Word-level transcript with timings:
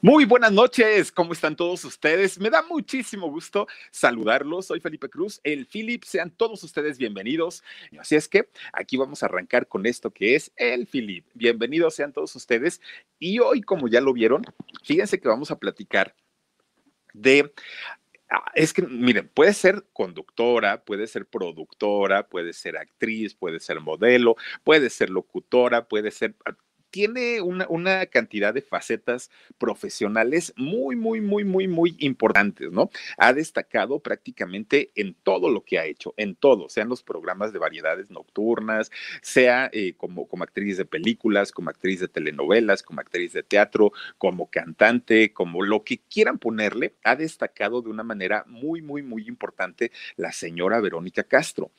Muy 0.00 0.26
buenas 0.26 0.52
noches, 0.52 1.10
¿cómo 1.10 1.32
están 1.32 1.56
todos 1.56 1.84
ustedes? 1.84 2.38
Me 2.38 2.50
da 2.50 2.62
muchísimo 2.62 3.28
gusto 3.28 3.66
saludarlos. 3.90 4.66
Soy 4.66 4.78
Felipe 4.78 5.08
Cruz, 5.08 5.40
el 5.42 5.66
Philip. 5.66 6.04
Sean 6.04 6.30
todos 6.30 6.62
ustedes 6.62 6.98
bienvenidos. 6.98 7.64
Así 7.98 8.14
es 8.14 8.28
que 8.28 8.48
aquí 8.72 8.96
vamos 8.96 9.24
a 9.24 9.26
arrancar 9.26 9.66
con 9.66 9.86
esto 9.86 10.12
que 10.12 10.36
es 10.36 10.52
el 10.54 10.86
Philip. 10.86 11.26
Bienvenidos 11.34 11.96
sean 11.96 12.12
todos 12.12 12.36
ustedes. 12.36 12.80
Y 13.18 13.40
hoy, 13.40 13.60
como 13.60 13.88
ya 13.88 14.00
lo 14.00 14.12
vieron, 14.12 14.44
fíjense 14.84 15.18
que 15.18 15.26
vamos 15.26 15.50
a 15.50 15.58
platicar 15.58 16.14
de 17.12 17.52
ah, 18.30 18.52
es 18.54 18.72
que, 18.72 18.82
miren, 18.82 19.28
puede 19.28 19.52
ser 19.52 19.84
conductora, 19.92 20.84
puede 20.84 21.08
ser 21.08 21.26
productora, 21.26 22.28
puede 22.28 22.52
ser 22.52 22.76
actriz, 22.76 23.34
puede 23.34 23.58
ser 23.58 23.80
modelo, 23.80 24.36
puede 24.62 24.90
ser 24.90 25.10
locutora, 25.10 25.88
puede 25.88 26.12
ser 26.12 26.36
tiene 26.90 27.40
una, 27.40 27.66
una, 27.68 28.06
cantidad 28.06 28.54
de 28.54 28.62
facetas 28.62 29.30
profesionales 29.58 30.52
muy, 30.56 30.96
muy, 30.96 31.20
muy, 31.20 31.44
muy, 31.44 31.68
muy 31.68 31.96
importantes, 31.98 32.70
¿no? 32.70 32.90
Ha 33.16 33.32
destacado 33.32 34.00
prácticamente 34.00 34.90
en 34.94 35.14
todo 35.14 35.50
lo 35.50 35.64
que 35.64 35.78
ha 35.78 35.84
hecho, 35.84 36.14
en 36.16 36.34
todo, 36.34 36.68
sean 36.68 36.88
los 36.88 37.02
programas 37.02 37.52
de 37.52 37.58
variedades 37.58 38.10
nocturnas, 38.10 38.90
sea 39.22 39.68
eh, 39.72 39.94
como, 39.96 40.28
como 40.28 40.44
actriz 40.44 40.76
de 40.76 40.84
películas, 40.84 41.52
como 41.52 41.70
actriz 41.70 42.00
de 42.00 42.08
telenovelas, 42.08 42.82
como 42.82 43.00
actriz 43.00 43.32
de 43.32 43.42
teatro, 43.42 43.92
como 44.16 44.50
cantante, 44.50 45.32
como 45.32 45.62
lo 45.62 45.84
que 45.84 45.98
quieran 45.98 46.38
ponerle, 46.38 46.94
ha 47.04 47.16
destacado 47.16 47.82
de 47.82 47.90
una 47.90 48.02
manera 48.02 48.44
muy, 48.46 48.82
muy, 48.82 49.02
muy 49.02 49.26
importante 49.28 49.92
la 50.16 50.32
señora 50.32 50.80
Verónica 50.80 51.24
Castro. 51.24 51.70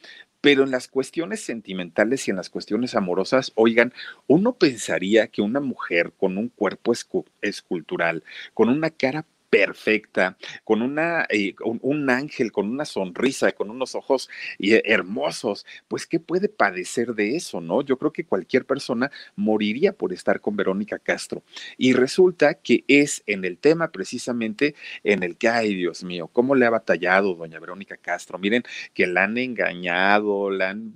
Pero 0.41 0.63
en 0.63 0.71
las 0.71 0.87
cuestiones 0.87 1.43
sentimentales 1.43 2.27
y 2.27 2.31
en 2.31 2.37
las 2.37 2.49
cuestiones 2.49 2.95
amorosas, 2.95 3.51
oigan, 3.55 3.93
uno 4.27 4.53
pensaría 4.53 5.27
que 5.27 5.41
una 5.41 5.59
mujer 5.59 6.13
con 6.17 6.37
un 6.37 6.49
cuerpo 6.49 6.93
escultural, 7.41 8.23
con 8.53 8.69
una 8.69 8.89
cara 8.89 9.25
perfecta, 9.49 10.37
con 10.63 10.81
una, 10.81 11.25
eh, 11.29 11.55
un, 11.63 12.09
ángel, 12.09 12.51
con 12.51 12.69
una 12.69 12.85
sonrisa, 12.85 13.51
con 13.51 13.69
unos 13.69 13.95
ojos 13.95 14.29
eh, 14.59 14.81
hermosos, 14.85 15.65
pues 15.87 16.05
¿qué 16.05 16.19
puede 16.19 16.49
padecer 16.49 17.15
de 17.15 17.35
eso, 17.35 17.59
no? 17.59 17.81
Yo 17.81 17.97
creo 17.97 18.11
que 18.11 18.25
cualquier 18.25 18.65
persona 18.65 19.11
moriría 19.35 19.93
por 19.93 20.13
estar 20.13 20.39
con 20.39 20.55
Verónica 20.55 20.99
Castro. 20.99 21.43
Y 21.77 21.93
resulta 21.93 22.53
que 22.53 22.83
es 22.87 23.23
en 23.25 23.43
el 23.43 23.57
tema 23.57 23.91
precisamente 23.91 24.75
en 25.03 25.23
el 25.23 25.35
que, 25.37 25.49
ay 25.49 25.73
Dios 25.75 26.03
mío, 26.03 26.29
¿cómo 26.31 26.53
le 26.55 26.65
ha 26.65 26.69
batallado 26.69 27.33
doña 27.33 27.59
Verónica 27.59 27.97
Castro? 27.97 28.37
Miren 28.37 28.63
que 28.93 29.07
la 29.07 29.23
han 29.23 29.37
engañado, 29.37 30.51
la 30.51 30.69
han, 30.69 30.93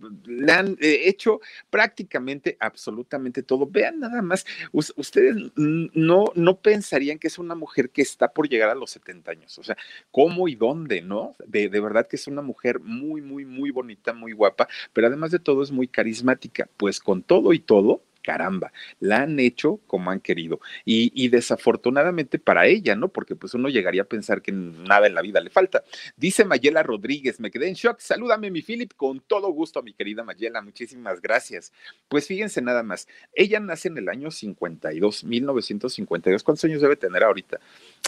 han 0.48 0.78
eh, 0.80 1.04
hecho 1.06 1.42
prácticamente 1.70 2.56
absolutamente 2.60 3.42
todo. 3.42 3.66
Vean 3.66 4.00
nada 4.00 4.22
más, 4.22 4.46
ustedes 4.72 5.36
no, 5.56 6.26
no 6.36 6.58
pensarían 6.60 7.18
que 7.18 7.28
es 7.28 7.40
una 7.40 7.56
mujer 7.56 7.90
que 7.90 8.04
está 8.04 8.32
por 8.32 8.43
llegar 8.50 8.70
a 8.70 8.76
los 8.76 8.92
70 8.92 9.32
años. 9.32 9.58
O 9.60 9.64
sea, 9.64 9.78
¿cómo 10.12 10.48
y 10.48 10.56
dónde, 10.56 11.02
no? 11.02 11.36
De, 11.46 11.70
de 11.70 11.80
verdad 11.80 12.08
que 12.08 12.16
es 12.16 12.28
una 12.28 12.42
mujer 12.42 12.80
muy, 12.80 13.22
muy, 13.22 13.46
muy 13.46 13.72
bonita, 13.72 14.14
muy 14.14 14.34
guapa, 14.34 14.68
pero 14.94 15.08
además 15.08 15.32
de 15.32 15.40
todo 15.40 15.64
es 15.64 15.72
muy 15.72 15.88
carismática. 15.88 16.70
Pues 16.78 17.00
con 17.00 17.24
todo 17.24 17.54
y 17.54 17.60
todo, 17.60 18.02
caramba, 18.24 18.72
la 19.00 19.24
han 19.24 19.40
hecho 19.40 19.80
como 19.86 20.10
han 20.10 20.20
querido. 20.20 20.60
Y, 20.86 21.28
desafortunadamente 21.28 22.40
para 22.40 22.68
ella, 22.68 22.96
¿no? 22.96 23.10
Porque 23.10 23.36
pues 23.36 23.54
uno 23.54 23.70
llegaría 23.70 24.04
a 24.04 24.06
pensar 24.06 24.42
que 24.42 24.52
nada 24.52 25.08
en 25.08 25.16
la 25.16 25.22
vida 25.22 25.40
le 25.40 25.50
falta. 25.50 25.84
Dice 26.16 26.46
Mayela 26.46 26.84
Rodríguez, 26.84 27.40
me 27.40 27.52
quedé 27.52 27.68
en 27.68 27.74
shock. 27.74 28.00
Salúdame, 28.00 28.52
mi 28.52 28.62
Philip, 28.62 28.94
con 28.96 29.20
todo 29.20 29.52
gusto, 29.52 29.82
mi 29.82 29.94
querida 29.94 30.24
Mayela. 30.24 30.62
Muchísimas 30.62 31.22
gracias. 31.22 31.72
Pues 32.08 32.28
fíjense 32.28 32.62
nada 32.62 32.84
más, 32.84 33.08
ella 33.34 33.60
nace 33.60 33.88
en 33.88 33.98
el 33.98 34.10
año 34.10 34.32
52, 34.32 35.24
1952. 35.24 36.44
¿Cuántos 36.44 36.64
años 36.66 36.82
debe 36.82 36.96
tener 36.96 37.24
ahorita? 37.24 37.60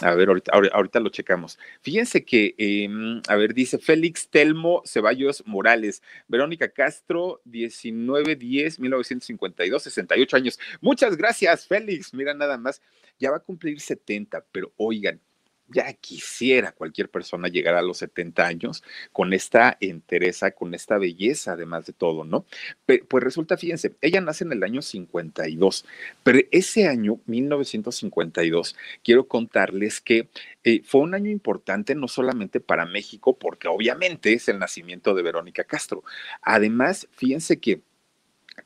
A 0.02 0.14
ver, 0.14 0.28
ahorita, 0.28 0.52
ahorita 0.72 1.00
lo 1.00 1.08
checamos. 1.10 1.58
Fíjense 1.82 2.24
que, 2.24 2.54
em, 2.58 3.20
a 3.28 3.36
ver, 3.36 3.54
dice 3.54 3.78
Félix 3.78 4.28
Telmo 4.28 4.82
Ceballos 4.84 5.42
Morales, 5.46 6.02
Verónica 6.28 6.68
Castro, 6.68 7.40
1910, 7.44 8.78
1952, 8.78 9.82
68 10.06 10.36
años. 10.36 10.58
Muchas 10.80 11.16
gracias, 11.16 11.66
Félix. 11.66 12.14
Mira, 12.14 12.34
nada 12.34 12.58
más, 12.58 12.80
ya 13.18 13.30
va 13.30 13.38
a 13.38 13.40
cumplir 13.40 13.80
70, 13.80 14.44
pero 14.52 14.72
oigan, 14.76 15.20
ya 15.68 15.92
quisiera 15.94 16.72
cualquier 16.72 17.10
persona 17.10 17.48
llegar 17.48 17.74
a 17.74 17.82
los 17.82 17.98
70 17.98 18.46
años 18.46 18.84
con 19.12 19.32
esta 19.32 19.76
entereza, 19.80 20.52
con 20.52 20.74
esta 20.74 20.98
belleza, 20.98 21.52
además 21.52 21.86
de 21.86 21.92
todo, 21.92 22.24
¿no? 22.24 22.46
pues 22.86 23.24
resulta, 23.24 23.56
fíjense, 23.56 23.96
ella 24.00 24.20
nace 24.20 24.44
en 24.44 24.52
el 24.52 24.62
año 24.62 24.82
52, 24.82 25.84
pero 26.22 26.38
ese 26.50 26.86
año, 26.86 27.20
1952, 27.26 28.76
quiero 29.02 29.26
contarles 29.26 30.00
que 30.00 30.28
eh, 30.62 30.82
fue 30.84 31.00
un 31.00 31.14
año 31.14 31.30
importante 31.30 31.94
no 31.94 32.08
solamente 32.08 32.60
para 32.60 32.86
México, 32.86 33.36
porque 33.36 33.68
obviamente 33.68 34.32
es 34.32 34.48
el 34.48 34.58
nacimiento 34.58 35.14
de 35.14 35.22
Verónica 35.22 35.64
Castro. 35.64 36.04
Además, 36.42 37.08
fíjense 37.12 37.58
que 37.58 37.80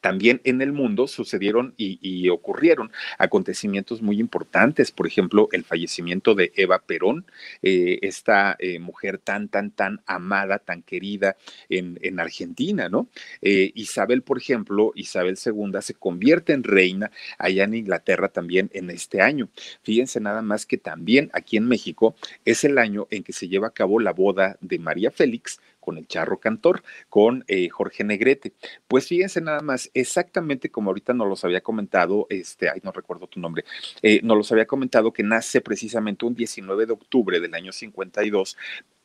también 0.00 0.40
en 0.44 0.62
el 0.62 0.72
mundo 0.72 1.06
sucedieron 1.06 1.74
y, 1.76 2.28
ocurrieron 2.30 2.92
acontecimientos 3.18 4.02
muy 4.02 4.20
importantes, 4.20 4.92
por 4.92 5.06
ejemplo, 5.06 5.48
el 5.52 5.64
fallecimiento 5.64 6.34
de 6.34 6.52
Eva 6.54 6.80
Perón, 6.80 7.26
eh, 7.62 7.98
esta 8.02 8.56
eh, 8.58 8.78
mujer 8.78 9.18
tan, 9.18 9.48
tan, 9.48 9.70
tan 9.70 10.00
amada, 10.06 10.58
tan 10.58 10.82
querida 10.82 11.36
en, 11.68 12.20
Argentina, 12.20 12.88
¿no? 12.88 13.08
Eh, 13.40 13.72
Isabel, 13.74 14.22
por 14.22 14.38
ejemplo, 14.38 14.92
Isabel 14.94 15.38
II 15.44 15.72
se 15.80 15.94
convierte 15.94 16.52
en 16.52 16.64
reina 16.64 17.10
allá 17.38 17.64
en 17.64 17.74
Inglaterra 17.74 18.28
también 18.28 18.70
en 18.74 18.90
este 18.90 19.22
año. 19.22 19.48
Fíjense 19.82 20.20
nada 20.20 20.42
más 20.42 20.66
que 20.66 20.76
también 20.76 21.30
aquí 21.32 21.56
en 21.56 21.66
México 21.66 22.14
es 22.44 22.64
el 22.64 22.78
año 22.78 23.06
en 23.10 23.22
que 23.22 23.32
se 23.32 23.48
lleva 23.48 23.68
a 23.68 23.72
cabo 23.72 24.00
la 24.00 24.12
boda 24.12 24.58
de 24.60 24.78
María 24.78 25.10
Félix 25.10 25.60
con 25.90 25.98
el 25.98 26.06
charro 26.06 26.38
cantor, 26.38 26.84
con 27.08 27.44
eh, 27.48 27.68
Jorge 27.68 28.04
Negrete. 28.04 28.52
Pues 28.86 29.08
fíjense 29.08 29.40
nada 29.40 29.60
más, 29.60 29.90
exactamente 29.92 30.70
como 30.70 30.90
ahorita 30.90 31.14
nos 31.14 31.26
los 31.28 31.44
había 31.44 31.62
comentado, 31.62 32.28
este, 32.30 32.70
ay, 32.70 32.78
no 32.84 32.92
recuerdo 32.92 33.26
tu 33.26 33.40
nombre, 33.40 33.64
eh, 34.00 34.20
nos 34.22 34.36
los 34.36 34.52
había 34.52 34.66
comentado 34.66 35.12
que 35.12 35.24
nace 35.24 35.60
precisamente 35.60 36.24
un 36.24 36.36
19 36.36 36.86
de 36.86 36.92
octubre 36.92 37.40
del 37.40 37.52
año 37.56 37.72
52 37.72 38.56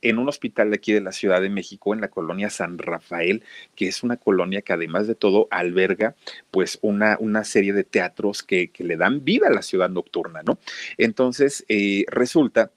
en 0.03 0.19
un 0.19 0.29
hospital 0.29 0.69
de 0.69 0.75
aquí 0.75 0.93
de 0.93 1.01
la 1.01 1.11
Ciudad 1.11 1.41
de 1.41 1.49
México, 1.49 1.95
en 1.95 2.01
la 2.01 2.09
colonia 2.09 2.51
San 2.51 2.77
Rafael, 2.77 3.43
que 3.75 3.88
es 3.88 4.03
una 4.03 4.17
colonia 4.17 4.61
que 4.61 4.73
además 4.73 5.07
de 5.07 5.15
todo 5.15 5.47
alberga 5.49 6.15
pues 6.51 6.77
una, 6.83 7.17
una 7.19 7.43
serie 7.45 7.73
de 7.73 7.83
teatros 7.83 8.43
que, 8.43 8.71
le 8.77 8.97
dan 8.97 9.23
vida 9.23 9.47
a 9.47 9.51
la 9.51 9.63
ciudad 9.63 9.89
nocturna, 9.89 10.43
¿no? 10.43 10.59
Entonces, 10.99 11.65
eh, 11.67 12.05
resulta 12.09 12.71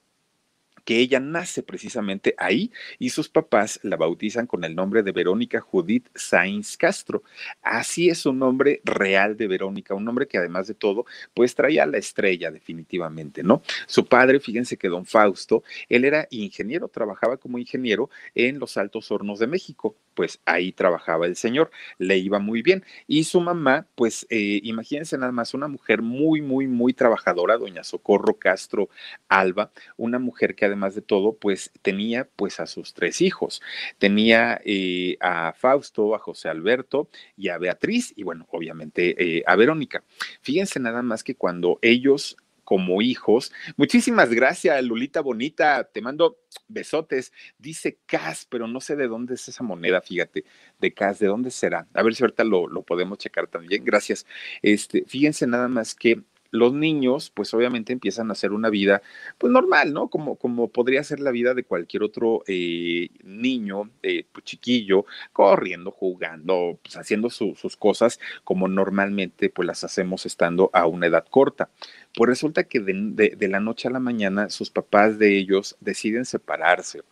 que 0.89 1.01
ella 1.01 1.21
nace 1.21 1.63
precisamente 1.63 2.35
ahí 2.39 2.73
y 2.99 3.11
sus 3.11 3.29
papás 3.29 3.79
la 3.83 3.99
bautizan 3.99 4.47
con 4.47 4.65
el 4.65 4.75
nombre 4.75 5.03
de 5.03 5.13
Verónica 5.13 5.61
Judith 5.61 6.09
Sainz 6.15 6.79
Castro. 6.79 7.23
Así 7.61 8.09
es 8.09 8.21
su 8.21 8.33
nombre 8.33 8.81
real 8.85 9.37
de 9.37 9.49
Verónica, 9.49 9.93
un 9.93 10.07
nombre 10.07 10.27
que 10.27 10.39
además 10.39 10.67
de 10.67 10.73
todo, 10.73 11.05
pues 11.35 11.55
traía 11.55 11.85
la 11.85 11.99
estrella 11.99 12.51
definitivamente, 12.51 13.43
¿no? 13.43 13.61
Su 13.87 14.07
padre, 14.07 14.41
fíjense 14.41 14.79
que 14.79 14.89
don 14.89 15.05
Fausto, 15.05 15.63
él 15.91 16.07
era 16.07 16.27
ingeniero, 16.31 16.89
trabajaba 16.89 17.37
como 17.37 17.59
ingeniero 17.59 18.09
en 18.35 18.59
los 18.59 18.79
Altos 18.79 19.11
Hornos 19.11 19.41
de 19.41 19.47
México, 19.47 19.95
pues 20.19 20.41
ahí 20.47 20.73
trabajaba 20.73 21.27
el 21.27 21.37
señor, 21.37 21.71
le 21.97 22.19
iba 22.19 22.41
muy 22.41 22.61
bien. 22.61 22.85
Y 23.07 23.23
su 23.23 23.41
mamá, 23.41 23.87
pues 23.95 24.27
eh, 24.31 24.59
imagínense 24.65 25.17
nada 25.17 25.31
más, 25.31 25.55
una 25.55 25.69
mujer 25.69 26.03
muy, 26.03 26.43
muy, 26.43 26.67
muy 26.67 26.93
trabajadora, 26.93 27.57
doña 27.57 27.85
Socorro 27.85 28.37
Castro 28.37 28.89
Alba, 29.29 29.71
una 29.97 30.19
mujer 30.19 30.57
que 30.57 30.65
además 30.65 30.97
de 30.97 31.03
todo, 31.03 31.37
pues 31.37 31.71
tenía 31.83 32.29
pues 32.35 32.59
a 32.59 32.67
sus 32.67 32.95
tres 32.95 33.21
hijos. 33.21 33.63
Tenía 33.99 34.61
eh, 34.65 35.17
a 35.21 35.53
Fausto, 35.53 36.17
a 36.17 36.19
José 36.19 36.49
Alberto 36.49 37.09
y 37.37 37.51
a 37.51 37.59
Beatriz 37.59 38.13
y 38.17 38.25
bueno, 38.25 38.49
obviamente 38.51 39.15
eh, 39.23 39.45
a 39.47 39.55
Verónica. 39.55 40.03
Fíjense 40.43 40.81
nada 40.81 41.03
más 41.03 41.23
que 41.23 41.37
cuando 41.37 41.79
ellos 41.81 42.37
como 42.69 43.01
hijos. 43.01 43.51
Muchísimas 43.79 44.29
gracias, 44.29 44.85
Lulita 44.85 45.23
Bonita. 45.23 45.85
Te 45.85 46.03
mando 46.03 46.37
besotes. 46.69 47.33
Dice 47.57 47.99
Cas, 48.05 48.45
pero 48.45 48.69
no 48.69 48.83
sé 48.83 48.95
de 48.95 49.09
dónde 49.09 49.37
es 49.37 49.49
esa 49.49 49.65
moneda, 49.65 50.03
fíjate, 50.03 50.45
de 50.79 50.93
Cas, 50.93 51.19
¿de 51.19 51.29
dónde 51.29 51.51
será? 51.51 51.89
A 51.95 52.03
ver 52.03 52.15
si 52.15 52.23
ahorita 52.23 52.45
lo, 52.45 52.69
lo 52.69 52.83
podemos 52.83 53.17
checar 53.17 53.47
también. 53.47 53.87
Gracias. 53.87 54.27
Este, 54.61 55.07
fíjense 55.07 55.47
nada 55.47 55.69
más 55.69 55.95
que 55.95 56.21
los 56.51 56.73
niños, 56.73 57.31
pues 57.35 57.53
obviamente 57.55 57.93
empiezan 57.93 58.31
a 58.31 58.33
hacer 58.33 58.53
una 58.53 58.71
vida, 58.71 59.03
pues 59.39 59.53
normal, 59.53 59.93
¿no? 59.93 60.09
Como, 60.09 60.37
como 60.37 60.69
podría 60.69 61.05
ser 61.05 61.21
la 61.21 61.31
vida 61.31 61.55
de 61.55 61.65
cualquier 61.65 62.03
otro 62.03 62.43
eh, 62.47 63.09
niño, 63.23 63.91
eh, 64.03 64.25
pues, 64.33 64.45
chiquillo, 64.45 65.05
corriendo, 65.33 65.91
jugando, 65.91 66.79
pues 66.83 66.97
haciendo 66.97 67.31
sus 67.31 67.77
cosas 67.77 68.19
como 68.45 68.69
normalmente 68.69 69.51
pues 69.51 69.67
las 69.67 69.85
hacemos 69.85 70.27
estando 70.27 70.71
a 70.73 70.87
una 70.87 71.07
edad 71.07 71.27
corta. 71.29 71.71
Pues 72.15 72.29
resulta 72.29 72.65
que 72.65 72.81
de, 72.81 73.49
la 73.49 73.61
noche 73.61 73.89
a 73.89 73.91
la 73.91 74.01
mañana 74.01 74.51
sus 74.51 74.71
papás 74.71 75.19
de 75.19 75.37
ellos 75.37 75.77
deciden 75.81 76.25
separarse. 76.25 77.03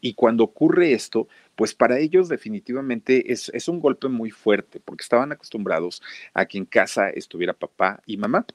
Y 0.00 0.14
cuando 0.14 0.44
ocurre 0.44 0.92
esto, 0.92 1.28
pues 1.56 1.74
para 1.74 1.98
ellos 1.98 2.28
definitivamente 2.28 3.32
es 3.32 3.68
un 3.68 3.80
golpe 3.80 4.08
muy 4.08 4.30
fuerte, 4.30 4.80
porque 4.80 5.02
estaban 5.02 5.32
acostumbrados 5.32 6.02
a 6.34 6.46
que 6.46 6.58
en 6.58 6.64
casa 6.64 7.10
estuviera 7.10 7.52
papá 7.52 8.02
y 8.06 8.16
mamá 8.16 8.46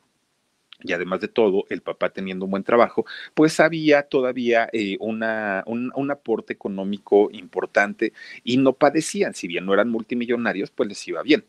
y 0.84 0.94
además 0.94 1.22
de 1.22 1.28
todo, 1.28 1.66
el 1.70 1.82
papá 1.82 2.10
teniendo 2.10 2.46
un 2.46 2.52
buen 2.52 2.64
trabajo, 2.64 3.06
pues 3.34 3.60
había 3.60 4.04
todavía 4.04 4.70
eh, 4.74 4.98
una, 5.00 5.64
un, 5.68 5.92
un, 5.96 6.12
aporte 6.12 6.54
económico 6.54 7.30
importante 7.32 8.14
y 8.44 8.58
no 8.58 8.74
padecían, 8.74 9.34
si 9.34 9.48
bien 9.48 9.66
no 9.66 9.74
eran 9.74 9.90
multimillonarios, 9.90 10.72
pues 10.72 10.90
les 10.90 11.08
iba 11.08 11.22
bien 11.24 11.46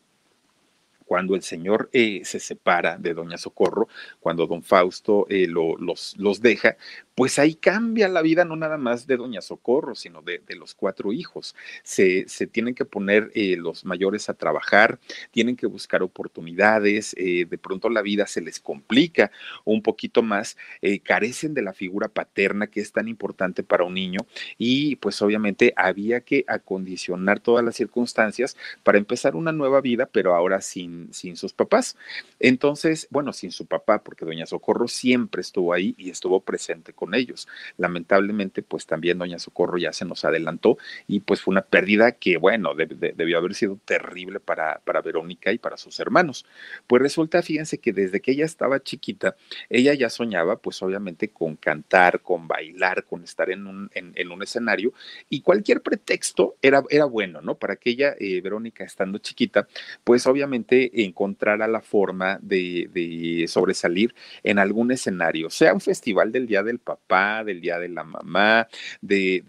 cuando 1.07 1.35
el 1.35 1.41
señor 1.41 1.89
eh, 1.93 2.21
se 2.25 2.39
separa 2.39 2.97
de 2.97 3.13
doña 3.13 3.37
Socorro, 3.37 3.87
cuando 4.19 4.45
don 4.45 4.61
Fausto 4.61 5.25
eh, 5.29 5.47
lo, 5.47 5.77
los, 5.77 6.15
los, 6.17 6.41
deja, 6.41 6.75
pues 7.15 7.39
ahí 7.39 7.55
cambia 7.55 8.09
la 8.09 8.21
vida 8.21 8.43
no 8.43 8.55
nada 8.57 8.77
más 8.77 9.07
de 9.07 9.15
doña 9.17 9.41
Socorro, 9.41 9.95
sino 9.95 10.21
de, 10.21 10.39
de 10.45 10.55
los 10.55 10.75
cuatro 10.75 11.13
hijos. 11.13 11.55
Se, 11.83 12.27
se 12.27 12.45
tienen 12.45 12.75
que 12.75 12.85
poner 12.85 13.31
eh, 13.33 13.55
los 13.57 13.85
mayores 13.85 14.29
a 14.29 14.33
trabajar, 14.33 14.99
tienen 15.31 15.55
que 15.55 15.65
buscar 15.65 16.03
oportunidades, 16.03 17.15
de 17.17 17.59
pronto 17.61 17.89
la 17.89 18.01
vida 18.01 18.27
se 18.27 18.41
les 18.41 18.59
complica 18.59 19.31
un 19.63 19.81
poquito 19.81 20.21
más, 20.21 20.57
carecen 21.03 21.53
de 21.53 21.61
la 21.61 21.73
figura 21.73 22.09
paterna 22.09 22.67
que 22.67 22.81
es 22.81 22.91
tan 22.91 23.07
importante 23.07 23.63
para 23.63 23.85
un 23.85 23.93
niño 23.93 24.19
y 24.57 24.97
pues 24.97 25.21
obviamente 25.21 25.73
había 25.75 26.21
que 26.21 26.43
acondicionar 26.47 27.39
todas 27.39 27.63
las 27.63 27.75
circunstancias 27.75 28.57
para 28.83 28.97
empezar 28.97 29.35
una 29.35 29.51
nueva 29.51 29.81
vida, 29.81 30.09
pero 30.11 30.35
ahora 30.35 30.61
sin 30.61 30.96
sin, 31.11 31.35
sus 31.35 31.53
papás. 31.53 31.97
Entonces, 32.39 33.07
bueno, 33.09 33.33
sin 33.33 33.51
su 33.51 33.65
papá, 33.65 34.03
porque 34.03 34.25
doña 34.25 34.45
Socorro 34.45 34.87
siempre 34.87 35.41
estuvo 35.41 35.73
ahí 35.73 35.95
y 35.97 36.09
estuvo 36.09 36.41
presente 36.41 36.93
con 36.93 37.15
ellos. 37.15 37.47
Lamentablemente, 37.77 38.61
pues 38.61 38.85
también 38.85 39.17
doña 39.17 39.39
Socorro 39.39 39.77
ya 39.77 39.93
se 39.93 40.05
nos 40.05 40.25
adelantó 40.25 40.77
y 41.07 41.19
pues 41.21 41.41
fue 41.41 41.51
una 41.51 41.61
pérdida 41.61 42.13
que, 42.13 42.37
bueno, 42.37 42.73
debió 42.75 43.37
haber 43.37 43.53
sido 43.53 43.79
terrible 43.85 44.39
para, 44.39 44.81
para 44.83 45.01
Verónica 45.01 45.51
y 45.51 45.57
para 45.57 45.77
sus 45.77 45.99
hermanos. 45.99 46.45
Pues 46.87 47.01
resulta, 47.01 47.41
fíjense 47.41 47.79
que 47.79 47.93
desde 47.93 48.21
que 48.21 48.31
ella 48.31 48.45
estaba 48.45 48.81
chiquita, 48.81 49.35
ella 49.69 49.93
ya 49.93 50.09
soñaba, 50.09 50.57
pues 50.57 50.81
obviamente, 50.81 51.29
con 51.29 51.55
cantar, 51.55 52.21
con 52.21 52.47
bailar, 52.47 53.05
con 53.05 53.23
estar 53.23 53.49
en 53.49 53.67
un, 53.67 53.89
en, 53.93 54.31
un 54.31 54.43
escenario 54.43 54.93
y 55.29 55.41
cualquier 55.41 55.81
pretexto 55.81 56.55
era, 56.61 56.83
era 56.89 57.05
bueno, 57.05 57.41
¿no? 57.41 57.55
Para 57.55 57.75
que 57.75 57.91
ella, 57.91 58.15
eh, 58.19 58.41
Verónica, 58.41 58.83
estando 58.83 59.17
chiquita, 59.19 59.67
pues 60.03 60.27
obviamente 60.27 60.86
encontrara 60.93 61.67
la 61.67 61.81
forma 61.81 62.39
de, 62.41 63.45
sobresalir 63.47 64.13
en 64.43 64.59
algún 64.59 64.91
escenario, 64.91 65.49
sea 65.49 65.73
un 65.73 65.81
festival 65.81 66.31
del 66.31 66.47
Día 66.47 66.63
del 66.63 66.79
Papá, 66.79 67.43
del 67.43 67.61
Día 67.61 67.79
de 67.79 67.89
la 67.89 68.03
Mamá, 68.03 68.67
de, 69.01 69.43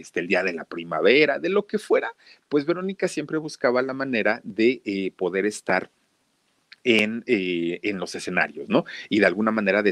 este, 0.00 0.20
el 0.20 0.28
Día 0.28 0.42
de 0.42 0.52
la 0.52 0.64
Primavera, 0.64 1.38
de 1.38 1.48
lo 1.48 1.66
que 1.66 1.78
fuera, 1.78 2.12
pues 2.48 2.66
Verónica 2.66 3.08
siempre 3.08 3.38
buscaba 3.38 3.82
la 3.82 3.94
manera 3.94 4.40
de 4.44 4.82
eh, 4.84 5.12
poder 5.16 5.46
estar 5.46 5.90
en, 6.84 7.22
eh, 7.26 7.80
en, 7.82 7.98
los 7.98 8.14
escenarios, 8.14 8.68
¿no? 8.68 8.84
Y 9.08 9.20
de 9.20 9.26
alguna 9.26 9.50
manera 9.50 9.82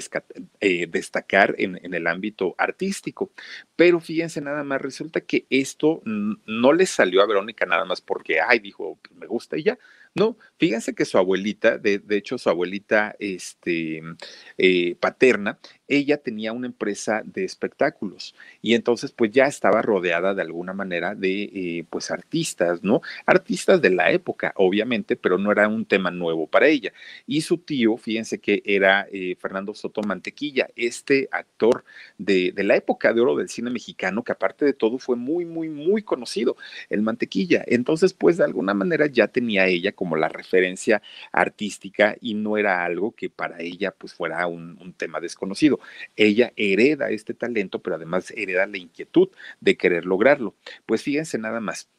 eh, 0.60 0.86
destacar 0.88 1.54
en, 1.58 1.78
en, 1.82 1.94
el 1.94 2.06
ámbito 2.06 2.54
artístico. 2.58 3.30
Pero 3.76 4.00
fíjense 4.00 4.40
nada 4.40 4.64
más, 4.64 4.80
resulta 4.80 5.20
que 5.20 5.46
esto 5.50 6.02
no 6.04 6.72
le 6.72 6.86
salió 6.86 7.22
a 7.22 7.26
Verónica 7.26 7.66
nada 7.66 7.84
más 7.84 8.00
porque, 8.00 8.40
ay, 8.40 8.58
dijo, 8.58 8.98
pues, 9.02 9.18
me 9.18 9.26
gusta 9.26 9.56
y 9.56 9.64
ya, 9.64 9.78
no, 10.14 10.36
fíjense 10.58 10.92
que 10.94 11.04
su 11.04 11.18
abuelita, 11.18 11.78
de, 11.78 12.02
hecho 12.10 12.36
su 12.36 12.50
abuelita 12.50 13.14
este, 13.20 14.02
eh, 14.58 14.96
paterna, 14.96 15.60
ella 15.86 16.16
tenía 16.18 16.52
una 16.52 16.66
empresa 16.66 17.22
de 17.24 17.44
espectáculos 17.44 18.34
y 18.60 18.74
entonces 18.74 19.12
pues 19.12 19.30
ya 19.30 19.46
estaba 19.46 19.82
rodeada 19.82 20.34
de 20.34 20.42
alguna 20.42 20.72
manera 20.72 21.14
de 21.14 21.42
eh, 21.42 21.84
pues 21.90 22.10
artistas, 22.10 22.82
¿no? 22.82 23.02
Artistas 23.24 23.80
de 23.80 23.90
la 23.90 24.10
época, 24.10 24.52
obviamente, 24.56 25.14
pero 25.16 25.38
no 25.38 25.52
era 25.52 25.68
un 25.68 25.84
tema 25.84 26.10
nuevo 26.10 26.48
para 26.48 26.66
ella. 26.66 26.92
Y 27.26 27.42
su 27.42 27.58
tío, 27.58 27.96
fíjense 27.96 28.40
que 28.40 28.62
era 28.64 29.06
eh, 29.12 29.36
Fernando 29.40 29.74
Soto 29.74 30.02
Mantequilla, 30.02 30.68
este 30.74 31.28
actor 31.30 31.84
de, 32.18 32.52
de 32.52 32.64
la 32.64 32.76
época 32.76 33.12
de 33.12 33.20
oro 33.20 33.36
del 33.36 33.48
cine 33.48 33.70
mexicano, 33.70 34.24
que 34.24 34.32
aparte 34.32 34.64
de 34.64 34.72
todo 34.72 34.98
fue 34.98 35.16
muy, 35.16 35.44
muy, 35.44 35.68
muy 35.68 36.02
conocido, 36.02 36.56
el 36.88 37.02
Mantequilla. 37.02 37.64
Entonces 37.66 38.12
pues 38.12 38.36
de 38.38 38.44
alguna 38.44 38.74
manera 38.74 39.06
ya 39.06 39.28
tenía 39.28 39.66
ella 39.66 39.92
como 40.00 40.16
la 40.16 40.30
referencia 40.30 41.02
artística 41.30 42.16
y 42.22 42.32
no 42.32 42.56
era 42.56 42.82
algo 42.86 43.12
que 43.12 43.28
para 43.28 43.60
ella 43.60 43.90
pues 43.90 44.14
fuera 44.14 44.46
un, 44.46 44.78
un 44.80 44.94
tema 44.94 45.20
desconocido. 45.20 45.78
Ella 46.16 46.54
hereda 46.56 47.10
este 47.10 47.34
talento, 47.34 47.82
pero 47.82 47.96
además 47.96 48.30
hereda 48.34 48.66
la 48.66 48.78
inquietud 48.78 49.28
de 49.60 49.76
querer 49.76 50.06
lograrlo. 50.06 50.54
Pues 50.86 51.02
fíjense 51.02 51.36
nada 51.36 51.60
más 51.60 51.90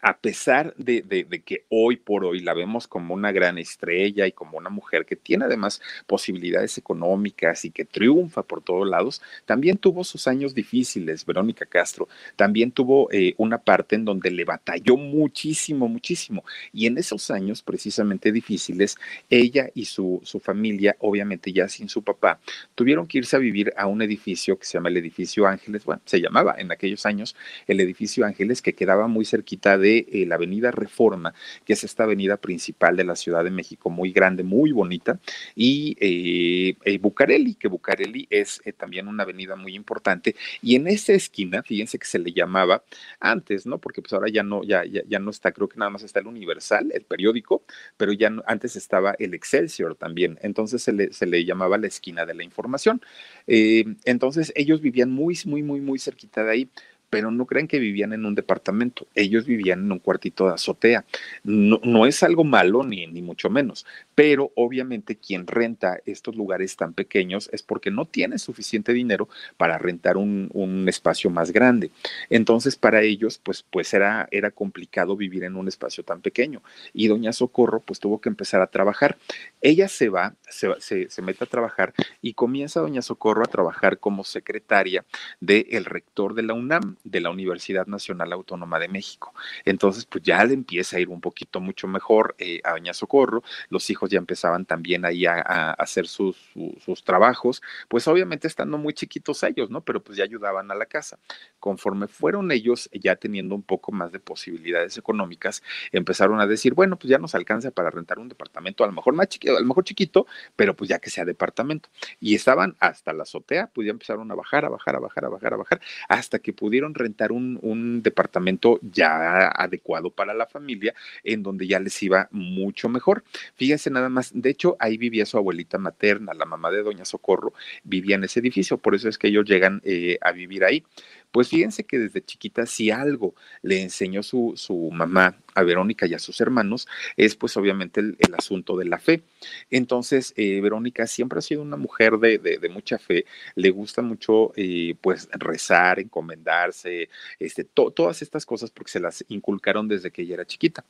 a 0.00 0.16
pesar 0.18 0.74
de, 0.76 1.02
que 1.44 1.64
hoy 1.68 1.96
por 1.96 2.24
hoy 2.24 2.40
la 2.40 2.54
vemos 2.54 2.86
como 2.86 3.14
una 3.14 3.32
gran 3.32 3.58
estrella 3.58 4.26
y 4.26 4.32
como 4.32 4.58
una 4.58 4.70
mujer 4.70 5.04
que 5.04 5.16
tiene 5.16 5.46
además 5.46 5.80
posibilidades 6.06 6.78
económicas 6.78 7.64
y 7.64 7.70
que 7.70 7.84
triunfa 7.84 8.42
por 8.42 8.62
todos 8.62 8.88
lados, 8.88 9.20
también 9.44 9.76
tuvo 9.76 10.04
sus 10.04 10.28
años 10.28 10.54
difíciles, 10.54 11.26
Verónica 11.26 11.66
Castro, 11.66 12.08
también 12.36 12.70
tuvo 12.70 13.10
eh, 13.10 13.34
una 13.38 13.58
parte 13.58 13.96
en 13.96 14.04
donde 14.04 14.30
le 14.30 14.44
batalló 14.44 14.96
muchísimo, 14.96 15.88
muchísimo. 15.88 16.44
Y 16.72 16.86
en 16.86 16.98
esos 16.98 17.30
años 17.30 17.62
precisamente 17.62 18.30
difíciles, 18.30 18.96
ella 19.28 19.70
y 19.74 19.84
su, 19.86 20.20
su 20.22 20.38
familia, 20.38 20.96
obviamente 21.00 21.52
ya 21.52 21.68
sin 21.68 21.88
su 21.88 22.02
papá, 22.02 22.38
tuvieron 22.74 23.06
que 23.06 23.18
irse 23.18 23.36
a 23.36 23.40
vivir 23.40 23.72
a 23.76 23.86
un 23.86 24.02
edificio 24.02 24.58
que 24.58 24.64
se 24.64 24.74
llama 24.74 24.90
el 24.90 24.96
edificio 24.96 25.46
Ángeles, 25.46 25.84
bueno, 25.84 26.02
se 26.04 26.20
llamaba 26.20 26.54
en 26.58 26.70
aquellos 26.70 27.04
años 27.06 27.34
el 27.66 27.80
edificio 27.80 28.24
Ángeles, 28.24 28.62
que 28.62 28.74
quedaba 28.74 29.08
muy 29.08 29.24
cerquita 29.24 29.76
de 29.76 29.87
eh, 29.96 30.26
la 30.26 30.34
avenida 30.34 30.70
Reforma, 30.70 31.34
que 31.64 31.72
es 31.72 31.84
esta 31.84 32.04
avenida 32.04 32.36
principal 32.36 32.96
de 32.96 33.04
la 33.04 33.16
Ciudad 33.16 33.44
de 33.44 33.50
México, 33.50 33.90
muy 33.90 34.12
grande, 34.12 34.42
muy 34.42 34.72
bonita, 34.72 35.18
y 35.54 35.96
eh, 36.00 36.76
eh, 36.84 36.98
Bucareli, 36.98 37.54
que 37.54 37.68
Bucareli 37.68 38.26
es 38.30 38.60
también 38.76 39.08
una 39.08 39.22
avenida 39.22 39.56
muy 39.56 39.74
importante, 39.74 40.36
y 40.62 40.76
en 40.76 40.86
esa 40.88 41.12
esquina, 41.12 41.62
fíjense 41.62 41.98
que 41.98 42.06
se 42.06 42.18
le 42.18 42.32
llamaba 42.32 42.82
antes, 43.20 43.66
¿no? 43.66 43.78
Porque 43.78 44.02
pues 44.02 44.12
ahora 44.12 44.28
ya 44.28 44.42
no, 44.42 44.62
ya, 44.64 44.84
ya, 44.84 45.18
no 45.18 45.30
está, 45.30 45.52
creo 45.52 45.68
que 45.68 45.78
nada 45.78 45.90
más 45.90 46.02
está 46.02 46.20
el 46.20 46.26
Universal, 46.26 46.90
el 46.92 47.02
periódico, 47.02 47.62
pero 47.96 48.12
ya 48.12 48.30
antes 48.46 48.76
estaba 48.76 49.14
el 49.18 49.34
Excelsior 49.34 49.94
también, 49.94 50.38
entonces 50.42 50.82
se 50.82 50.92
le, 50.92 51.12
se 51.12 51.26
le 51.26 51.44
llamaba 51.44 51.78
la 51.78 51.86
esquina 51.86 52.26
de 52.26 52.34
la 52.34 52.44
información. 52.44 53.00
entonces 53.46 54.52
ellos 54.56 54.80
vivían 54.80 55.10
muy, 55.10 55.38
muy, 55.46 55.62
muy, 55.62 55.80
muy 55.80 55.98
cerquita 55.98 56.44
de 56.44 56.50
ahí 56.50 56.70
pero 57.10 57.30
no 57.30 57.46
crean 57.46 57.68
que 57.68 57.78
vivían 57.78 58.12
en 58.12 58.24
un 58.24 58.34
departamento, 58.34 59.06
ellos 59.14 59.46
vivían 59.46 59.80
en 59.80 59.92
un 59.92 59.98
cuartito 59.98 60.46
de 60.46 60.54
azotea. 60.54 61.04
No, 61.44 62.06
es 62.06 62.22
algo 62.22 62.44
malo, 62.44 62.82
ni, 62.84 63.06
ni 63.06 63.22
mucho 63.22 63.50
menos, 63.50 63.86
pero 64.14 64.52
obviamente 64.54 65.16
quien 65.16 65.46
renta 65.46 65.98
estos 66.06 66.36
lugares 66.36 66.76
tan 66.76 66.92
pequeños 66.92 67.48
es 67.52 67.62
porque 67.62 67.90
no 67.90 68.04
tiene 68.04 68.38
suficiente 68.38 68.92
dinero 68.92 69.28
para 69.56 69.78
rentar 69.78 70.16
un, 70.16 70.48
un 70.52 70.88
espacio 70.88 71.30
más 71.30 71.50
grande. 71.50 71.90
Entonces, 72.30 72.76
para 72.76 73.02
ellos, 73.02 73.38
pues, 73.42 73.64
pues 73.70 73.92
era, 73.94 74.28
era 74.30 74.50
complicado 74.50 75.16
vivir 75.16 75.44
en 75.44 75.56
un 75.56 75.68
espacio 75.68 76.04
tan 76.04 76.20
pequeño. 76.20 76.62
Y 76.92 77.08
doña 77.08 77.32
Socorro, 77.32 77.80
pues 77.80 78.00
tuvo 78.00 78.20
que 78.20 78.28
empezar 78.28 78.60
a 78.60 78.66
trabajar. 78.66 79.18
Ella 79.60 79.88
se 79.88 80.08
va, 80.08 80.34
se, 80.48 80.68
se, 80.80 81.10
se 81.10 81.22
mete 81.22 81.44
a 81.44 81.46
trabajar 81.46 81.94
y 82.22 82.34
comienza 82.34 82.80
doña 82.80 83.02
Socorro 83.02 83.42
a 83.42 83.48
trabajar 83.48 83.98
como 83.98 84.24
secretaria 84.24 85.04
del 85.40 85.84
rector 85.84 86.34
de 86.34 86.42
la 86.42 86.54
UNAM, 86.54 86.96
de 87.04 87.20
la 87.20 87.30
Universidad 87.30 87.86
Nacional 87.86 88.32
Autónoma 88.32 88.78
de 88.78 88.88
México. 88.88 89.34
Entonces, 89.64 90.04
pues 90.06 90.24
ya 90.24 90.44
le 90.44 90.54
empieza 90.54 90.96
a 90.96 91.00
ir 91.00 91.08
un 91.08 91.20
poquito 91.20 91.60
mucho 91.60 91.86
mejor 91.88 92.34
eh, 92.38 92.60
a 92.64 92.72
doña 92.72 92.94
Socorro, 92.94 93.42
los 93.70 93.88
hijos 93.90 94.10
ya 94.10 94.18
empezaban 94.18 94.64
también 94.64 95.04
ahí 95.04 95.26
a, 95.26 95.72
hacer 95.72 96.06
sus, 96.06 96.36
sus, 96.52 96.82
sus, 96.82 97.04
trabajos, 97.04 97.62
pues 97.88 98.06
obviamente 98.08 98.46
estando 98.46 98.78
muy 98.78 98.92
chiquitos 98.92 99.42
ellos, 99.42 99.70
¿no? 99.70 99.82
Pero 99.82 100.02
pues 100.02 100.18
ya 100.18 100.24
ayudaban 100.24 100.70
a 100.70 100.74
la 100.74 100.86
casa. 100.86 101.18
Conforme 101.58 102.08
fueron 102.08 102.50
ellos 102.52 102.88
ya 102.92 103.16
teniendo 103.16 103.54
un 103.54 103.62
poco 103.62 103.92
más 103.92 104.12
de 104.12 104.20
posibilidades 104.20 104.96
económicas, 104.98 105.62
empezaron 105.92 106.40
a 106.40 106.46
decir, 106.46 106.74
bueno, 106.74 106.98
pues 106.98 107.10
ya 107.10 107.18
nos 107.18 107.34
alcanza 107.34 107.70
para 107.70 107.90
rentar 107.90 108.18
un 108.18 108.28
departamento, 108.28 108.84
a 108.84 108.86
lo 108.86 108.92
mejor 108.92 109.14
más 109.14 109.28
chiquito, 109.28 109.56
a 109.56 109.60
lo 109.60 109.66
mejor 109.66 109.84
chiquito, 109.84 110.26
pero 110.56 110.74
pues 110.74 110.88
ya 110.88 110.98
que 110.98 111.10
sea 111.10 111.24
departamento. 111.24 111.88
Y 112.20 112.34
estaban 112.34 112.76
hasta 112.80 113.12
la 113.12 113.22
azotea, 113.22 113.70
pues 113.72 113.86
ya 113.86 113.90
empezaron 113.92 114.30
a 114.30 114.34
bajar, 114.34 114.64
a 114.64 114.68
bajar, 114.68 114.96
a 114.96 114.98
bajar, 114.98 115.24
a 115.24 115.28
bajar, 115.28 115.54
a 115.54 115.56
bajar, 115.56 115.80
hasta 116.08 116.38
que 116.38 116.52
pudieron 116.52 116.87
rentar 116.94 117.32
un, 117.32 117.58
departamento 118.02 118.78
ya 118.82 119.48
adecuado 119.48 120.10
para 120.10 120.34
la 120.34 120.46
familia, 120.46 120.94
en 121.24 121.42
donde 121.42 121.66
ya 121.66 121.80
les 121.80 122.02
iba 122.02 122.28
mucho 122.30 122.88
mejor. 122.88 123.24
Fíjense 123.56 123.90
nada 123.90 124.08
más, 124.08 124.30
de 124.34 124.50
hecho, 124.50 124.76
ahí 124.78 124.96
vivía 124.96 125.26
su 125.26 125.36
abuelita 125.36 125.78
materna, 125.78 126.34
la 126.34 126.44
mamá 126.44 126.70
de 126.70 126.82
Doña 126.82 127.04
Socorro, 127.04 127.52
vivía 127.84 128.16
en 128.16 128.24
ese 128.24 128.40
edificio, 128.40 128.78
por 128.78 128.94
eso 128.94 129.08
es 129.08 129.18
que 129.18 129.28
ellos 129.28 129.44
llegan 129.46 129.80
eh, 129.84 130.18
a 130.20 130.32
vivir 130.32 130.64
ahí. 130.64 130.84
Pues 131.30 131.48
fíjense 131.48 131.84
que 131.84 131.98
desde 131.98 132.24
chiquita, 132.24 132.64
si 132.64 132.90
algo 132.90 133.34
le 133.62 133.82
enseñó 133.82 134.22
su, 134.22 134.54
su 134.56 134.90
mamá 134.90 135.36
a 135.54 135.62
Verónica 135.62 136.06
y 136.06 136.14
a 136.14 136.18
sus 136.18 136.40
hermanos, 136.40 136.88
es 137.16 137.36
pues 137.36 137.56
obviamente 137.56 138.00
el, 138.00 138.16
asunto 138.36 138.76
de 138.76 138.86
la 138.86 138.98
fe. 138.98 139.22
Entonces, 139.70 140.32
eh, 140.36 140.60
Verónica 140.60 141.06
siempre 141.06 141.40
ha 141.40 141.42
sido 141.42 141.62
una 141.62 141.76
mujer 141.76 142.18
de, 142.18 142.38
de, 142.38 142.68
mucha 142.68 142.98
fe, 142.98 143.26
le 143.56 143.70
gusta 143.70 144.00
mucho 144.00 144.52
eh, 144.56 144.94
pues 145.00 145.28
rezar, 145.32 145.98
encomendarse, 145.98 147.08
este, 147.38 147.64
to, 147.64 147.90
todas 147.90 148.22
estas 148.22 148.46
cosas 148.46 148.70
porque 148.70 148.92
se 148.92 149.00
las 149.00 149.24
inculcaron 149.28 149.88
desde 149.88 150.10
que 150.10 150.22
ella 150.22 150.34
era 150.34 150.46
chiquita. 150.46 150.84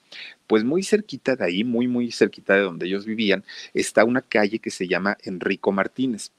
Pues 0.47 0.63
muy 0.63 0.83
cerquita 0.83 1.35
de 1.35 1.45
ahí, 1.45 1.65
muy, 1.65 1.89
muy 1.89 2.13
cerquita 2.13 2.55
de 2.55 2.61
donde 2.61 2.87
ellos 2.87 3.07
vivían, 3.07 3.45
está 3.75 4.05
una 4.05 4.23
calle 4.23 4.59
que 4.59 4.71
se 4.71 4.87
llama 4.87 5.17
Enrico 5.23 5.73
Martínez. 5.73 6.31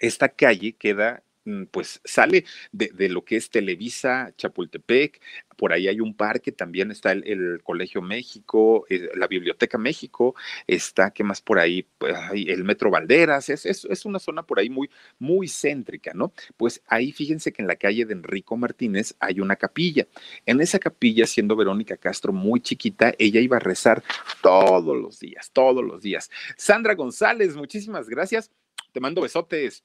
Esta 0.00 0.28
calle 0.28 0.72
queda 0.72 1.23
pues 1.70 2.00
sale 2.04 2.44
de, 2.72 3.08
lo 3.08 3.24
que 3.24 3.36
es 3.36 3.50
Televisa, 3.50 4.32
Chapultepec, 4.36 5.20
por 5.56 5.72
ahí 5.72 5.88
hay 5.88 6.00
un 6.00 6.14
parque, 6.14 6.52
también 6.52 6.90
está 6.90 7.12
el, 7.12 7.60
Colegio 7.62 8.02
México, 8.02 8.86
eh, 8.88 9.10
la 9.14 9.26
Biblioteca 9.26 9.78
México, 9.78 10.34
está, 10.66 11.10
¿qué 11.12 11.22
más 11.22 11.40
por 11.42 11.58
ahí? 11.58 11.86
Pues, 11.98 12.14
el 12.34 12.64
Metro 12.64 12.90
Valderas, 12.90 13.48
es, 13.50 13.66
es, 13.66 13.84
es, 13.84 14.04
una 14.04 14.18
zona 14.18 14.42
por 14.42 14.58
ahí 14.58 14.70
muy, 14.70 14.90
muy 15.18 15.48
céntrica, 15.48 16.12
¿no? 16.14 16.32
Pues 16.56 16.82
ahí 16.86 17.12
fíjense 17.12 17.52
que 17.52 17.62
en 17.62 17.68
la 17.68 17.76
calle 17.76 18.04
de 18.04 18.14
Enrico 18.14 18.56
Martínez 18.56 19.14
hay 19.20 19.40
una 19.40 19.56
capilla. 19.56 20.06
En 20.46 20.60
esa 20.60 20.78
capilla, 20.78 21.26
siendo 21.26 21.56
Verónica 21.56 21.96
Castro 21.96 22.32
muy 22.32 22.60
chiquita, 22.60 23.14
ella 23.18 23.40
iba 23.40 23.56
a 23.56 23.60
rezar 23.60 24.02
todos 24.42 24.96
los 24.96 25.20
días, 25.20 25.50
todos 25.52 25.84
los 25.84 26.02
días. 26.02 26.30
Sandra 26.56 26.94
González, 26.94 27.54
muchísimas 27.54 28.08
gracias. 28.08 28.50
Te 28.92 29.00
mando 29.00 29.22
besotes. 29.22 29.84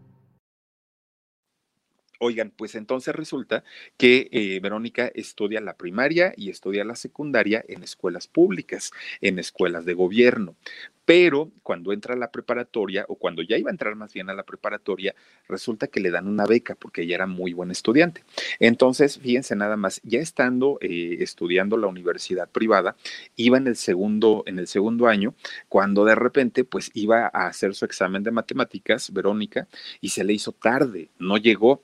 Oigan, 2.23 2.51
pues 2.55 2.75
entonces 2.75 3.15
resulta 3.15 3.63
que 3.97 4.29
eh, 4.31 4.59
Verónica 4.61 5.11
estudia 5.15 5.59
la 5.59 5.75
primaria 5.75 6.35
y 6.37 6.51
estudia 6.51 6.83
la 6.83 6.95
secundaria 6.95 7.65
en 7.67 7.81
escuelas 7.81 8.27
públicas, 8.27 8.91
en 9.21 9.39
escuelas 9.39 9.85
de 9.85 9.95
gobierno. 9.95 10.55
Pero 11.03 11.51
cuando 11.63 11.91
entra 11.93 12.13
a 12.13 12.17
la 12.17 12.29
preparatoria, 12.29 13.05
o 13.07 13.15
cuando 13.15 13.41
ya 13.41 13.57
iba 13.57 13.71
a 13.71 13.73
entrar 13.73 13.95
más 13.95 14.13
bien 14.13 14.29
a 14.29 14.35
la 14.35 14.43
preparatoria, 14.43 15.15
resulta 15.47 15.87
que 15.87 15.99
le 15.99 16.11
dan 16.11 16.27
una 16.27 16.45
beca 16.45 16.75
porque 16.75 17.01
ella 17.01 17.15
era 17.15 17.25
muy 17.25 17.53
buen 17.53 17.71
estudiante. 17.71 18.23
Entonces, 18.59 19.17
fíjense 19.17 19.55
nada 19.55 19.75
más, 19.75 19.99
ya 20.03 20.19
estando 20.19 20.77
eh, 20.79 21.17
estudiando 21.21 21.75
la 21.75 21.87
universidad 21.87 22.47
privada, 22.47 22.95
iba 23.35 23.57
en 23.57 23.65
el 23.65 23.75
segundo, 23.75 24.43
en 24.45 24.59
el 24.59 24.67
segundo 24.67 25.07
año, 25.07 25.33
cuando 25.69 26.05
de 26.05 26.13
repente, 26.13 26.65
pues 26.65 26.91
iba 26.93 27.31
a 27.33 27.47
hacer 27.47 27.73
su 27.73 27.83
examen 27.85 28.21
de 28.21 28.29
matemáticas, 28.29 29.11
Verónica, 29.11 29.67
y 30.01 30.09
se 30.09 30.23
le 30.23 30.33
hizo 30.33 30.51
tarde, 30.51 31.09
no 31.17 31.37
llegó 31.37 31.81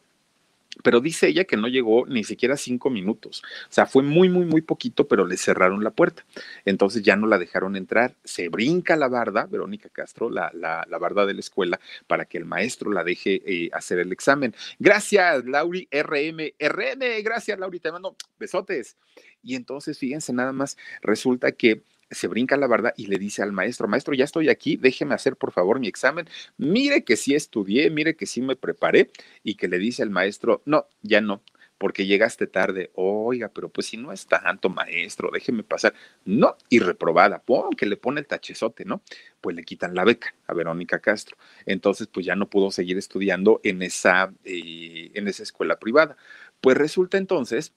pero 0.84 1.00
dice 1.00 1.28
ella 1.28 1.46
que 1.46 1.58
no 1.58 1.68
llegó 1.68 2.06
ni 2.06 2.24
siquiera 2.24 2.58
cinco 2.58 2.90
minutos. 2.90 3.44
O 3.70 3.74
sea, 3.74 3.86
fue 3.86 4.04
muy, 4.04 4.30
muy, 4.30 4.46
muy 4.46 4.62
poquito, 4.62 5.08
pero 5.08 5.26
le 5.26 5.38
cerraron 5.38 5.84
la 5.84 5.92
puerta. 5.92 6.26
Entonces 6.66 7.04
ya 7.04 7.16
no 7.16 7.28
la 7.28 7.38
dejaron 7.38 7.76
entrar. 7.76 8.16
Se 8.24 8.50
brinca 8.50 8.96
la 8.96 9.08
barda, 9.08 9.46
Verónica 9.46 9.90
Castro, 9.90 10.30
la, 10.30 10.52
la, 10.54 10.86
la 10.90 10.98
barda 10.98 11.26
de 11.26 11.34
la 11.34 11.40
escuela, 11.40 11.80
para 12.08 12.26
que 12.26 12.38
el 12.38 12.46
maestro 12.46 12.92
la 12.92 13.04
deje 13.04 13.42
eh, 13.46 13.70
hacer 13.74 14.00
el 14.00 14.12
examen. 14.12 14.54
Gracias, 14.80 15.46
Lauri 15.46 15.88
RM. 15.92 16.54
RM, 16.60 17.24
gracias, 17.24 17.60
Lauri. 17.60 17.80
Te 17.80 17.92
mando 17.92 18.16
besotes. 18.40 18.98
Y 19.44 19.56
entonces, 19.56 19.98
fíjense, 19.98 20.34
nada 20.34 20.52
más, 20.52 20.78
resulta 21.02 21.52
que 21.52 21.84
se 22.10 22.28
brinca 22.28 22.58
la 22.58 22.68
barda 22.68 22.94
y 22.98 23.08
le 23.08 23.18
dice 23.18 23.42
al 23.44 23.52
maestro, 23.52 23.88
maestro, 23.88 24.14
ya 24.14 24.26
estoy 24.26 24.50
aquí, 24.50 24.78
déjeme 24.78 25.16
hacer 25.16 25.36
por 25.36 25.52
favor 25.52 25.80
mi 25.80 25.88
examen, 25.88 26.28
mire 26.58 27.04
que 27.04 27.18
sí 27.18 27.36
estudié, 27.36 27.90
mire 27.90 28.16
que 28.16 28.26
sí 28.26 28.42
me 28.42 28.56
preparé 28.56 29.10
y 29.44 29.56
que 29.56 29.68
le 29.68 29.78
dice 29.78 30.04
al 30.04 30.10
maestro, 30.10 30.62
no, 30.66 30.88
ya 31.02 31.22
no, 31.22 31.42
porque 31.78 32.06
llegaste 32.06 32.48
tarde, 32.48 32.92
oiga, 32.96 33.50
pero 33.50 33.70
pues 33.70 33.88
si 33.88 33.98
no 33.98 34.12
es 34.12 34.26
tanto 34.26 34.70
maestro, 34.70 35.30
déjeme 35.32 35.64
pasar, 35.64 35.94
no, 36.26 36.58
y 36.70 36.80
reprobada, 36.80 37.44
que 37.78 37.86
le 37.86 37.98
pone 37.98 38.22
el 38.22 38.28
tachezote, 38.28 38.86
¿no? 38.86 39.02
Pues 39.42 39.56
le 39.56 39.64
quitan 39.64 39.94
la 39.94 40.04
beca 40.04 40.34
a 40.48 40.54
Verónica 40.54 41.00
Castro, 41.00 41.38
entonces 41.66 42.08
pues 42.08 42.26
ya 42.26 42.36
no 42.36 42.50
pudo 42.50 42.72
seguir 42.72 42.98
estudiando 42.98 43.62
en 43.64 43.82
esa, 43.82 44.34
eh, 44.44 45.12
en 45.14 45.28
esa 45.28 45.44
escuela 45.44 45.78
privada. 45.78 46.18
Pues 46.62 46.78
resulta 46.78 47.18
entonces 47.18 47.74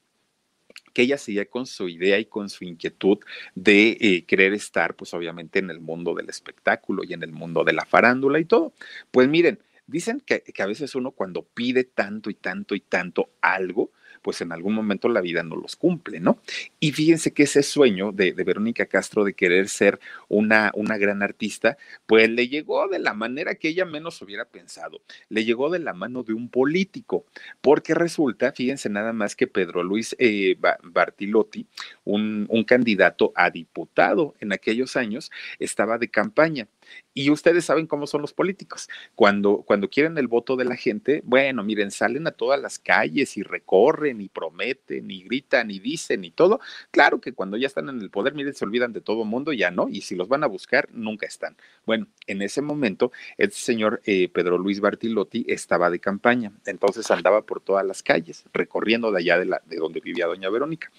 que 0.93 1.03
ella 1.03 1.19
seguía 1.19 1.47
con 1.47 1.67
su 1.67 1.89
idea 1.89 2.19
y 2.19 2.25
con 2.27 2.49
su 2.49 2.65
inquietud 2.65 3.19
de 3.55 3.97
eh, 4.01 4.25
querer 4.27 4.53
estar, 4.53 4.95
pues 4.95 5.15
obviamente, 5.15 5.59
en 5.59 5.71
el 5.71 5.81
mundo 5.81 6.15
del 6.15 6.29
espectáculo 6.29 7.03
y 7.05 7.13
en 7.13 7.23
el 7.23 7.33
mundo 7.33 7.65
de 7.65 7.73
la 7.73 7.85
farándula 7.85 8.39
y 8.39 8.45
todo. 8.45 8.73
Pues 9.11 9.29
miren, 9.29 9.59
dicen 9.87 10.21
que, 10.21 10.43
que 10.43 10.63
a 10.63 10.67
veces 10.67 10.95
uno 10.95 11.11
cuando 11.13 11.43
pide 11.43 11.85
tanto 11.85 12.31
y 12.31 12.35
tanto 12.35 12.75
y 12.75 12.81
tanto 12.81 13.31
algo, 13.41 13.93
pues 14.23 14.41
en 14.41 14.53
algún 14.53 14.75
momento 14.75 15.09
la 15.09 15.21
vida 15.21 15.43
no 15.43 15.57
los 15.57 15.77
cumple, 15.77 16.21
¿no? 16.21 16.39
Y 16.79 16.93
fíjense 16.93 17.33
que 17.33 17.45
ese 17.45 17.63
sueño 17.63 18.13
de, 18.13 18.33
Verónica 18.33 18.87
Castro 18.87 19.25
de 19.25 19.35
querer 19.35 19.69
ser 19.69 20.01
una, 20.29 20.71
una 20.75 20.99
gran 20.99 21.23
artista, 21.23 21.77
pues 22.07 22.29
le 22.29 22.49
llegó 22.49 22.89
de 22.89 22.99
la 22.99 23.15
manera 23.15 23.55
que 23.55 23.69
ella 23.69 23.85
menos 23.85 24.21
hubiera 24.23 24.45
pensado, 24.45 25.01
le 25.29 25.45
llegó 25.45 25.71
de 25.71 25.79
la 25.79 25.93
mano 25.93 26.23
de 26.23 26.33
un 26.33 26.49
político, 26.49 27.25
porque 27.61 27.95
resulta, 27.95 28.53
fíjense 28.53 28.89
nada 28.89 29.13
más 29.13 29.37
que 29.37 29.47
Pedro 29.47 29.83
Luis 29.83 30.17
eh, 30.19 30.57
Bartilotti, 30.83 31.67
un, 32.05 32.47
un 32.49 32.65
candidato 32.65 33.33
a 33.35 33.51
diputado 33.51 34.35
en 34.41 34.53
aquellos 34.53 34.97
años, 34.97 35.31
estaba 35.59 35.99
de 35.99 36.09
campaña. 36.09 36.69
Y 37.13 37.31
ustedes 37.31 37.65
saben 37.65 37.87
cómo 37.87 38.07
son 38.07 38.23
los 38.23 38.33
políticos. 38.33 38.89
Cuando, 39.15 39.63
cuando 39.63 39.91
quieren 39.91 40.17
el 40.19 40.29
voto 40.29 40.57
de 40.57 40.65
la 40.65 40.77
gente, 40.77 41.23
bueno, 41.25 41.65
miren, 41.65 41.91
salen 41.91 42.27
a 42.27 42.31
todas 42.31 42.61
las 42.61 42.79
calles 42.79 43.37
y 43.37 43.43
recorren 43.43 44.21
y 44.21 44.29
prometen 44.29 45.11
y 45.11 45.23
gritan 45.25 45.71
y 45.71 45.81
dicen 45.81 46.25
y 46.25 46.31
todo. 46.31 46.61
Claro 46.91 47.21
que 47.21 47.33
cuando 47.33 47.57
ya 47.57 47.67
están 47.67 47.89
en 47.89 48.01
el 48.01 48.11
poder, 48.11 48.35
miren, 48.35 48.55
se 48.55 48.65
olvidan 48.65 48.93
de 48.93 49.01
todo 49.01 49.25
mundo, 49.25 49.53
ya 49.53 49.71
no. 49.71 49.89
Y 49.89 50.03
si 50.03 50.15
los 50.15 50.29
van 50.29 50.45
a 50.45 50.47
buscar, 50.47 50.89
nunca 50.93 51.27
están. 51.27 51.57
Bueno, 51.85 52.07
en 52.27 52.43
ese 52.43 52.63
momento, 52.63 53.13
el 53.39 53.51
señor 53.53 54.01
eh, 54.05 54.29
Pedro 54.29 54.59
Luis 54.59 54.81
Bartilotti 54.81 55.45
estaba 55.49 55.91
de 55.91 55.99
campaña. 55.99 56.53
Entonces 56.67 57.11
andaba 57.11 57.43
por 57.43 57.61
todas 57.61 57.85
las 57.85 58.03
calles, 58.03 58.45
recorriendo 58.53 59.11
de 59.13 59.19
allá 59.19 59.39
de, 59.39 59.47
la, 59.47 59.63
de 59.67 59.77
donde 59.77 60.01
vivía 60.01 60.27
doña 60.27 60.49
Verónica. 60.51 60.91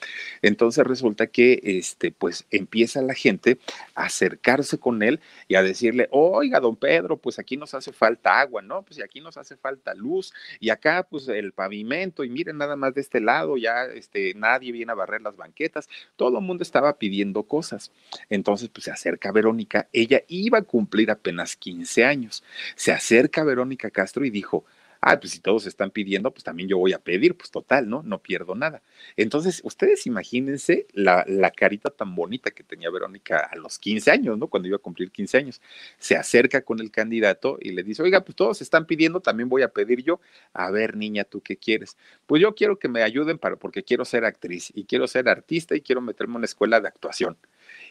Entonces 0.41 0.85
resulta 0.85 1.27
que, 1.27 1.61
este, 1.63 2.11
pues 2.11 2.45
empieza 2.51 3.01
la 3.01 3.13
gente 3.13 3.57
a 3.95 4.05
acercarse 4.05 4.77
con 4.77 5.03
él 5.03 5.19
y 5.47 5.55
a 5.55 5.63
decirle, 5.81 6.07
oiga, 6.11 6.59
don 6.59 6.75
Pedro, 6.75 7.17
pues 7.17 7.39
aquí 7.39 7.57
nos 7.57 7.73
hace 7.73 7.91
falta 7.91 8.39
agua, 8.39 8.61
¿no? 8.61 8.83
Pues 8.83 9.01
aquí 9.01 9.19
nos 9.19 9.37
hace 9.37 9.57
falta 9.57 9.93
luz 9.93 10.33
y 10.59 10.69
acá 10.69 11.07
pues 11.09 11.27
el 11.27 11.53
pavimento 11.53 12.23
y 12.23 12.29
miren 12.29 12.57
nada 12.57 12.75
más 12.75 12.93
de 12.93 13.01
este 13.01 13.19
lado, 13.19 13.57
ya 13.57 13.85
este, 13.85 14.33
nadie 14.35 14.71
viene 14.71 14.91
a 14.91 14.95
barrer 14.95 15.21
las 15.21 15.35
banquetas, 15.35 15.89
todo 16.15 16.37
el 16.37 16.43
mundo 16.43 16.63
estaba 16.63 16.97
pidiendo 16.97 17.43
cosas. 17.43 17.91
Entonces 18.29 18.69
pues 18.69 18.85
se 18.85 18.91
acerca 18.91 19.31
Verónica, 19.31 19.87
ella 19.91 20.21
iba 20.27 20.59
a 20.59 20.63
cumplir 20.63 21.09
apenas 21.09 21.55
15 21.55 22.05
años, 22.05 22.43
se 22.75 22.91
acerca 22.91 23.43
Verónica 23.43 23.89
Castro 23.89 24.23
y 24.23 24.29
dijo, 24.29 24.65
ah, 25.01 25.19
pues 25.19 25.31
si 25.33 25.39
todos 25.39 25.65
están 25.65 25.91
pidiendo, 25.91 26.31
pues 26.31 26.43
también 26.43 26.69
yo 26.69 26.77
voy 26.77 26.93
a 26.93 26.99
pedir, 26.99 27.35
pues 27.35 27.51
total, 27.51 27.89
¿no? 27.89 28.03
No 28.03 28.19
pierdo 28.21 28.55
nada. 28.55 28.81
Entonces, 29.17 29.61
ustedes 29.63 30.05
imagínense 30.07 30.87
la, 30.93 31.25
la 31.27 31.51
carita 31.51 31.89
tan 31.89 32.15
bonita 32.15 32.51
que 32.51 32.63
tenía 32.63 32.89
Verónica 32.89 33.49
a 33.51 33.55
los 33.57 33.79
15 33.79 34.11
años, 34.11 34.37
¿no? 34.37 34.47
Cuando 34.47 34.67
iba 34.67 34.77
a 34.77 34.79
cumplir 34.79 35.11
15 35.11 35.37
años. 35.37 35.61
Se 35.97 36.15
acerca 36.15 36.61
con 36.61 36.79
el 36.79 36.91
candidato 36.91 37.57
y 37.59 37.71
le 37.71 37.83
dice, 37.83 38.03
oiga, 38.03 38.21
pues 38.23 38.35
todos 38.35 38.61
están 38.61 38.85
pidiendo, 38.85 39.19
también 39.21 39.49
voy 39.49 39.63
a 39.63 39.69
pedir 39.69 40.03
yo. 40.03 40.19
A 40.53 40.69
ver, 40.71 40.95
niña, 40.95 41.23
¿tú 41.23 41.41
qué 41.41 41.57
quieres? 41.57 41.97
Pues 42.25 42.41
yo 42.41 42.53
quiero 42.55 42.77
que 42.79 42.87
me 42.87 43.01
ayuden 43.03 43.37
para, 43.37 43.55
porque 43.57 43.83
quiero 43.83 44.05
ser 44.05 44.25
actriz 44.25 44.71
y 44.75 44.85
quiero 44.85 45.07
ser 45.07 45.27
artista 45.29 45.75
y 45.75 45.81
quiero 45.81 46.01
meterme 46.01 46.33
en 46.33 46.37
una 46.37 46.45
escuela 46.45 46.79
de 46.79 46.87
actuación. 46.87 47.37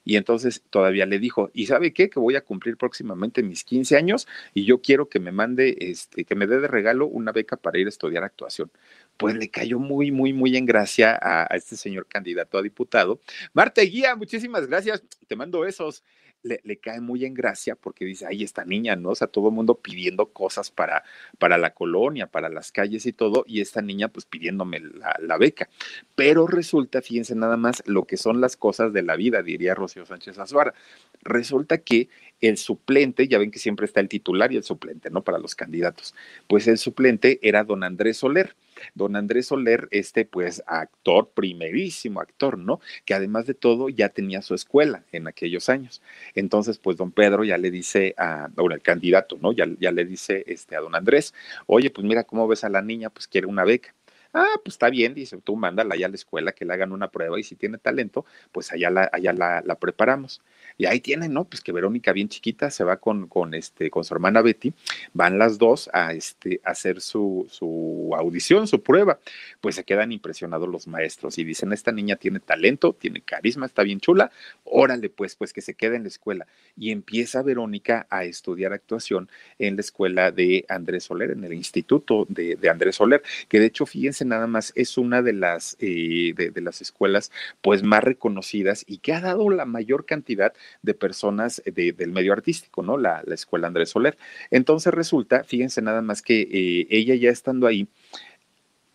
Y 0.04 0.16
entonces 0.16 0.62
todavía 0.70 1.06
le 1.06 1.18
dijo, 1.18 1.50
¿y 1.52 1.66
sabe 1.66 1.92
qué? 1.92 2.10
Que 2.10 2.20
voy 2.20 2.36
a 2.36 2.40
cumplir 2.42 2.76
próximamente 2.76 3.42
mis 3.42 3.64
15 3.64 3.96
años 3.96 4.26
y 4.54 4.64
yo 4.64 4.80
quiero 4.80 5.08
que 5.08 5.20
me 5.20 5.32
mande, 5.32 5.76
este, 5.80 6.24
que 6.24 6.34
me 6.34 6.46
dé 6.46 6.60
de 6.60 6.68
regalo 6.68 7.06
una 7.06 7.32
beca 7.32 7.56
para 7.56 7.78
ir 7.78 7.86
a 7.86 7.90
estudiar 7.90 8.24
actuación. 8.24 8.70
Pues 9.16 9.34
le 9.34 9.50
cayó 9.50 9.78
muy, 9.78 10.10
muy, 10.10 10.32
muy 10.32 10.56
en 10.56 10.66
gracia 10.66 11.18
a, 11.20 11.44
este 11.54 11.76
señor 11.76 12.06
candidato 12.06 12.58
a 12.58 12.62
diputado. 12.62 13.20
Marte 13.52 13.82
Guía, 13.82 14.16
muchísimas 14.16 14.66
gracias. 14.66 15.02
Te 15.26 15.36
mando 15.36 15.66
esos 15.66 16.02
le, 16.42 16.78
cae 16.78 17.00
muy 17.00 17.24
en 17.24 17.34
gracia 17.34 17.76
porque 17.76 18.04
dice, 18.04 18.26
ay, 18.26 18.42
esta 18.42 18.64
niña, 18.64 18.96
¿no? 18.96 19.10
O 19.10 19.14
sea, 19.14 19.26
todo 19.26 19.48
el 19.48 19.54
mundo 19.54 19.74
pidiendo 19.76 20.26
cosas 20.32 20.70
para, 20.70 21.04
para 21.38 21.58
la 21.58 21.74
colonia, 21.74 22.26
para 22.26 22.48
las 22.48 22.72
calles 22.72 23.06
y 23.06 23.12
todo, 23.12 23.44
y 23.46 23.60
esta 23.60 23.82
niña 23.82 24.08
pues 24.08 24.26
pidiéndome 24.26 24.80
la, 24.80 25.16
la 25.20 25.38
beca. 25.38 25.68
Pero 26.14 26.46
resulta, 26.46 27.02
fíjense 27.02 27.34
nada 27.34 27.56
más, 27.56 27.82
lo 27.86 28.04
que 28.04 28.16
son 28.16 28.40
las 28.40 28.56
cosas 28.56 28.92
de 28.92 29.02
la 29.02 29.16
vida, 29.16 29.42
diría 29.42 29.74
Rocío 29.74 30.06
Sánchez 30.06 30.38
Azuara. 30.38 30.74
Resulta 31.22 31.78
que 31.78 32.08
el 32.40 32.56
suplente, 32.56 33.28
ya 33.28 33.38
ven 33.38 33.50
que 33.50 33.58
siempre 33.58 33.86
está 33.86 34.00
el 34.00 34.08
titular 34.08 34.52
y 34.52 34.56
el 34.56 34.64
suplente, 34.64 35.10
¿no? 35.10 35.22
Para 35.22 35.38
los 35.38 35.54
candidatos. 35.54 36.14
Pues 36.48 36.66
el 36.68 36.78
suplente 36.78 37.38
era 37.42 37.64
don 37.64 37.84
Andrés 37.84 38.18
Soler. 38.18 38.56
Don 38.94 39.14
Andrés 39.14 39.46
Soler, 39.48 39.88
este 39.90 40.24
pues 40.24 40.62
actor, 40.66 41.30
primerísimo 41.34 42.20
actor, 42.20 42.56
¿no? 42.58 42.80
Que 43.04 43.14
además 43.14 43.46
de 43.46 43.54
todo 43.54 43.90
ya 43.90 44.08
tenía 44.08 44.40
su 44.40 44.54
escuela 44.54 45.04
en 45.12 45.28
aquellos 45.28 45.68
años. 45.68 46.00
Entonces, 46.34 46.78
pues 46.78 46.96
don 46.96 47.12
Pedro 47.12 47.44
ya 47.44 47.58
le 47.58 47.70
dice 47.70 48.14
a, 48.16 48.48
bueno, 48.54 48.74
el 48.74 48.82
candidato, 48.82 49.38
¿no? 49.40 49.52
Ya, 49.52 49.66
ya 49.78 49.92
le 49.92 50.04
dice 50.04 50.44
este, 50.46 50.76
a 50.76 50.80
don 50.80 50.94
Andrés, 50.94 51.34
oye, 51.66 51.90
pues 51.90 52.06
mira 52.06 52.24
cómo 52.24 52.48
ves 52.48 52.64
a 52.64 52.70
la 52.70 52.80
niña, 52.82 53.10
pues 53.10 53.26
quiere 53.28 53.46
una 53.46 53.64
beca. 53.64 53.94
Ah, 54.32 54.60
pues 54.64 54.74
está 54.74 54.90
bien, 54.90 55.12
dice, 55.14 55.36
tú 55.38 55.56
mándala 55.56 55.94
allá 55.94 56.06
a 56.06 56.08
la 56.08 56.14
escuela, 56.14 56.52
que 56.52 56.64
le 56.64 56.72
hagan 56.72 56.92
una 56.92 57.08
prueba 57.08 57.38
y 57.40 57.42
si 57.42 57.56
tiene 57.56 57.78
talento, 57.78 58.24
pues 58.52 58.72
allá 58.72 58.88
la, 58.90 59.10
allá 59.12 59.32
la, 59.32 59.60
la 59.64 59.74
preparamos. 59.74 60.40
Y 60.78 60.86
ahí 60.86 61.00
tienen, 61.00 61.34
¿no? 61.34 61.44
Pues 61.44 61.60
que 61.60 61.72
Verónica, 61.72 62.12
bien 62.12 62.28
chiquita, 62.28 62.70
se 62.70 62.84
va 62.84 62.96
con, 62.98 63.26
con, 63.26 63.54
este, 63.54 63.90
con 63.90 64.04
su 64.04 64.14
hermana 64.14 64.40
Betty, 64.40 64.72
van 65.12 65.38
las 65.38 65.58
dos 65.58 65.90
a, 65.92 66.12
este, 66.12 66.60
hacer 66.64 67.00
su, 67.00 67.46
su 67.50 68.12
audición, 68.16 68.66
su 68.66 68.82
prueba. 68.82 69.18
Pues 69.60 69.74
se 69.74 69.84
quedan 69.84 70.12
impresionados 70.12 70.68
los 70.68 70.86
maestros 70.86 71.36
y 71.38 71.44
dicen, 71.44 71.72
esta 71.72 71.92
niña 71.92 72.16
tiene 72.16 72.40
talento, 72.40 72.94
tiene 72.98 73.20
carisma, 73.20 73.66
está 73.66 73.82
bien 73.82 74.00
chula, 74.00 74.30
órale, 74.64 75.10
pues, 75.10 75.34
pues 75.34 75.52
que 75.52 75.60
se 75.60 75.74
quede 75.74 75.96
en 75.96 76.04
la 76.04 76.08
escuela. 76.08 76.46
Y 76.76 76.92
empieza 76.92 77.42
Verónica 77.42 78.06
a 78.08 78.24
estudiar 78.24 78.72
actuación 78.72 79.28
en 79.58 79.76
la 79.76 79.80
escuela 79.80 80.30
de 80.30 80.64
Andrés 80.68 81.04
Soler, 81.04 81.32
en 81.32 81.44
el 81.44 81.52
instituto 81.52 82.26
de, 82.28 82.56
de 82.56 82.70
Andrés 82.70 82.96
Soler, 82.96 83.22
que 83.48 83.58
de 83.58 83.66
hecho, 83.66 83.86
fíjense 83.86 84.19
nada 84.24 84.46
más, 84.46 84.72
es 84.76 84.98
una 84.98 85.22
de 85.22 85.32
las, 85.32 85.76
eh, 85.80 86.34
de, 86.34 86.60
las 86.60 86.80
escuelas 86.80 87.30
pues 87.62 87.82
más 87.82 88.04
reconocidas 88.04 88.84
y 88.86 88.98
que 88.98 89.12
ha 89.12 89.20
dado 89.20 89.50
la 89.50 89.64
mayor 89.64 90.06
cantidad 90.06 90.52
de 90.82 90.94
personas 90.94 91.62
de, 91.64 91.92
del 91.92 92.12
medio 92.12 92.32
artístico, 92.32 92.82
¿no? 92.82 92.96
La, 92.98 93.22
la, 93.26 93.34
Escuela 93.34 93.66
Andrés 93.68 93.90
Soler. 93.90 94.18
Entonces 94.50 94.92
resulta, 94.92 95.44
fíjense 95.44 95.82
nada 95.82 96.02
más 96.02 96.22
que 96.22 96.42
eh, 96.42 96.86
ella 96.90 97.14
ya 97.14 97.30
estando 97.30 97.66
ahí, 97.66 97.88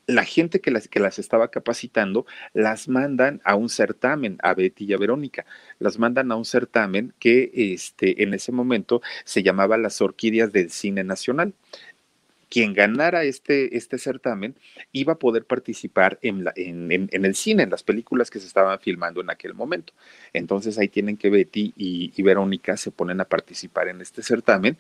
la 0.08 0.24
gente 0.24 0.62
que 0.62 0.72
las, 0.72 0.88
que 0.88 1.00
las 1.00 1.20
estaba 1.20 1.50
capacitando 1.50 2.26
las 2.54 2.88
mandan 2.88 3.42
a 3.44 3.56
un 3.56 3.70
certamen, 3.70 4.38
a 4.42 4.54
Betty 4.54 4.86
y 4.86 4.94
a 4.94 4.98
Verónica, 4.98 5.46
las 5.80 6.00
mandan 6.00 6.32
a 6.32 6.36
un 6.36 6.46
certamen 6.46 7.14
que 7.20 7.52
este, 7.54 8.24
en 8.24 8.34
ese 8.34 8.52
momento 8.52 9.02
se 9.24 9.44
llamaba 9.44 9.78
Las 9.78 10.02
Orquídeas 10.02 10.52
del 10.52 10.70
Cine 10.70 11.04
Nacional 11.04 11.54
quien 12.50 12.74
ganara 12.74 13.24
este, 13.24 13.78
este 13.78 13.98
certamen 13.98 14.56
iba 14.92 15.14
a 15.14 15.20
poder 15.20 15.46
participar 15.46 16.20
en, 16.22 16.44
la, 16.44 16.54
en, 16.56 17.10
el 17.12 17.36
cine, 17.36 17.64
en 17.64 17.70
las 17.70 17.84
películas 17.84 18.30
que 18.30 18.40
se 18.40 18.48
estaban 18.48 18.80
filmando 18.80 19.22
en 19.22 19.30
aquel 19.30 19.54
momento. 19.54 19.94
Entonces 20.34 20.78
ahí 20.78 20.88
tienen 20.88 21.18
que 21.18 21.30
Betty 21.30 21.74
y 21.76 22.22
Verónica 22.22 22.78
se 22.78 22.92
ponen 22.92 23.22
a 23.22 23.26
participar 23.26 23.88
en 23.88 24.02
este 24.02 24.24
certamen 24.24 24.78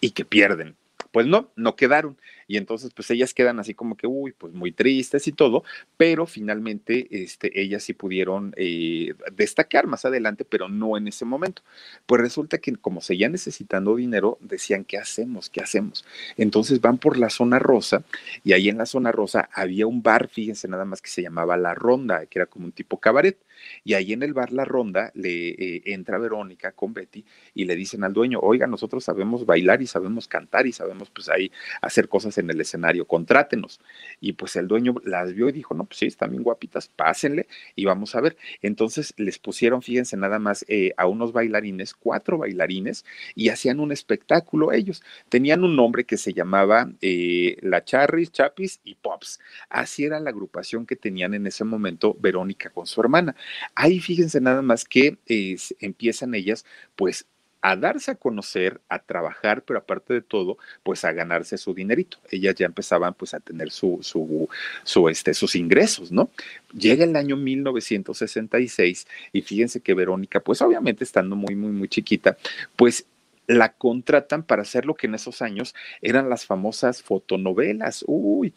y 0.00 0.10
que 0.10 0.24
pierden. 0.24 0.76
Pues 1.14 1.26
no, 1.26 1.48
no 1.54 1.76
quedaron. 1.76 2.16
Y 2.46 2.56
entonces, 2.56 2.92
pues 2.94 3.10
ellas 3.10 3.34
quedan 3.34 3.58
así 3.58 3.74
como 3.74 3.96
que, 3.96 4.06
uy, 4.06 4.32
pues 4.32 4.52
muy 4.52 4.72
tristes 4.72 5.26
y 5.26 5.32
todo, 5.32 5.64
pero 5.96 6.26
finalmente 6.26 7.08
este, 7.10 7.60
ellas 7.60 7.82
sí 7.82 7.94
pudieron 7.94 8.52
eh, 8.56 9.14
destacar 9.32 9.86
más 9.86 10.04
adelante, 10.04 10.44
pero 10.44 10.68
no 10.68 10.96
en 10.96 11.08
ese 11.08 11.24
momento. 11.24 11.62
Pues 12.06 12.20
resulta 12.20 12.58
que 12.58 12.74
como 12.76 13.00
seguían 13.00 13.32
necesitando 13.32 13.96
dinero, 13.96 14.38
decían, 14.40 14.84
¿qué 14.84 14.98
hacemos? 14.98 15.50
¿Qué 15.50 15.60
hacemos? 15.60 16.04
Entonces 16.36 16.80
van 16.80 16.98
por 16.98 17.18
la 17.18 17.30
zona 17.30 17.58
rosa 17.58 18.04
y 18.42 18.52
ahí 18.52 18.68
en 18.68 18.78
la 18.78 18.86
zona 18.86 19.12
rosa 19.12 19.48
había 19.52 19.86
un 19.86 20.02
bar, 20.02 20.28
fíjense 20.28 20.68
nada 20.68 20.84
más 20.84 21.00
que 21.02 21.10
se 21.10 21.22
llamaba 21.22 21.56
La 21.56 21.74
Ronda, 21.74 22.26
que 22.26 22.38
era 22.38 22.46
como 22.46 22.66
un 22.66 22.72
tipo 22.72 22.98
cabaret. 22.98 23.38
Y 23.84 23.94
ahí 23.94 24.12
en 24.12 24.22
el 24.22 24.34
bar 24.34 24.52
La 24.52 24.64
Ronda 24.64 25.10
le 25.14 25.48
eh, 25.50 25.82
entra 25.86 26.18
Verónica 26.18 26.72
con 26.72 26.92
Betty 26.92 27.24
y 27.54 27.64
le 27.64 27.76
dicen 27.76 28.04
al 28.04 28.12
dueño, 28.12 28.40
oiga, 28.40 28.66
nosotros 28.66 29.04
sabemos 29.04 29.46
bailar 29.46 29.82
y 29.82 29.86
sabemos 29.86 30.28
cantar 30.28 30.66
y 30.66 30.72
sabemos 30.72 31.10
pues 31.10 31.28
ahí 31.28 31.50
hacer 31.80 32.08
cosas 32.08 32.33
en 32.38 32.50
el 32.50 32.60
escenario, 32.60 33.06
contrátenos. 33.06 33.80
Y 34.20 34.32
pues 34.34 34.56
el 34.56 34.68
dueño 34.68 34.94
las 35.04 35.34
vio 35.34 35.48
y 35.48 35.52
dijo, 35.52 35.74
no, 35.74 35.84
pues 35.84 35.98
sí, 35.98 36.06
están 36.06 36.30
bien 36.30 36.42
guapitas, 36.42 36.88
pásenle 36.88 37.46
y 37.74 37.84
vamos 37.84 38.14
a 38.14 38.20
ver. 38.20 38.36
Entonces 38.62 39.14
les 39.16 39.38
pusieron, 39.38 39.82
fíjense 39.82 40.16
nada 40.16 40.38
más, 40.38 40.64
eh, 40.68 40.92
a 40.96 41.06
unos 41.06 41.32
bailarines, 41.32 41.94
cuatro 41.94 42.38
bailarines, 42.38 43.04
y 43.34 43.48
hacían 43.48 43.80
un 43.80 43.92
espectáculo 43.92 44.72
ellos. 44.72 45.02
Tenían 45.28 45.64
un 45.64 45.76
nombre 45.76 46.04
que 46.04 46.16
se 46.16 46.32
llamaba 46.32 46.90
eh, 47.00 47.56
La 47.62 47.84
Charris, 47.84 48.32
Chapis 48.32 48.80
y 48.84 48.94
Pops. 48.96 49.40
Así 49.68 50.04
era 50.04 50.20
la 50.20 50.30
agrupación 50.30 50.86
que 50.86 50.96
tenían 50.96 51.34
en 51.34 51.46
ese 51.46 51.64
momento 51.64 52.16
Verónica 52.18 52.70
con 52.70 52.86
su 52.86 53.00
hermana. 53.00 53.36
Ahí 53.74 54.00
fíjense 54.00 54.40
nada 54.40 54.62
más 54.62 54.84
que 54.84 55.18
eh, 55.26 55.56
empiezan 55.80 56.34
ellas, 56.34 56.64
pues 56.96 57.26
a 57.64 57.76
darse 57.76 58.10
a 58.10 58.14
conocer, 58.14 58.82
a 58.90 58.98
trabajar, 58.98 59.62
pero 59.62 59.78
aparte 59.78 60.12
de 60.12 60.20
todo, 60.20 60.58
pues 60.82 61.02
a 61.02 61.12
ganarse 61.12 61.56
su 61.56 61.72
dinerito. 61.72 62.18
Ellas 62.30 62.54
ya 62.56 62.66
empezaban 62.66 63.14
pues 63.14 63.32
a 63.32 63.40
tener 63.40 63.70
su, 63.70 64.00
su, 64.02 64.50
su, 64.82 65.08
este, 65.08 65.32
sus 65.32 65.56
ingresos, 65.56 66.12
¿no? 66.12 66.28
Llega 66.74 67.04
el 67.04 67.16
año 67.16 67.38
1966 67.38 69.06
y 69.32 69.40
fíjense 69.40 69.80
que 69.80 69.94
Verónica, 69.94 70.40
pues 70.40 70.60
obviamente 70.60 71.04
estando 71.04 71.36
muy, 71.36 71.56
muy, 71.56 71.72
muy 71.72 71.88
chiquita, 71.88 72.36
pues 72.76 73.06
la 73.46 73.72
contratan 73.72 74.42
para 74.42 74.60
hacer 74.60 74.84
lo 74.84 74.94
que 74.94 75.06
en 75.06 75.14
esos 75.14 75.40
años 75.40 75.74
eran 76.02 76.28
las 76.28 76.44
famosas 76.44 77.02
fotonovelas. 77.02 78.04
Uy, 78.06 78.52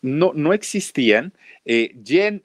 no, 0.00 0.32
no 0.34 0.52
existían. 0.52 1.32
Eh, 1.64 1.94
Jen 2.04 2.44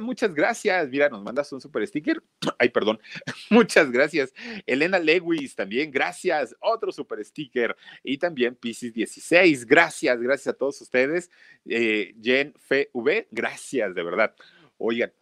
muchas 0.00 0.34
gracias. 0.34 0.88
Mira, 0.88 1.08
nos 1.08 1.22
mandas 1.22 1.52
un 1.52 1.60
super 1.60 1.86
sticker. 1.86 2.22
Ay, 2.58 2.68
perdón. 2.68 3.00
Muchas 3.50 3.90
gracias. 3.90 4.32
Elena 4.66 4.98
Lewis, 4.98 5.54
también, 5.54 5.90
gracias. 5.90 6.54
Otro 6.60 6.92
super 6.92 7.24
sticker. 7.24 7.74
Y 8.02 8.18
también 8.18 8.54
Pisces 8.54 8.92
16. 8.92 9.66
Gracias, 9.66 10.20
gracias 10.20 10.54
a 10.54 10.58
todos 10.58 10.80
ustedes. 10.80 11.30
Eh, 11.64 12.14
Jen 12.22 12.54
FV, 12.68 13.28
gracias, 13.30 13.94
de 13.94 14.02
verdad. 14.02 14.34
Oigan, 14.76 15.12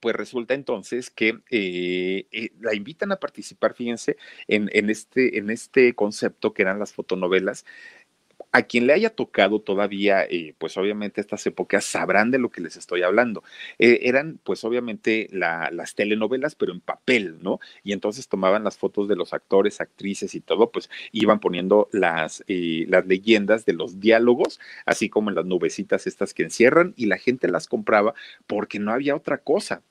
pues 0.00 0.14
resulta 0.14 0.54
entonces 0.54 1.10
que 1.10 1.40
eh, 1.50 2.26
eh, 2.30 2.50
la 2.60 2.74
invitan 2.74 3.12
a 3.12 3.16
participar, 3.16 3.74
fíjense, 3.74 4.16
en, 4.46 4.68
en, 4.72 4.90
este, 4.90 5.38
en 5.38 5.50
este 5.50 5.94
concepto 5.94 6.52
que 6.52 6.62
eran 6.62 6.78
las 6.78 6.92
fotonovelas 6.92 7.64
a 8.56 8.62
quien 8.62 8.86
le 8.86 8.94
haya 8.94 9.10
tocado 9.10 9.60
todavía, 9.60 10.24
eh, 10.24 10.54
pues 10.56 10.78
obviamente 10.78 11.20
estas 11.20 11.46
épocas 11.46 11.84
sabrán 11.84 12.30
de 12.30 12.38
lo 12.38 12.50
que 12.50 12.62
les 12.62 12.76
estoy 12.78 13.02
hablando. 13.02 13.44
Eh, 13.78 14.00
eran 14.04 14.40
pues 14.42 14.64
obviamente 14.64 15.28
las 15.30 15.94
telenovelas, 15.94 16.54
pero 16.54 16.72
en 16.72 16.80
papel, 16.80 17.36
¿no? 17.42 17.60
Y 17.84 17.92
entonces 17.92 18.28
tomaban 18.28 18.64
las 18.64 18.78
fotos 18.78 19.08
de 19.08 19.16
los 19.16 19.34
actores, 19.34 19.82
actrices 19.82 20.34
y 20.34 20.40
todo, 20.40 20.70
pues 20.70 20.88
iban 21.12 21.38
poniendo 21.38 21.90
las, 21.92 22.44
eh, 22.48 22.86
las 22.88 23.06
leyendas 23.06 23.66
de 23.66 23.74
los 23.74 24.00
diálogos, 24.00 24.58
así 24.86 25.10
como 25.10 25.28
en 25.28 25.36
las 25.36 25.44
nubecitas 25.44 26.06
estas 26.06 26.32
que 26.32 26.44
encierran, 26.44 26.94
y 26.96 27.06
la 27.06 27.18
gente 27.18 27.48
las 27.48 27.68
compraba 27.68 28.14
porque 28.46 28.78
no 28.78 28.90
había 28.90 29.14
otra 29.16 29.36
cosa. 29.36 29.82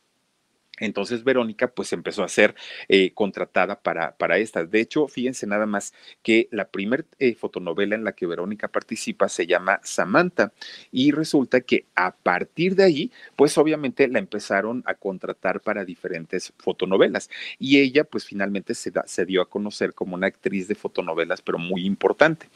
Entonces 0.79 1.23
Verónica 1.23 1.67
pues 1.69 1.93
empezó 1.93 2.23
a 2.23 2.27
ser 2.27 2.53
eh, 2.89 3.11
contratada 3.13 3.79
para, 3.79 4.15
para 4.17 4.37
estas. 4.37 4.69
De 4.69 4.81
hecho, 4.81 5.07
fíjense 5.07 5.47
nada 5.47 5.65
más 5.65 5.93
que 6.21 6.49
la 6.51 6.67
primer 6.67 7.05
eh, 7.19 7.33
fotonovela 7.35 7.95
en 7.95 8.03
la 8.03 8.11
que 8.11 8.25
Verónica 8.25 8.67
participa 8.67 9.29
se 9.29 9.47
llama 9.47 9.79
Samantha 9.83 10.51
y 10.91 11.11
resulta 11.11 11.61
que 11.61 11.85
a 11.95 12.13
partir 12.13 12.75
de 12.75 12.83
ahí 12.83 13.11
pues 13.37 13.57
obviamente 13.57 14.07
la 14.09 14.19
empezaron 14.19 14.83
a 14.85 14.95
contratar 14.95 15.61
para 15.61 15.85
diferentes 15.85 16.51
fotonovelas 16.57 17.29
y 17.57 17.79
ella 17.79 18.03
pues 18.03 18.25
finalmente 18.25 18.73
se, 18.73 18.91
se 19.05 19.25
dio 19.25 19.41
a 19.41 19.49
conocer 19.49 19.93
como 19.93 20.15
una 20.15 20.27
actriz 20.27 20.67
de 20.67 20.75
fotonovelas 20.75 21.41
pero 21.41 21.57
muy 21.57 21.85
importante. 21.85 22.49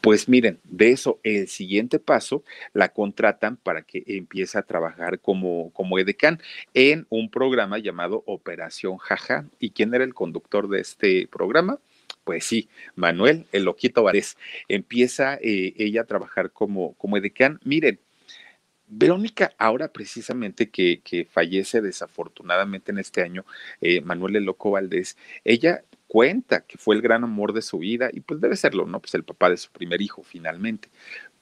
Pues 0.00 0.28
miren, 0.28 0.60
de 0.64 0.92
eso 0.92 1.20
el 1.22 1.48
siguiente 1.48 1.98
paso 1.98 2.42
la 2.72 2.88
contratan 2.88 3.56
para 3.56 3.82
que 3.82 4.02
empiece 4.06 4.56
a 4.56 4.62
trabajar 4.62 5.18
como, 5.20 5.70
como 5.72 5.98
edecán 5.98 6.40
en 6.72 7.06
un 7.10 7.28
programa 7.30 7.65
llamado 7.78 8.22
Operación 8.26 8.96
Jaja. 8.96 9.46
¿Y 9.58 9.70
quién 9.70 9.94
era 9.94 10.04
el 10.04 10.14
conductor 10.14 10.68
de 10.68 10.80
este 10.80 11.26
programa? 11.26 11.78
Pues 12.24 12.44
sí, 12.44 12.68
Manuel, 12.94 13.46
el 13.52 13.64
loquito 13.64 14.02
Varés. 14.02 14.36
Empieza 14.68 15.34
eh, 15.36 15.74
ella 15.76 16.02
a 16.02 16.06
trabajar 16.06 16.50
como, 16.50 16.94
como 16.94 17.16
edecán. 17.16 17.60
Miren, 17.64 18.00
Verónica, 18.88 19.52
ahora 19.58 19.88
precisamente 19.88 20.70
que, 20.70 21.00
que, 21.02 21.24
fallece 21.24 21.80
desafortunadamente 21.80 22.92
en 22.92 22.98
este 22.98 23.22
año, 23.22 23.44
eh, 23.80 24.00
Manuel 24.00 24.36
el 24.36 24.44
Loco 24.44 24.70
Valdés, 24.70 25.16
ella 25.44 25.82
cuenta 26.06 26.60
que 26.60 26.78
fue 26.78 26.94
el 26.94 27.02
gran 27.02 27.24
amor 27.24 27.52
de 27.52 27.62
su 27.62 27.78
vida 27.78 28.10
y 28.12 28.20
pues 28.20 28.40
debe 28.40 28.56
serlo, 28.56 28.86
¿no? 28.86 29.00
Pues 29.00 29.14
el 29.14 29.24
papá 29.24 29.50
de 29.50 29.56
su 29.56 29.70
primer 29.70 30.00
hijo 30.02 30.22
finalmente. 30.22 30.88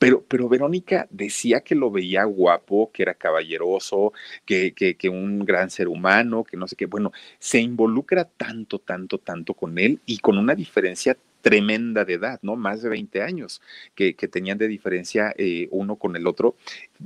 Pero, 0.05 0.23
pero 0.29 0.51
Verónica 0.51 1.09
decía 1.11 1.63
que 1.63 1.75
lo 1.75 1.91
veía 1.91 2.25
guapo, 2.25 2.91
que 2.93 3.03
era 3.03 3.15
caballeroso, 3.15 4.13
que, 4.45 4.75
que, 4.75 4.99
que 4.99 5.09
un 5.09 5.47
gran 5.47 5.71
ser 5.71 5.89
humano, 5.89 6.45
que 6.45 6.59
no 6.59 6.69
sé 6.69 6.77
qué. 6.77 6.85
Bueno, 6.85 7.11
se 7.39 7.61
involucra 7.61 8.27
tanto, 8.27 8.79
tanto, 8.79 9.17
tanto 9.17 9.55
con 9.55 9.79
él 9.79 10.03
y 10.05 10.19
con 10.19 10.37
una 10.37 10.55
diferencia 10.55 11.17
tremenda 11.41 12.05
de 12.05 12.15
edad, 12.15 12.39
¿no? 12.43 12.55
Más 12.55 12.83
de 12.83 12.91
20 12.91 13.23
años 13.23 13.63
que, 13.95 14.15
que 14.15 14.29
tenían 14.29 14.59
de 14.59 14.69
diferencia 14.69 15.35
eh, 15.39 15.69
uno 15.71 15.97
con 15.97 16.17
el 16.17 16.27
otro. 16.27 16.57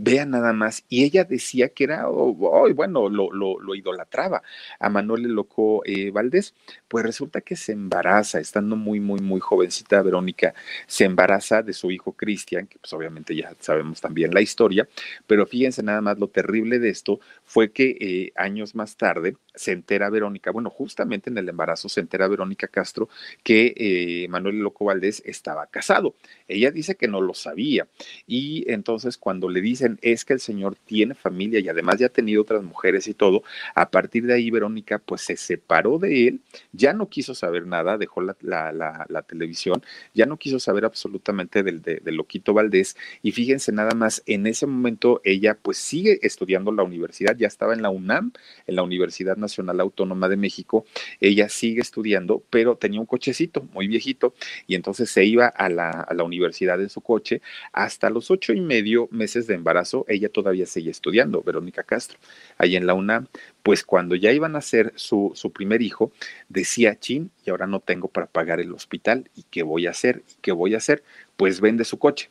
Vean 0.00 0.30
nada 0.30 0.52
más. 0.52 0.84
Y 0.88 1.02
ella 1.02 1.24
decía 1.24 1.70
que 1.70 1.82
era, 1.82 2.08
oh, 2.08 2.36
oh, 2.40 2.72
bueno, 2.72 3.08
lo, 3.08 3.32
lo, 3.32 3.74
idolatraba 3.74 4.44
a 4.78 4.88
Manuel 4.88 5.24
el 5.24 5.32
Loco 5.32 5.82
eh, 5.84 6.12
Valdés. 6.12 6.54
Pues 6.86 7.04
resulta 7.04 7.40
que 7.40 7.56
se 7.56 7.72
embaraza, 7.72 8.38
estando 8.38 8.76
muy, 8.76 9.00
muy, 9.00 9.18
muy 9.20 9.40
jovencita 9.40 10.00
Verónica, 10.02 10.54
se 10.86 11.04
embaraza 11.04 11.62
de 11.62 11.72
su 11.72 11.90
hijo 11.90 12.12
Cristian, 12.12 12.68
que 12.68 12.78
pues 12.78 12.92
obviamente 12.92 13.34
ya 13.34 13.52
sabemos 13.58 14.00
también 14.00 14.32
la 14.32 14.40
historia, 14.40 14.88
pero 15.26 15.46
fíjense 15.46 15.82
nada 15.82 16.00
más 16.00 16.18
lo 16.18 16.28
terrible 16.28 16.78
de 16.78 16.90
esto 16.90 17.18
fue 17.44 17.72
que 17.72 17.96
eh, 18.00 18.32
años 18.36 18.76
más 18.76 18.96
tarde 18.96 19.36
se 19.54 19.72
entera 19.72 20.10
Verónica, 20.10 20.52
bueno, 20.52 20.70
justamente 20.70 21.30
en 21.30 21.38
el 21.38 21.48
embarazo 21.48 21.88
se 21.88 22.00
entera 22.00 22.28
Verónica 22.28 22.68
Castro 22.68 23.08
que 23.42 23.74
eh, 23.76 24.28
Manuel 24.28 24.60
Loco 24.60 24.84
Valdés 24.84 25.22
estaba 25.26 25.66
casado. 25.66 26.14
Ella 26.46 26.70
dice 26.70 26.94
que 26.94 27.08
no 27.08 27.20
lo 27.20 27.34
sabía 27.34 27.88
y 28.26 28.70
entonces 28.70 29.18
cuando 29.18 29.48
le 29.48 29.60
es 30.02 30.24
que 30.24 30.34
el 30.34 30.40
señor 30.40 30.76
tiene 30.86 31.14
familia 31.14 31.60
y 31.60 31.68
además 31.68 31.98
ya 31.98 32.06
ha 32.06 32.10
tenido 32.10 32.42
otras 32.42 32.62
mujeres 32.62 33.08
y 33.08 33.14
todo, 33.14 33.42
a 33.74 33.90
partir 33.90 34.26
de 34.26 34.34
ahí 34.34 34.50
Verónica 34.50 34.98
pues 34.98 35.22
se 35.22 35.36
separó 35.36 35.98
de 35.98 36.28
él, 36.28 36.40
ya 36.72 36.92
no 36.92 37.08
quiso 37.08 37.34
saber 37.34 37.66
nada, 37.66 37.96
dejó 37.96 38.20
la, 38.20 38.36
la 38.42 39.22
televisión, 39.22 39.82
ya 40.14 40.26
no 40.26 40.36
quiso 40.36 40.58
saber 40.58 40.84
absolutamente 40.84 41.62
del, 41.62 41.82
de, 41.82 41.96
del 41.96 42.16
Loquito 42.16 42.52
Valdés 42.52 42.96
y 43.22 43.32
fíjense 43.32 43.72
nada 43.72 43.94
más, 43.94 44.22
en 44.26 44.46
ese 44.46 44.66
momento 44.66 45.20
ella 45.24 45.56
pues 45.60 45.78
sigue 45.78 46.18
estudiando 46.22 46.72
la 46.72 46.82
universidad, 46.82 47.36
ya 47.36 47.46
estaba 47.46 47.74
en 47.74 47.82
la 47.82 47.90
UNAM, 47.90 48.32
en 48.66 48.76
la 48.76 48.82
Universidad 48.82 49.36
Nacional 49.36 49.80
Autónoma 49.80 50.28
de 50.28 50.36
México, 50.36 50.84
ella 51.20 51.48
sigue 51.48 51.80
estudiando, 51.80 52.42
pero 52.50 52.76
tenía 52.76 53.00
un 53.00 53.06
cochecito 53.06 53.62
muy 53.72 53.88
viejito 53.88 54.34
y 54.66 54.74
entonces 54.74 55.10
se 55.10 55.24
iba 55.24 55.46
a 55.46 55.68
la, 55.68 55.90
a 55.90 56.14
la 56.14 56.24
universidad 56.24 56.80
en 56.80 56.88
su 56.88 57.00
coche. 57.00 57.40
Hasta 57.72 58.10
los 58.10 58.30
ocho 58.30 58.52
y 58.52 58.60
medio 58.60 59.08
meses 59.10 59.46
de 59.46 59.54
embarazo, 59.54 59.67
ella 60.08 60.28
todavía 60.28 60.66
seguía 60.66 60.90
estudiando, 60.90 61.42
Verónica 61.42 61.82
Castro, 61.82 62.18
ahí 62.56 62.76
en 62.76 62.86
la 62.86 62.94
UNAM. 62.94 63.26
Pues 63.62 63.84
cuando 63.84 64.14
ya 64.14 64.32
iban 64.32 64.56
a 64.56 64.60
ser 64.60 64.92
su, 64.96 65.32
su 65.34 65.52
primer 65.52 65.82
hijo, 65.82 66.12
decía, 66.48 66.98
chin, 66.98 67.30
y 67.44 67.50
ahora 67.50 67.66
no 67.66 67.80
tengo 67.80 68.08
para 68.08 68.26
pagar 68.26 68.60
el 68.60 68.72
hospital, 68.72 69.30
¿y 69.34 69.44
qué 69.50 69.62
voy 69.62 69.86
a 69.86 69.90
hacer? 69.90 70.22
¿Y 70.28 70.34
qué 70.40 70.52
voy 70.52 70.74
a 70.74 70.78
hacer? 70.78 71.02
Pues 71.36 71.60
vende 71.60 71.84
su 71.84 71.98
coche 71.98 72.30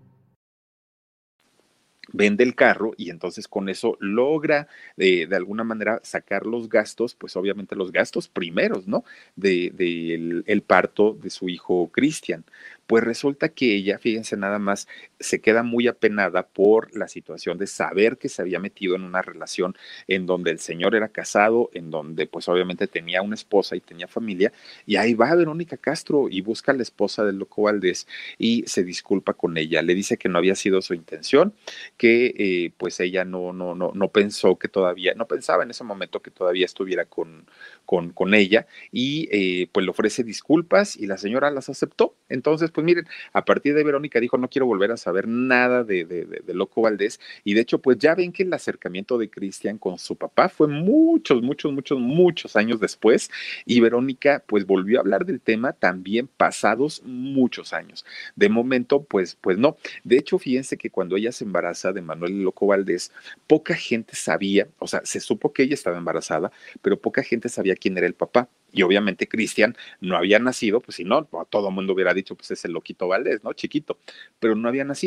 vende 2.13 2.43
el 2.43 2.55
carro 2.55 2.93
y 2.97 3.09
entonces 3.09 3.47
con 3.47 3.69
eso 3.69 3.97
logra 3.99 4.67
de, 4.97 5.27
de 5.27 5.35
alguna 5.35 5.63
manera 5.63 5.99
sacar 6.03 6.45
los 6.45 6.69
gastos, 6.69 7.15
pues 7.15 7.35
obviamente 7.35 7.75
los 7.75 7.91
gastos 7.91 8.27
primeros, 8.27 8.87
¿no? 8.87 9.03
De, 9.35 9.71
de 9.73 10.15
el, 10.15 10.43
el, 10.47 10.61
parto 10.61 11.13
de 11.13 11.29
su 11.29 11.49
hijo 11.49 11.89
Cristian. 11.91 12.43
Pues 12.87 13.03
resulta 13.03 13.49
que 13.49 13.75
ella, 13.75 13.97
fíjense 13.99 14.35
nada 14.37 14.59
más, 14.59 14.87
se 15.21 15.41
queda 15.41 15.63
muy 15.63 15.87
apenada 15.87 16.47
por 16.47 16.95
la 16.95 17.07
situación 17.07 17.57
de 17.57 17.67
saber 17.67 18.17
que 18.17 18.29
se 18.29 18.41
había 18.41 18.59
metido 18.59 18.95
en 18.95 19.03
una 19.03 19.21
relación 19.21 19.75
en 20.07 20.25
donde 20.25 20.51
el 20.51 20.59
señor 20.59 20.95
era 20.95 21.09
casado, 21.09 21.69
en 21.73 21.91
donde 21.91 22.27
pues 22.27 22.47
obviamente 22.47 22.87
tenía 22.87 23.21
una 23.21 23.35
esposa 23.35 23.75
y 23.75 23.79
tenía 23.79 24.07
familia, 24.07 24.51
y 24.85 24.95
ahí 24.97 25.13
va 25.13 25.33
Verónica 25.35 25.77
Castro 25.77 26.27
y 26.29 26.41
busca 26.41 26.71
a 26.71 26.75
la 26.75 26.83
esposa 26.83 27.23
del 27.23 27.37
loco 27.37 27.63
Valdés 27.63 28.07
y 28.37 28.63
se 28.67 28.83
disculpa 28.83 29.33
con 29.33 29.57
ella, 29.57 29.81
le 29.81 29.95
dice 29.95 30.17
que 30.17 30.29
no 30.29 30.37
había 30.37 30.55
sido 30.55 30.81
su 30.81 30.93
intención, 30.93 31.53
que 31.97 32.33
eh, 32.37 32.71
pues 32.77 32.99
ella 32.99 33.25
no, 33.25 33.53
no, 33.53 33.75
no, 33.75 33.91
no 33.93 34.07
pensó 34.09 34.57
que 34.57 34.67
todavía, 34.67 35.13
no 35.15 35.27
pensaba 35.27 35.63
en 35.63 35.71
ese 35.71 35.83
momento 35.83 36.21
que 36.21 36.31
todavía 36.31 36.65
estuviera 36.65 37.05
con, 37.05 37.45
con, 37.85 38.11
con 38.11 38.33
ella, 38.33 38.67
y 38.91 39.29
eh, 39.31 39.67
pues 39.71 39.85
le 39.85 39.91
ofrece 39.91 40.23
disculpas 40.23 40.95
y 40.95 41.07
la 41.07 41.17
señora 41.17 41.51
las 41.51 41.69
aceptó. 41.69 42.15
Entonces, 42.29 42.71
pues 42.71 42.85
miren, 42.85 43.07
a 43.33 43.45
partir 43.45 43.73
de 43.75 43.83
Verónica 43.83 44.19
dijo, 44.19 44.37
no 44.37 44.49
quiero 44.49 44.65
volver 44.65 44.91
a 44.91 44.97
saber 44.97 45.10
nada 45.27 45.83
de, 45.83 46.05
de, 46.05 46.25
de, 46.25 46.41
de 46.45 46.53
Loco 46.53 46.81
Valdés. 46.81 47.19
Y 47.43 47.53
de 47.53 47.61
hecho, 47.61 47.79
pues 47.79 47.97
ya 47.97 48.15
ven 48.15 48.31
que 48.31 48.43
el 48.43 48.53
acercamiento 48.53 49.17
de 49.17 49.29
Cristian 49.29 49.77
con 49.77 49.97
su 49.97 50.15
papá 50.15 50.49
fue 50.49 50.67
muchos, 50.67 51.41
muchos, 51.41 51.71
muchos, 51.71 51.99
muchos 51.99 52.55
años 52.55 52.79
después. 52.79 53.29
Y 53.65 53.79
Verónica, 53.79 54.43
pues 54.47 54.65
volvió 54.65 54.97
a 54.97 55.01
hablar 55.01 55.25
del 55.25 55.41
tema 55.41 55.73
también 55.73 56.27
pasados 56.27 57.01
muchos 57.05 57.73
años. 57.73 58.05
De 58.35 58.49
momento, 58.49 59.03
pues, 59.03 59.35
pues 59.39 59.57
no. 59.57 59.77
De 60.03 60.17
hecho, 60.17 60.39
fíjense 60.39 60.77
que 60.77 60.89
cuando 60.89 61.17
ella 61.17 61.31
se 61.31 61.43
embaraza 61.43 61.93
de 61.93 62.01
Manuel 62.01 62.43
Loco 62.43 62.67
Valdés, 62.67 63.11
poca 63.47 63.75
gente 63.75 64.15
sabía, 64.15 64.67
o 64.79 64.87
sea, 64.87 65.01
se 65.03 65.19
supo 65.19 65.53
que 65.53 65.63
ella 65.63 65.73
estaba 65.73 65.97
embarazada, 65.97 66.51
pero 66.81 66.99
poca 66.99 67.23
gente 67.23 67.49
sabía 67.49 67.75
quién 67.75 67.97
era 67.97 68.07
el 68.07 68.13
papá. 68.13 68.49
Y 68.73 68.83
obviamente 68.83 69.27
Cristian 69.27 69.75
no 69.99 70.15
había 70.15 70.39
nacido, 70.39 70.79
pues 70.79 70.95
si 70.95 71.03
no, 71.03 71.25
todo 71.49 71.67
el 71.67 71.75
mundo 71.75 71.93
hubiera 71.93 72.13
dicho, 72.13 72.35
pues 72.35 72.51
es 72.51 72.63
el 72.63 72.71
loquito 72.71 73.07
Valdés, 73.07 73.43
¿no? 73.43 73.51
Chiquito, 73.51 73.97
pero 74.39 74.55
no 74.55 74.69
había 74.69 74.85
nacido. 74.85 75.00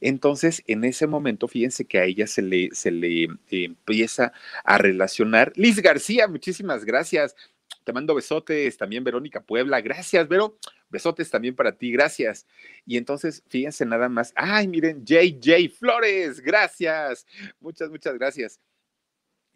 Entonces, 0.00 0.62
en 0.66 0.84
ese 0.84 1.06
momento, 1.06 1.48
fíjense 1.48 1.84
que 1.84 1.98
a 1.98 2.04
ella 2.04 2.26
se 2.26 2.42
le, 2.42 2.70
se 2.72 2.90
le 2.90 3.24
eh, 3.24 3.28
empieza 3.50 4.32
a 4.64 4.78
relacionar. 4.78 5.52
Liz 5.56 5.80
García, 5.80 6.28
muchísimas 6.28 6.84
gracias. 6.84 7.34
Te 7.84 7.92
mando 7.92 8.14
besotes, 8.14 8.76
también 8.76 9.04
Verónica 9.04 9.40
Puebla, 9.40 9.80
gracias, 9.80 10.28
Vero. 10.28 10.58
Besotes 10.90 11.30
también 11.30 11.54
para 11.54 11.72
ti, 11.72 11.90
gracias. 11.92 12.46
Y 12.86 12.96
entonces, 12.96 13.42
fíjense 13.48 13.84
nada 13.84 14.08
más. 14.08 14.32
Ay, 14.36 14.68
miren, 14.68 15.04
JJ 15.04 15.70
Flores, 15.70 16.40
gracias. 16.40 17.26
Muchas, 17.60 17.90
muchas 17.90 18.14
gracias. 18.14 18.60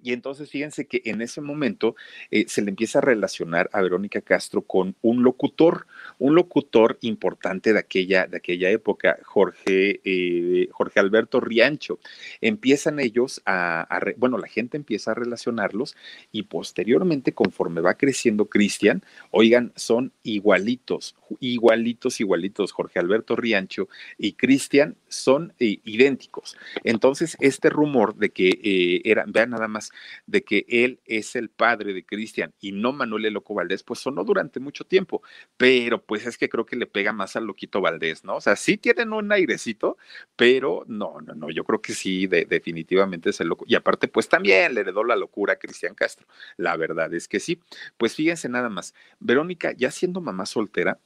Y 0.02 0.12
entonces 0.12 0.50
fíjense 0.50 0.86
que 0.86 1.02
en 1.04 1.22
ese 1.22 1.40
momento 1.40 1.94
eh, 2.30 2.44
se 2.48 2.62
le 2.62 2.70
empieza 2.70 2.98
a 2.98 3.02
relacionar 3.02 3.70
a 3.72 3.80
Verónica 3.82 4.20
Castro 4.20 4.62
con 4.62 4.96
un 5.00 5.22
locutor, 5.22 5.86
un 6.18 6.34
locutor 6.34 6.98
importante 7.02 7.72
de 7.72 7.78
aquella, 7.78 8.26
de 8.26 8.38
aquella 8.38 8.70
época, 8.70 9.18
Jorge, 9.24 10.00
eh, 10.04 10.68
Jorge 10.72 11.00
Alberto 11.00 11.40
Riancho. 11.40 11.98
Empiezan 12.40 12.98
ellos 12.98 13.42
a, 13.46 14.00
bueno, 14.16 14.38
la 14.38 14.48
gente 14.48 14.76
empieza 14.76 15.12
a 15.12 15.14
relacionarlos 15.14 15.96
y 16.32 16.42
posteriormente, 16.44 17.32
conforme 17.32 17.80
va 17.80 17.94
creciendo 17.94 18.46
Cristian, 18.46 19.02
oigan, 19.30 19.72
son 19.76 20.12
igualitos, 20.22 21.14
igualitos, 21.40 22.20
igualitos. 22.20 22.72
Jorge 22.72 22.98
Alberto 22.98 23.36
Riancho 23.36 23.88
y 24.18 24.34
Cristian 24.34 24.96
son 25.08 25.52
eh, 25.58 25.80
idénticos. 25.84 26.56
Entonces, 26.84 27.36
este 27.40 27.70
rumor 27.70 28.14
de 28.16 28.30
que 28.30 29.00
eran, 29.04 29.32
vean 29.32 29.50
nada 29.50 29.68
más, 29.68 29.90
de 30.26 30.42
que 30.44 30.64
él 30.68 31.00
es 31.06 31.36
el 31.36 31.48
padre 31.48 31.92
de 31.92 32.04
Cristian 32.04 32.52
y 32.60 32.72
no 32.72 32.92
Manuel 32.92 33.32
Loco 33.32 33.54
Valdés, 33.54 33.82
pues 33.82 34.00
sonó 34.00 34.24
durante 34.24 34.60
mucho 34.60 34.84
tiempo, 34.84 35.22
pero 35.56 36.02
pues 36.02 36.26
es 36.26 36.38
que 36.38 36.48
creo 36.48 36.66
que 36.66 36.76
le 36.76 36.86
pega 36.86 37.12
más 37.12 37.36
al 37.36 37.44
Loquito 37.44 37.80
Valdés, 37.80 38.24
¿no? 38.24 38.36
O 38.36 38.40
sea, 38.40 38.56
sí 38.56 38.76
tienen 38.76 39.12
un 39.12 39.30
airecito, 39.32 39.96
pero 40.36 40.84
no, 40.86 41.20
no, 41.20 41.34
no, 41.34 41.50
yo 41.50 41.64
creo 41.64 41.80
que 41.80 41.94
sí, 41.94 42.26
definitivamente 42.26 43.30
es 43.30 43.40
el 43.40 43.48
loco. 43.48 43.64
Y 43.68 43.74
aparte, 43.74 44.08
pues 44.08 44.28
también 44.28 44.74
le 44.74 44.80
heredó 44.80 45.04
la 45.04 45.16
locura 45.16 45.54
a 45.54 45.56
Cristian 45.56 45.94
Castro. 45.94 46.26
La 46.56 46.76
verdad 46.76 47.12
es 47.14 47.28
que 47.28 47.40
sí. 47.40 47.60
Pues 47.96 48.14
fíjense 48.14 48.48
nada 48.48 48.68
más, 48.68 48.94
Verónica, 49.20 49.72
ya 49.72 49.90
siendo 49.90 50.20
mamá 50.20 50.46
soltera, 50.46 50.98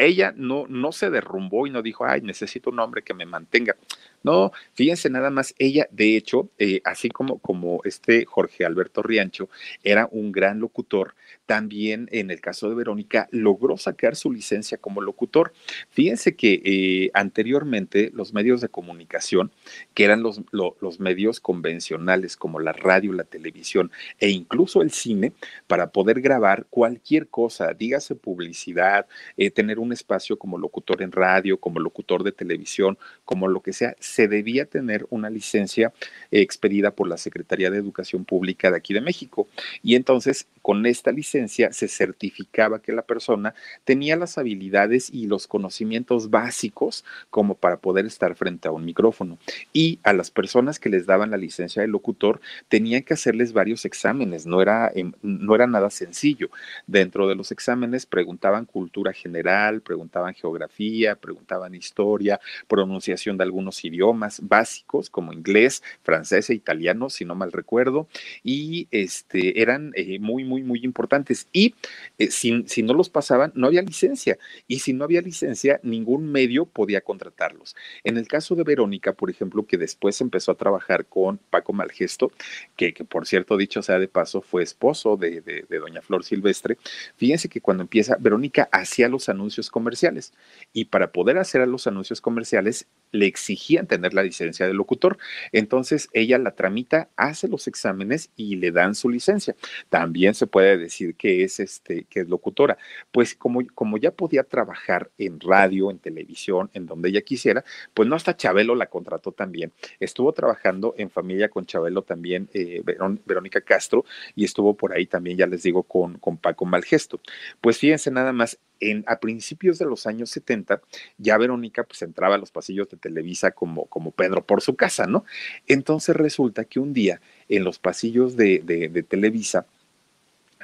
ella 0.00 0.32
no, 0.36 0.66
no 0.68 0.92
se 0.92 1.10
derrumbó 1.10 1.66
y 1.66 1.70
no 1.70 1.82
dijo, 1.82 2.04
ay, 2.04 2.20
necesito 2.22 2.70
un 2.70 2.80
hombre 2.80 3.02
que 3.02 3.14
me 3.14 3.26
mantenga. 3.26 3.76
No, 4.22 4.52
fíjense 4.74 5.08
nada 5.08 5.30
más, 5.30 5.54
ella, 5.58 5.88
de 5.90 6.16
hecho, 6.16 6.50
eh, 6.58 6.80
así 6.84 7.08
como, 7.08 7.38
como 7.38 7.80
este 7.84 8.26
Jorge 8.26 8.64
Alberto 8.64 9.02
Riancho 9.02 9.48
era 9.82 10.08
un 10.10 10.30
gran 10.30 10.60
locutor, 10.60 11.14
también 11.46 12.08
en 12.12 12.30
el 12.30 12.40
caso 12.40 12.68
de 12.68 12.74
Verónica 12.74 13.28
logró 13.32 13.76
sacar 13.76 14.16
su 14.16 14.30
licencia 14.30 14.78
como 14.78 15.00
locutor. 15.00 15.52
Fíjense 15.90 16.36
que 16.36 16.60
eh, 16.64 17.10
anteriormente 17.14 18.10
los 18.14 18.32
medios 18.32 18.60
de 18.60 18.68
comunicación, 18.68 19.50
que 19.94 20.04
eran 20.04 20.22
los, 20.22 20.42
los 20.52 21.00
medios 21.00 21.40
convencionales 21.40 22.36
como 22.36 22.60
la 22.60 22.72
radio, 22.72 23.12
la 23.12 23.24
televisión 23.24 23.90
e 24.18 24.30
incluso 24.30 24.82
el 24.82 24.90
cine, 24.90 25.32
para 25.66 25.90
poder 25.90 26.20
grabar 26.20 26.66
cualquier 26.70 27.28
cosa, 27.28 27.72
dígase 27.74 28.14
publicidad, 28.14 29.06
eh, 29.36 29.50
tener 29.50 29.78
un 29.78 29.92
espacio 29.92 30.38
como 30.38 30.58
locutor 30.58 31.02
en 31.02 31.12
radio, 31.12 31.58
como 31.58 31.80
locutor 31.80 32.22
de 32.22 32.32
televisión, 32.32 32.98
como 33.24 33.48
lo 33.48 33.60
que 33.60 33.72
sea, 33.72 33.96
se 34.10 34.28
debía 34.28 34.66
tener 34.66 35.06
una 35.10 35.30
licencia 35.30 35.92
expedida 36.30 36.90
por 36.90 37.08
la 37.08 37.16
Secretaría 37.16 37.70
de 37.70 37.78
Educación 37.78 38.24
Pública 38.24 38.70
de 38.70 38.76
aquí 38.76 38.92
de 38.92 39.00
México. 39.00 39.48
Y 39.82 39.94
entonces, 39.94 40.46
con 40.62 40.84
esta 40.86 41.12
licencia 41.12 41.72
se 41.72 41.88
certificaba 41.88 42.82
que 42.82 42.92
la 42.92 43.02
persona 43.02 43.54
tenía 43.84 44.16
las 44.16 44.38
habilidades 44.38 45.10
y 45.12 45.26
los 45.26 45.46
conocimientos 45.46 46.30
básicos 46.30 47.04
como 47.30 47.54
para 47.54 47.78
poder 47.78 48.06
estar 48.06 48.34
frente 48.34 48.68
a 48.68 48.72
un 48.72 48.84
micrófono. 48.84 49.38
Y 49.72 49.98
a 50.02 50.12
las 50.12 50.30
personas 50.30 50.78
que 50.78 50.88
les 50.88 51.06
daban 51.06 51.30
la 51.30 51.36
licencia 51.36 51.82
de 51.82 51.88
locutor 51.88 52.40
tenían 52.68 53.02
que 53.02 53.14
hacerles 53.14 53.52
varios 53.52 53.84
exámenes, 53.84 54.46
no 54.46 54.62
era, 54.62 54.90
em, 54.94 55.12
no 55.22 55.54
era 55.54 55.66
nada 55.66 55.90
sencillo. 55.90 56.50
Dentro 56.86 57.28
de 57.28 57.34
los 57.34 57.52
exámenes 57.52 58.06
preguntaban 58.06 58.66
cultura 58.66 59.12
general, 59.12 59.80
preguntaban 59.80 60.34
geografía, 60.34 61.16
preguntaban 61.16 61.74
historia, 61.74 62.40
pronunciación 62.68 63.36
de 63.36 63.44
algunos 63.44 63.84
idiomas 63.84 64.40
básicos 64.42 65.10
como 65.10 65.32
inglés, 65.32 65.82
francés 66.02 66.50
e 66.50 66.54
italiano, 66.54 67.10
si 67.10 67.24
no 67.24 67.34
mal 67.34 67.52
recuerdo, 67.52 68.08
y 68.42 68.88
este, 68.90 69.62
eran 69.62 69.92
eh, 69.94 70.18
muy, 70.18 70.44
muy, 70.50 70.62
muy 70.62 70.80
importantes. 70.82 71.48
Y 71.52 71.74
eh, 72.18 72.30
si, 72.30 72.64
si 72.66 72.82
no 72.82 72.92
los 72.92 73.08
pasaban, 73.08 73.52
no 73.54 73.68
había 73.68 73.82
licencia. 73.82 74.36
Y 74.66 74.80
si 74.80 74.92
no 74.92 75.04
había 75.04 75.22
licencia, 75.22 75.78
ningún 75.84 76.30
medio 76.30 76.66
podía 76.66 77.00
contratarlos. 77.00 77.76
En 78.02 78.16
el 78.16 78.26
caso 78.26 78.56
de 78.56 78.64
Verónica, 78.64 79.12
por 79.12 79.30
ejemplo, 79.30 79.64
que 79.64 79.78
después 79.78 80.20
empezó 80.20 80.50
a 80.50 80.56
trabajar 80.56 81.06
con 81.06 81.38
Paco 81.50 81.72
Malgesto, 81.72 82.32
que, 82.76 82.92
que 82.92 83.04
por 83.04 83.26
cierto, 83.26 83.56
dicho 83.56 83.80
sea 83.82 83.98
de 84.00 84.08
paso, 84.08 84.42
fue 84.42 84.64
esposo 84.64 85.16
de, 85.16 85.40
de, 85.40 85.64
de 85.68 85.78
doña 85.78 86.02
Flor 86.02 86.24
Silvestre, 86.24 86.76
fíjense 87.16 87.48
que 87.48 87.60
cuando 87.60 87.82
empieza, 87.82 88.16
Verónica 88.18 88.68
hacía 88.72 89.08
los 89.08 89.28
anuncios 89.28 89.70
comerciales 89.70 90.32
y 90.72 90.86
para 90.86 91.12
poder 91.12 91.38
hacer 91.38 91.60
los 91.68 91.86
anuncios 91.86 92.20
comerciales 92.20 92.86
le 93.12 93.26
exigían 93.26 93.86
tener 93.86 94.14
la 94.14 94.22
licencia 94.22 94.66
de 94.66 94.74
locutor. 94.74 95.18
Entonces 95.52 96.08
ella 96.12 96.38
la 96.38 96.54
tramita, 96.54 97.08
hace 97.16 97.48
los 97.48 97.66
exámenes 97.66 98.30
y 98.36 98.56
le 98.56 98.70
dan 98.70 98.94
su 98.94 99.08
licencia. 99.08 99.56
También 99.88 100.34
se 100.40 100.46
puede 100.46 100.76
decir 100.76 101.14
que 101.14 101.44
es 101.44 101.60
este 101.60 102.04
que 102.10 102.20
es 102.20 102.28
locutora, 102.28 102.78
pues 103.12 103.34
como 103.34 103.60
como 103.74 103.98
ya 103.98 104.10
podía 104.10 104.42
trabajar 104.42 105.10
en 105.18 105.38
radio, 105.40 105.90
en 105.90 105.98
televisión, 105.98 106.70
en 106.74 106.86
donde 106.86 107.10
ella 107.10 107.22
quisiera, 107.22 107.64
pues 107.94 108.08
no 108.08 108.16
hasta 108.16 108.36
Chabelo 108.36 108.74
la 108.74 108.86
contrató 108.86 109.32
también. 109.32 109.72
Estuvo 110.00 110.32
trabajando 110.32 110.94
en 110.98 111.10
familia 111.10 111.48
con 111.48 111.66
Chabelo 111.66 112.02
también 112.02 112.48
eh, 112.54 112.82
Verónica 112.84 113.60
Castro 113.60 114.04
y 114.34 114.44
estuvo 114.44 114.74
por 114.74 114.92
ahí 114.92 115.06
también, 115.06 115.36
ya 115.36 115.46
les 115.46 115.62
digo, 115.62 115.82
con, 115.82 116.18
con 116.18 116.36
Paco 116.36 116.64
Malgesto. 116.64 117.20
Pues 117.60 117.78
fíjense 117.78 118.10
nada 118.10 118.32
más, 118.32 118.58
en, 118.80 119.04
a 119.06 119.20
principios 119.20 119.78
de 119.78 119.84
los 119.84 120.06
años 120.06 120.30
70, 120.30 120.80
ya 121.18 121.36
Verónica 121.38 121.84
pues 121.84 122.02
entraba 122.02 122.36
a 122.36 122.38
los 122.38 122.50
pasillos 122.50 122.88
de 122.88 122.96
Televisa 122.96 123.50
como, 123.52 123.86
como 123.86 124.10
Pedro 124.10 124.44
por 124.44 124.62
su 124.62 124.74
casa, 124.74 125.06
¿no? 125.06 125.24
Entonces 125.66 126.16
resulta 126.16 126.64
que 126.64 126.80
un 126.80 126.92
día 126.92 127.20
en 127.48 127.64
los 127.64 127.78
pasillos 127.78 128.36
de, 128.36 128.60
de, 128.64 129.02
Televisa, 129.02 129.66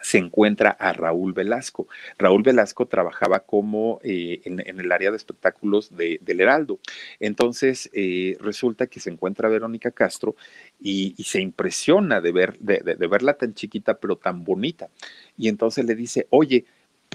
se 0.06 0.18
encuentra 0.18 0.70
a 0.70 0.92
Raúl 0.92 1.32
Velasco. 1.32 1.88
Raúl 2.16 2.44
Velasco 2.44 2.86
trabajaba 2.86 3.40
como 3.40 3.98
eh, 4.04 4.40
en, 4.44 4.60
el 4.60 4.92
área 4.92 5.10
de 5.10 5.16
espectáculos 5.16 5.96
de, 5.96 6.20
del 6.22 6.40
Heraldo. 6.40 6.78
Entonces 7.18 7.90
eh, 7.92 8.36
resulta 8.38 8.86
que 8.86 9.00
se 9.00 9.10
encuentra 9.10 9.48
Verónica 9.48 9.90
Castro 9.90 10.36
y, 10.78 11.16
se 11.24 11.40
impresiona 11.40 12.20
de, 12.20 12.30
ver, 12.30 12.56
de, 12.60 12.94
verla 13.08 13.34
tan 13.34 13.54
chiquita 13.54 13.98
pero 13.98 14.14
tan 14.14 14.44
bonita. 14.44 14.90
Y 15.36 15.48
entonces 15.48 15.84
le 15.84 15.96
dice, 15.96 16.28
oye, 16.30 16.66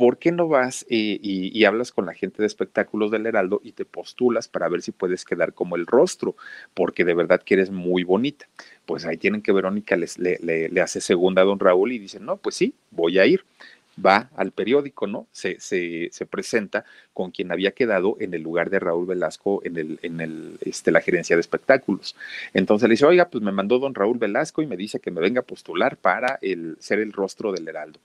¿por 0.01 0.17
qué 0.17 0.31
no 0.31 0.47
vas 0.47 0.83
eh, 0.89 1.19
y, 1.21 1.63
hablas 1.63 1.91
con 1.91 2.07
la 2.07 2.15
gente 2.15 2.41
de 2.41 2.47
espectáculos 2.47 3.11
del 3.11 3.27
Heraldo 3.27 3.61
y 3.63 3.73
te 3.73 3.85
postulas 3.85 4.47
para 4.47 4.67
ver 4.67 4.81
si 4.81 4.91
puedes 4.91 5.23
quedar 5.25 5.53
como 5.53 5.75
el 5.75 5.85
rostro? 5.85 6.35
Porque 6.73 7.05
de 7.05 7.13
verdad 7.13 7.43
que 7.43 7.53
eres 7.53 7.69
muy 7.69 8.03
bonita. 8.03 8.47
Pues 8.87 9.05
ahí 9.05 9.17
tienen 9.17 9.43
que 9.43 9.51
Verónica 9.51 9.95
les, 9.95 10.17
le, 10.17 10.71
hace 10.81 11.01
segunda 11.01 11.43
a 11.43 11.45
don 11.45 11.59
Raúl 11.59 11.91
y 11.91 11.99
dice, 11.99 12.19
no, 12.19 12.37
pues 12.37 12.55
sí, 12.55 12.73
voy 12.89 13.19
a 13.19 13.27
ir 13.27 13.43
va 14.03 14.31
al 14.37 14.49
periódico, 14.49 15.05
¿no? 15.05 15.27
Se, 15.31 15.59
se, 15.59 16.09
se, 16.11 16.25
presenta 16.25 16.83
con 17.13 17.29
quien 17.29 17.51
había 17.51 17.69
quedado 17.69 18.17
en 18.19 18.33
el 18.33 18.41
lugar 18.41 18.71
de 18.71 18.79
Raúl 18.79 19.05
Velasco 19.05 19.61
en, 19.63 19.77
el, 19.77 19.99
en 20.01 20.19
el, 20.19 20.57
este, 20.61 20.89
la 20.89 21.01
gerencia 21.01 21.35
de 21.35 21.41
espectáculos. 21.41 22.15
Entonces 22.55 22.89
le 22.89 22.93
dice, 22.93 23.05
oiga, 23.05 23.29
pues 23.29 23.43
me 23.43 23.51
mandó 23.51 23.77
don 23.77 23.93
Raúl 23.93 24.17
Velasco 24.17 24.63
y 24.63 24.65
me 24.65 24.77
dice 24.77 24.99
que 24.99 25.11
me 25.11 25.21
venga 25.21 25.41
a 25.41 25.45
postular 25.45 25.95
para 25.95 26.39
el, 26.41 26.75
ser 26.79 26.97
el 26.97 27.13
rostro 27.13 27.51
del 27.51 27.67
Heraldo. 27.67 27.99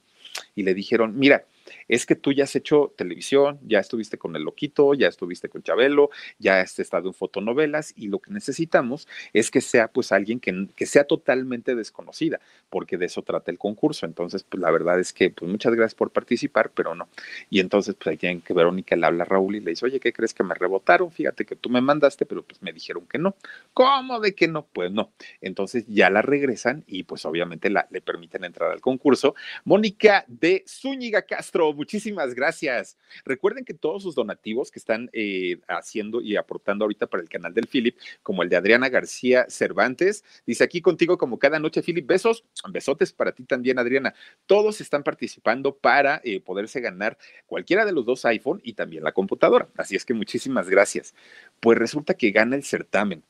Y 0.55 0.61
le 0.61 0.75
dijeron, 0.75 1.17
mira, 1.17 1.43
es 1.87 2.05
que 2.05 2.15
tú 2.15 2.31
ya 2.31 2.45
has 2.45 2.55
hecho 2.55 2.93
televisión, 2.97 3.59
ya 3.63 3.79
estuviste 3.79 4.17
con 4.17 4.35
El 4.35 4.43
Loquito, 4.43 4.93
ya 4.93 5.07
estuviste 5.07 5.49
con 5.49 5.63
Chabelo, 5.63 6.09
ya 6.39 6.61
has 6.61 6.79
estado 6.79 7.07
en 7.07 7.13
fotonovelas 7.13 7.93
y 7.95 8.07
lo 8.07 8.19
que 8.19 8.31
necesitamos 8.31 9.07
es 9.33 9.51
que 9.51 9.61
sea 9.61 9.87
pues 9.87 10.11
alguien 10.11 10.39
que, 10.39 10.67
que 10.75 10.85
sea 10.85 11.05
totalmente 11.05 11.75
desconocida, 11.75 12.39
porque 12.69 12.97
de 12.97 13.05
eso 13.05 13.21
trata 13.21 13.51
el 13.51 13.57
concurso. 13.57 14.05
Entonces, 14.05 14.43
pues 14.43 14.61
la 14.61 14.71
verdad 14.71 14.99
es 14.99 15.13
que 15.13 15.29
pues 15.29 15.49
muchas 15.49 15.73
gracias 15.73 15.95
por 15.95 16.11
participar, 16.11 16.71
pero 16.73 16.95
no. 16.95 17.07
Y 17.49 17.59
entonces, 17.59 17.95
pues 17.95 18.07
ahí 18.07 18.17
tienen 18.17 18.41
que 18.41 18.53
Verónica 18.53 18.95
le 18.95 19.05
habla 19.05 19.23
a 19.23 19.25
Raúl 19.25 19.55
y 19.55 19.59
le 19.59 19.71
dice, 19.71 19.85
oye, 19.85 19.99
¿qué 19.99 20.13
crees 20.13 20.33
que 20.33 20.43
me 20.43 20.53
rebotaron? 20.53 21.11
Fíjate 21.11 21.45
que 21.45 21.55
tú 21.55 21.69
me 21.69 21.81
mandaste, 21.81 22.25
pero 22.25 22.43
pues 22.43 22.61
me 22.61 22.73
dijeron 22.73 23.05
que 23.07 23.17
no. 23.17 23.35
¿Cómo 23.73 24.19
de 24.19 24.35
que 24.35 24.47
no? 24.47 24.65
Pues 24.65 24.91
no. 24.91 25.11
Entonces 25.41 25.85
ya 25.87 26.09
la 26.09 26.21
regresan 26.21 26.83
y 26.87 27.03
pues 27.03 27.25
obviamente 27.25 27.69
la, 27.69 27.87
le 27.91 28.01
permiten 28.01 28.43
entrar 28.43 28.71
al 28.71 28.81
concurso. 28.81 29.35
Mónica 29.63 30.25
de 30.27 30.63
Zúñiga 30.67 31.21
Castro 31.23 31.73
muchísimas 31.77 32.33
gracias. 32.33 32.97
Recuerden 33.23 33.63
que 33.63 33.73
todos 33.73 34.03
sus 34.03 34.15
donativos 34.15 34.71
que 34.71 34.79
están 34.79 35.09
eh, 35.13 35.59
haciendo 35.67 36.19
y 36.19 36.35
aportando 36.35 36.83
ahorita 36.83 37.07
para 37.07 37.23
el 37.23 37.29
canal 37.29 37.53
del 37.53 37.67
Philip, 37.67 37.95
como 38.23 38.43
el 38.43 38.49
de 38.49 38.57
Adriana 38.57 38.89
García 38.89 39.45
Cervantes, 39.47 40.23
dice 40.45 40.63
aquí 40.63 40.81
contigo 40.81 41.17
como 41.17 41.39
cada 41.39 41.59
noche, 41.59 41.81
Philip, 41.81 42.05
besos, 42.05 42.43
besotes 42.69 43.13
para 43.13 43.31
ti 43.31 43.43
también, 43.43 43.79
Adriana. 43.79 44.13
Todos 44.45 44.81
están 44.81 45.03
participando 45.03 45.77
para 45.77 46.19
eh, 46.23 46.41
poderse 46.41 46.81
ganar 46.81 47.17
cualquiera 47.45 47.85
de 47.85 47.93
los 47.93 48.05
dos 48.05 48.25
iPhone 48.25 48.59
y 48.63 48.73
también 48.73 49.03
la 49.03 49.13
computadora. 49.13 49.69
Así 49.77 49.95
es 49.95 50.03
que 50.03 50.13
muchísimas 50.13 50.69
gracias. 50.69 51.13
Pues 51.59 51.77
resulta 51.77 52.15
que 52.15 52.31
gana 52.31 52.55
el 52.55 52.63
certamen 52.63 53.23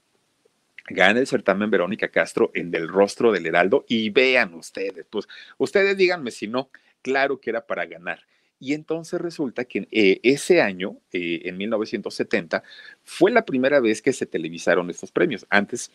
gana 0.89 1.19
el 1.19 1.27
certamen 1.27 1.69
Verónica 1.69 2.07
Castro 2.07 2.51
en 2.53 2.71
Del 2.71 2.88
Rostro 2.88 3.31
del 3.31 3.45
Heraldo 3.45 3.86
y 3.88 4.10
vean 4.10 4.53
ustedes, 4.53 5.05
pues 5.10 5.27
ustedes 5.57 5.97
díganme 5.97 6.31
si 6.31 6.47
no, 6.47 6.69
claro 7.01 7.39
que 7.39 7.49
era 7.49 7.65
para 7.65 7.86
ganar. 7.86 8.21
Y 8.59 8.73
entonces 8.73 9.21
resulta 9.21 9.65
que 9.65 9.87
eh, 9.91 10.19
ese 10.23 10.61
año, 10.61 10.97
eh, 11.11 11.41
en 11.45 11.57
1970, 11.57 12.63
fue 13.03 13.31
la 13.31 13.45
primera 13.45 13.79
vez 13.79 14.01
que 14.01 14.13
se 14.13 14.25
televisaron 14.25 14.89
estos 14.89 15.11
premios. 15.11 15.45
Antes 15.49 15.91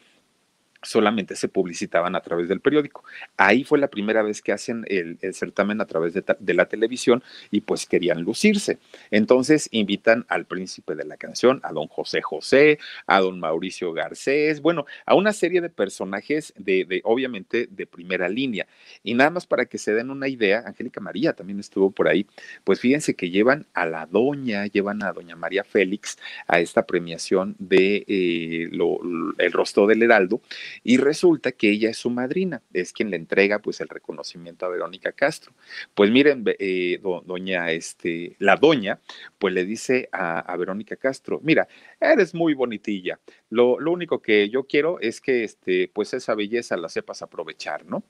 solamente 0.83 1.37
se 1.37 1.49
publicitaban 1.49 2.17
a 2.17 2.21
través 2.21 2.49
del 2.49 2.61
periódico. 2.61 3.05
Ahí 3.37 3.65
fue 3.65 3.79
la 3.79 3.89
primera 3.89 4.23
vez 4.23 4.43
que 4.43 4.53
hacen 4.53 4.85
el, 4.89 5.19
certamen 5.33 5.81
a 5.81 5.87
través 5.87 6.15
de, 6.15 6.55
la 6.55 6.67
televisión 6.67 7.23
y 7.51 7.61
pues 7.61 7.87
querían 7.87 8.23
lucirse. 8.23 8.79
Entonces 9.11 9.69
invitan 9.73 10.27
al 10.29 10.45
príncipe 10.45 10.95
de 10.95 11.05
la 11.05 11.17
canción, 11.17 11.61
a 11.63 11.73
don 11.73 11.89
José 11.89 12.21
José, 12.21 12.79
a 13.07 13.21
don 13.21 13.41
Mauricio 13.41 13.93
Garcés, 13.93 14.61
bueno, 14.61 14.87
a 15.07 15.15
una 15.15 15.33
serie 15.33 15.61
de 15.61 15.71
personajes 15.71 16.53
de, 16.57 16.85
de 16.85 17.01
obviamente 17.05 17.69
de 17.71 17.87
primera 17.87 18.29
línea. 18.29 18.67
Y 19.03 19.15
nada 19.15 19.31
más 19.31 19.47
para 19.47 19.67
que 19.67 19.79
se 19.79 19.95
den 19.95 20.11
una 20.11 20.29
idea, 20.29 20.65
Angélica 20.67 21.01
María 21.01 21.33
también 21.33 21.61
estuvo 21.61 21.91
por 21.91 22.09
ahí, 22.09 22.27
pues 22.65 22.81
fíjense 22.81 23.15
que 23.15 23.31
llevan 23.31 23.67
a 23.75 23.87
la 23.87 24.07
doña, 24.07 24.67
llevan 24.67 25.03
a 25.03 25.13
doña 25.13 25.37
María 25.37 25.65
Félix 25.65 26.19
a 26.47 26.61
esta 26.61 26.87
premiación 26.87 27.55
de 27.59 28.05
eh, 28.09 28.69
lo, 28.73 28.99
el 29.39 29.53
rostro 29.53 29.87
del 29.87 30.03
Heraldo 30.03 30.41
y 30.83 30.97
resulta 30.97 31.53
que 31.53 31.71
ella 31.71 31.91
es 31.91 31.99
su 31.99 32.11
madrina, 32.11 32.63
es 32.73 32.93
quien 32.93 33.11
le 33.11 33.17
entrega 33.17 33.59
pues 33.61 33.81
el 33.81 33.89
reconocimiento 33.89 34.67
a 34.67 34.69
Verónica 34.69 35.13
Castro. 35.13 35.53
Pues 35.95 36.11
miren, 36.11 36.45
eh, 36.47 37.01
doña, 37.25 37.71
este, 37.71 38.37
la 38.39 38.57
doña, 38.57 39.01
pues 39.39 39.55
le 39.55 39.65
dice 39.65 40.09
a, 40.13 40.57
Verónica 40.57 40.97
Castro, 40.97 41.41
mira, 41.43 41.67
eres 42.01 42.35
muy 42.35 42.55
bonitilla, 42.55 43.19
lo, 43.51 43.81
lo, 43.81 43.91
único 43.93 44.23
que 44.23 44.49
yo 44.49 44.65
quiero 44.65 45.01
es 45.01 45.21
que 45.21 45.45
este, 45.45 45.91
pues 45.93 46.15
esa 46.15 46.35
belleza 46.35 46.77
la 46.77 46.89
sepas 46.89 47.23
aprovechar, 47.23 47.85
¿no? 47.85 48.05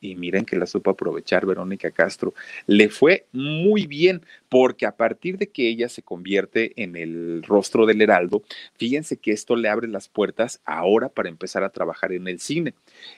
y 0.00 0.14
miren 0.14 0.44
que 0.44 0.56
la 0.56 0.66
supo 0.66 0.90
aprovechar 0.90 1.46
Verónica 1.46 1.90
Castro. 1.90 2.34
Le 2.66 2.88
fue 2.88 3.26
muy 3.32 3.86
bien 3.86 4.22
porque 4.48 4.86
a 4.86 4.96
partir 4.96 5.38
de 5.38 5.48
que 5.48 5.68
ella 5.68 5.88
se 5.88 6.02
convierte 6.02 6.72
en 6.82 6.96
el 6.96 7.42
rostro 7.42 7.86
del 7.86 8.02
Heraldo, 8.02 8.42
fíjense 8.76 9.16
que 9.16 9.32
esto 9.32 9.56
le 9.56 9.68
abre 9.68 9.88
las 9.88 10.08
puertas 10.08 10.60
ahora 10.64 11.08
para 11.08 11.28
empezar 11.28 11.64
a 11.64 11.70
trabajar 11.70 12.12
en 12.12 12.28
el 12.28 12.40
cine. 12.40 12.74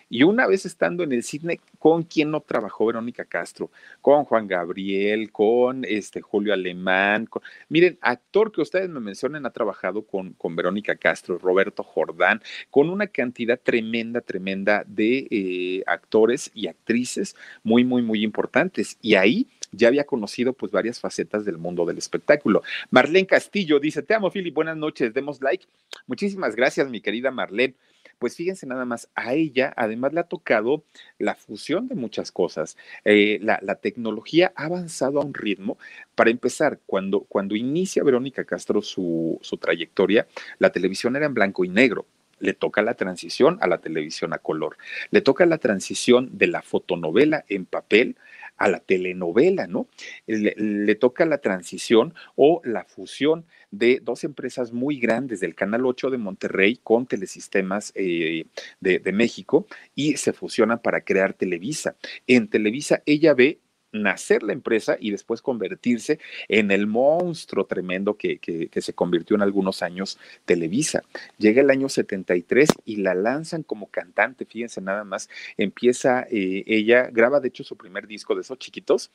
Y 0.08 0.22
una 0.22 0.46
vez 0.46 0.66
estando 0.66 1.02
en 1.02 1.12
el 1.12 1.22
cine, 1.22 1.60
¿con 1.78 2.02
quién 2.02 2.30
no 2.30 2.40
trabajó 2.40 2.86
Verónica 2.86 3.24
Castro? 3.24 3.70
Con 4.00 4.24
Juan 4.24 4.46
Gabriel, 4.46 5.30
con 5.32 5.84
este 5.84 6.20
Julio 6.20 6.52
Alemán. 6.52 7.28
miren, 7.68 7.98
actor 8.00 8.52
que 8.52 8.62
ustedes 8.62 8.88
me 8.88 9.00
mencionen 9.00 9.46
ha 9.46 9.50
trabajado 9.50 10.02
con, 10.02 10.32
con 10.32 10.56
Verónica 10.56 10.96
Castro, 10.96 11.38
Roberto 11.38 11.82
Jordán, 11.82 12.42
con 12.70 12.90
una 12.90 13.06
cantidad 13.06 13.58
tremenda, 13.60 14.20
tremenda 14.20 14.84
de 14.86 15.26
eh, 15.30 15.82
actores 15.86 16.50
y 16.54 16.68
actrices 16.68 17.36
muy, 17.62 17.84
muy, 17.84 18.02
muy 18.02 18.22
importantes. 18.22 18.98
Y 19.02 19.14
ahí 19.14 19.46
ya 19.72 19.88
había 19.88 20.04
conocido 20.04 20.52
pues 20.52 20.72
varias 20.72 21.00
facetas 21.00 21.44
del 21.44 21.58
mundo 21.58 21.84
del 21.84 21.98
espectáculo. 21.98 22.62
Marlene 22.90 23.26
Castillo 23.26 23.80
dice, 23.80 24.02
te 24.02 24.14
amo, 24.14 24.30
Philip, 24.30 24.54
buenas 24.54 24.76
noches, 24.76 25.12
demos 25.14 25.40
like. 25.40 25.66
Muchísimas 26.06 26.56
gracias, 26.56 26.88
mi 26.88 27.00
querida 27.00 27.30
Marlene. 27.30 27.74
Pues 28.18 28.34
fíjense 28.34 28.66
nada 28.66 28.84
más, 28.84 29.08
a 29.14 29.34
ella 29.34 29.72
además 29.76 30.12
le 30.12 30.20
ha 30.20 30.24
tocado 30.24 30.84
la 31.18 31.36
fusión 31.36 31.86
de 31.86 31.94
muchas 31.94 32.32
cosas. 32.32 32.76
Eh, 33.04 33.38
la, 33.42 33.76
tecnología 33.76 34.52
ha 34.56 34.64
avanzado 34.64 35.20
a 35.20 35.24
un 35.24 35.34
ritmo. 35.34 35.78
Para 36.16 36.30
empezar, 36.30 36.80
cuando, 36.84 37.20
cuando 37.20 37.54
inicia 37.54 38.02
Verónica 38.02 38.44
Castro 38.44 38.82
su, 38.82 39.38
su 39.40 39.56
trayectoria, 39.56 40.26
la 40.58 40.72
televisión 40.72 41.14
era 41.14 41.26
en 41.26 41.34
blanco 41.34 41.64
y 41.64 41.68
negro 41.68 42.06
le 42.40 42.54
toca 42.54 42.82
la 42.82 42.94
transición 42.94 43.58
a 43.60 43.66
la 43.66 43.78
televisión 43.78 44.32
a 44.32 44.38
color, 44.38 44.76
le 45.10 45.20
toca 45.20 45.44
la 45.46 45.58
transición 45.58 46.30
de 46.38 46.46
la 46.46 46.62
fotonovela 46.62 47.44
en 47.48 47.66
papel 47.66 48.16
a 48.58 48.68
la 48.68 48.80
telenovela, 48.80 49.66
¿no? 49.66 49.88
Le, 50.26 50.94
toca 50.96 51.24
la 51.24 51.38
transición 51.38 52.14
o 52.34 52.60
la 52.64 52.84
fusión 52.84 53.46
de 53.70 54.00
dos 54.02 54.24
empresas 54.24 54.72
muy 54.72 54.98
grandes 54.98 55.40
del 55.40 55.54
Canal 55.54 55.86
8 55.86 56.10
de 56.10 56.18
Monterrey 56.18 56.80
con 56.82 57.06
Telesistemas 57.06 57.92
eh, 57.94 58.46
de, 58.80 58.98
de 58.98 59.12
México 59.12 59.66
y 59.94 60.16
se 60.16 60.32
fusionan 60.32 60.80
para 60.80 61.02
crear 61.02 61.34
Televisa. 61.34 61.96
En 62.26 62.48
Televisa 62.48 63.02
ella 63.06 63.34
ve 63.34 63.60
nacer 63.92 64.42
la 64.42 64.52
empresa 64.52 64.96
y 65.00 65.10
después 65.10 65.42
convertirse 65.42 66.18
en 66.48 66.70
el 66.70 66.86
monstruo 66.86 67.66
tremendo 67.66 68.16
que, 68.16 68.38
se 68.78 68.92
convirtió 68.92 69.36
en 69.36 69.42
algunos 69.42 69.82
años 69.82 70.18
Televisa. 70.44 71.02
Llega 71.38 71.62
el 71.62 71.70
año 71.70 71.88
73 71.88 72.68
y 72.84 72.96
la 72.96 73.14
lanzan 73.14 73.62
como 73.62 73.86
cantante, 73.86 74.44
fíjense 74.44 74.80
nada 74.80 75.04
más, 75.04 75.28
empieza 75.56 76.26
eh, 76.30 76.64
ella, 76.66 77.08
graba 77.12 77.40
de 77.40 77.48
hecho 77.48 77.64
su 77.64 77.76
primer 77.76 78.06
disco 78.06 78.34
de 78.34 78.42
esos 78.42 78.58
chiquitos, 78.58 79.10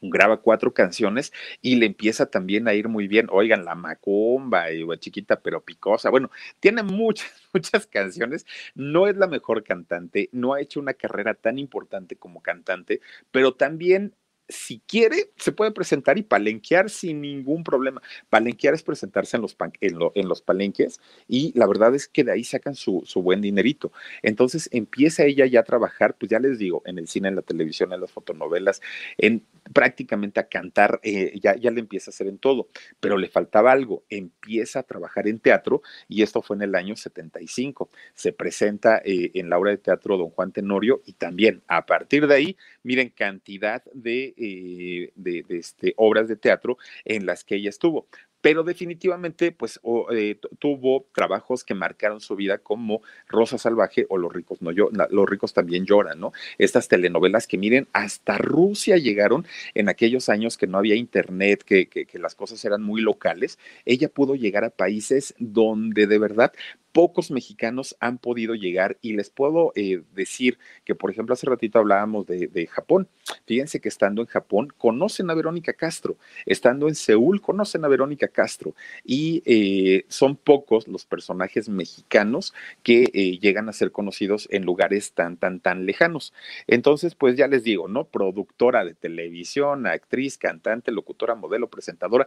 graba 0.00 0.38
cuatro 0.38 0.74
canciones 0.74 1.32
y 1.62 1.76
le 1.76 1.86
empieza 1.86 2.26
también 2.26 2.68
a 2.68 2.74
ir 2.74 2.88
muy 2.88 3.08
bien. 3.08 3.28
Oigan, 3.30 3.64
la 3.64 3.74
macumba, 3.74 4.70
y 4.72 4.84
chiquita 4.98 5.40
pero 5.40 5.62
picosa. 5.64 6.10
Bueno, 6.10 6.30
tiene 6.60 6.82
muchas, 6.82 7.32
muchas 7.52 7.86
canciones. 7.86 8.46
No 8.74 9.06
es 9.06 9.16
la 9.16 9.26
mejor 9.26 9.64
cantante, 9.64 10.28
no 10.32 10.54
ha 10.54 10.60
hecho 10.60 10.80
una 10.80 10.94
carrera 10.94 11.34
tan 11.34 11.58
importante 11.58 12.16
como 12.16 12.42
cantante, 12.42 13.00
pero 13.30 13.54
también 13.54 14.14
si 14.48 14.80
quiere, 14.86 15.30
se 15.36 15.52
puede 15.52 15.72
presentar 15.72 16.18
y 16.18 16.22
palenquear 16.22 16.90
sin 16.90 17.20
ningún 17.20 17.64
problema. 17.64 18.00
Palenquear 18.30 18.74
es 18.74 18.82
presentarse 18.82 19.36
en 19.36 19.42
los, 19.42 19.56
en, 19.80 20.28
los 20.28 20.42
palenques 20.42 21.00
y 21.28 21.52
la 21.58 21.66
verdad 21.66 21.94
es 21.94 22.06
que 22.06 22.24
de 22.24 22.32
ahí 22.32 22.44
sacan 22.44 22.74
su, 22.74 23.02
su, 23.04 23.22
buen 23.22 23.40
dinerito. 23.40 23.92
Entonces 24.22 24.68
empieza 24.72 25.24
ella 25.24 25.46
ya 25.46 25.60
a 25.60 25.64
trabajar, 25.64 26.14
pues 26.18 26.30
ya 26.30 26.38
les 26.38 26.58
digo, 26.58 26.82
en 26.86 26.98
el 26.98 27.08
cine, 27.08 27.28
en 27.28 27.36
la 27.36 27.42
televisión, 27.42 27.92
en 27.92 28.00
las 28.00 28.10
fotonovelas, 28.10 28.80
en 29.18 29.42
prácticamente 29.72 30.40
a 30.40 30.48
cantar, 30.48 31.00
eh, 31.02 31.38
ya, 31.42 31.56
ya 31.56 31.70
le 31.70 31.80
empieza 31.80 32.10
a 32.10 32.12
hacer 32.12 32.26
en 32.28 32.38
todo, 32.38 32.68
pero 33.00 33.18
le 33.18 33.28
faltaba 33.28 33.72
algo, 33.72 34.04
empieza 34.08 34.80
a 34.80 34.82
trabajar 34.82 35.26
en 35.28 35.40
teatro 35.40 35.82
y 36.08 36.22
esto 36.22 36.42
fue 36.42 36.56
en 36.56 36.62
el 36.62 36.74
año 36.74 36.96
75. 36.96 37.90
Se 38.14 38.32
presenta 38.32 39.00
eh, 39.04 39.32
en 39.34 39.50
la 39.50 39.58
obra 39.58 39.72
de 39.72 39.78
teatro 39.78 40.16
Don 40.16 40.30
Juan 40.30 40.52
Tenorio 40.52 41.02
y 41.04 41.14
también 41.14 41.62
a 41.66 41.86
partir 41.86 42.26
de 42.26 42.34
ahí, 42.34 42.56
miren, 42.82 43.10
cantidad 43.10 43.82
de 43.92 44.34
eh, 44.36 45.12
de, 45.14 45.44
este, 45.48 45.94
obras 45.96 46.28
de 46.28 46.36
teatro 46.36 46.78
en 47.04 47.26
las 47.26 47.44
que 47.44 47.56
ella 47.56 47.70
estuvo 47.70 48.06
pero 48.46 48.62
definitivamente 48.62 49.50
pues 49.50 49.80
eh, 50.12 50.38
tuvo 50.60 51.08
trabajos 51.12 51.64
que 51.64 51.74
marcaron 51.74 52.20
su 52.20 52.36
vida 52.36 52.58
como 52.58 53.02
Rosa 53.26 53.58
Salvaje 53.58 54.06
o 54.08 54.18
Los 54.18 54.32
ricos 54.32 54.62
no 54.62 54.70
yo, 54.70 54.88
Los 55.10 55.28
ricos 55.28 55.52
también 55.52 55.84
lloran, 55.84 56.20
¿no? 56.20 56.32
Estas 56.56 56.86
telenovelas 56.86 57.48
que 57.48 57.58
miren, 57.58 57.88
hasta 57.92 58.38
Rusia 58.38 58.98
llegaron 58.98 59.48
en 59.74 59.88
aquellos 59.88 60.28
años 60.28 60.56
que 60.56 60.68
no 60.68 60.78
había 60.78 60.94
internet, 60.94 61.64
que, 61.64 61.88
que 61.88 62.18
las 62.20 62.36
cosas 62.36 62.64
eran 62.64 62.84
muy 62.84 63.00
locales, 63.00 63.58
ella 63.84 64.08
pudo 64.08 64.36
llegar 64.36 64.62
a 64.62 64.70
países 64.70 65.34
donde 65.38 66.06
de 66.06 66.18
verdad 66.20 66.52
pocos 66.96 67.30
mexicanos 67.30 67.94
han 68.00 68.16
podido 68.16 68.54
llegar 68.54 68.96
y 69.02 69.12
les 69.12 69.28
puedo 69.28 69.70
eh, 69.74 70.00
decir 70.14 70.58
que, 70.82 70.94
por 70.94 71.10
ejemplo, 71.10 71.34
hace 71.34 71.46
ratito 71.46 71.78
hablábamos 71.78 72.26
de, 72.26 72.66
Japón. 72.70 73.06
Fíjense 73.44 73.80
que 73.82 73.90
estando 73.90 74.22
en 74.22 74.28
Japón 74.28 74.72
conocen 74.78 75.28
a 75.28 75.34
Verónica 75.34 75.74
Castro, 75.74 76.16
estando 76.46 76.88
en 76.88 76.94
Seúl 76.94 77.42
conocen 77.42 77.84
a 77.84 77.88
Verónica 77.88 78.28
Castro 78.28 78.74
y 79.04 79.42
eh, 79.44 80.06
son 80.08 80.36
pocos 80.36 80.88
los 80.88 81.04
personajes 81.04 81.68
mexicanos 81.68 82.54
que 82.82 83.10
eh, 83.12 83.38
llegan 83.40 83.68
a 83.68 83.74
ser 83.74 83.92
conocidos 83.92 84.48
en 84.50 84.64
lugares 84.64 85.12
tan, 85.12 85.36
tan, 85.36 85.60
tan 85.60 85.84
lejanos. 85.84 86.32
Entonces, 86.66 87.14
pues 87.14 87.36
ya 87.36 87.46
les 87.46 87.62
digo, 87.62 87.88
¿no? 87.88 88.04
Productora 88.04 88.86
de 88.86 88.94
televisión, 88.94 89.86
actriz, 89.86 90.38
cantante, 90.38 90.92
locutora, 90.92 91.34
modelo, 91.34 91.68
presentadora, 91.68 92.26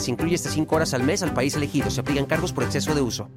se 0.00 0.10
incluye 0.10 0.34
hasta 0.34 0.50
5 0.50 0.76
horas 0.76 0.94
al 0.94 1.02
mes 1.02 1.22
al 1.22 1.32
país 1.32 1.54
elegido. 1.54 1.90
Se 1.90 2.00
aplican 2.00 2.26
cargos 2.26 2.52
por 2.52 2.64
exceso 2.64 2.94
de 2.94 3.00
uso 3.02 3.28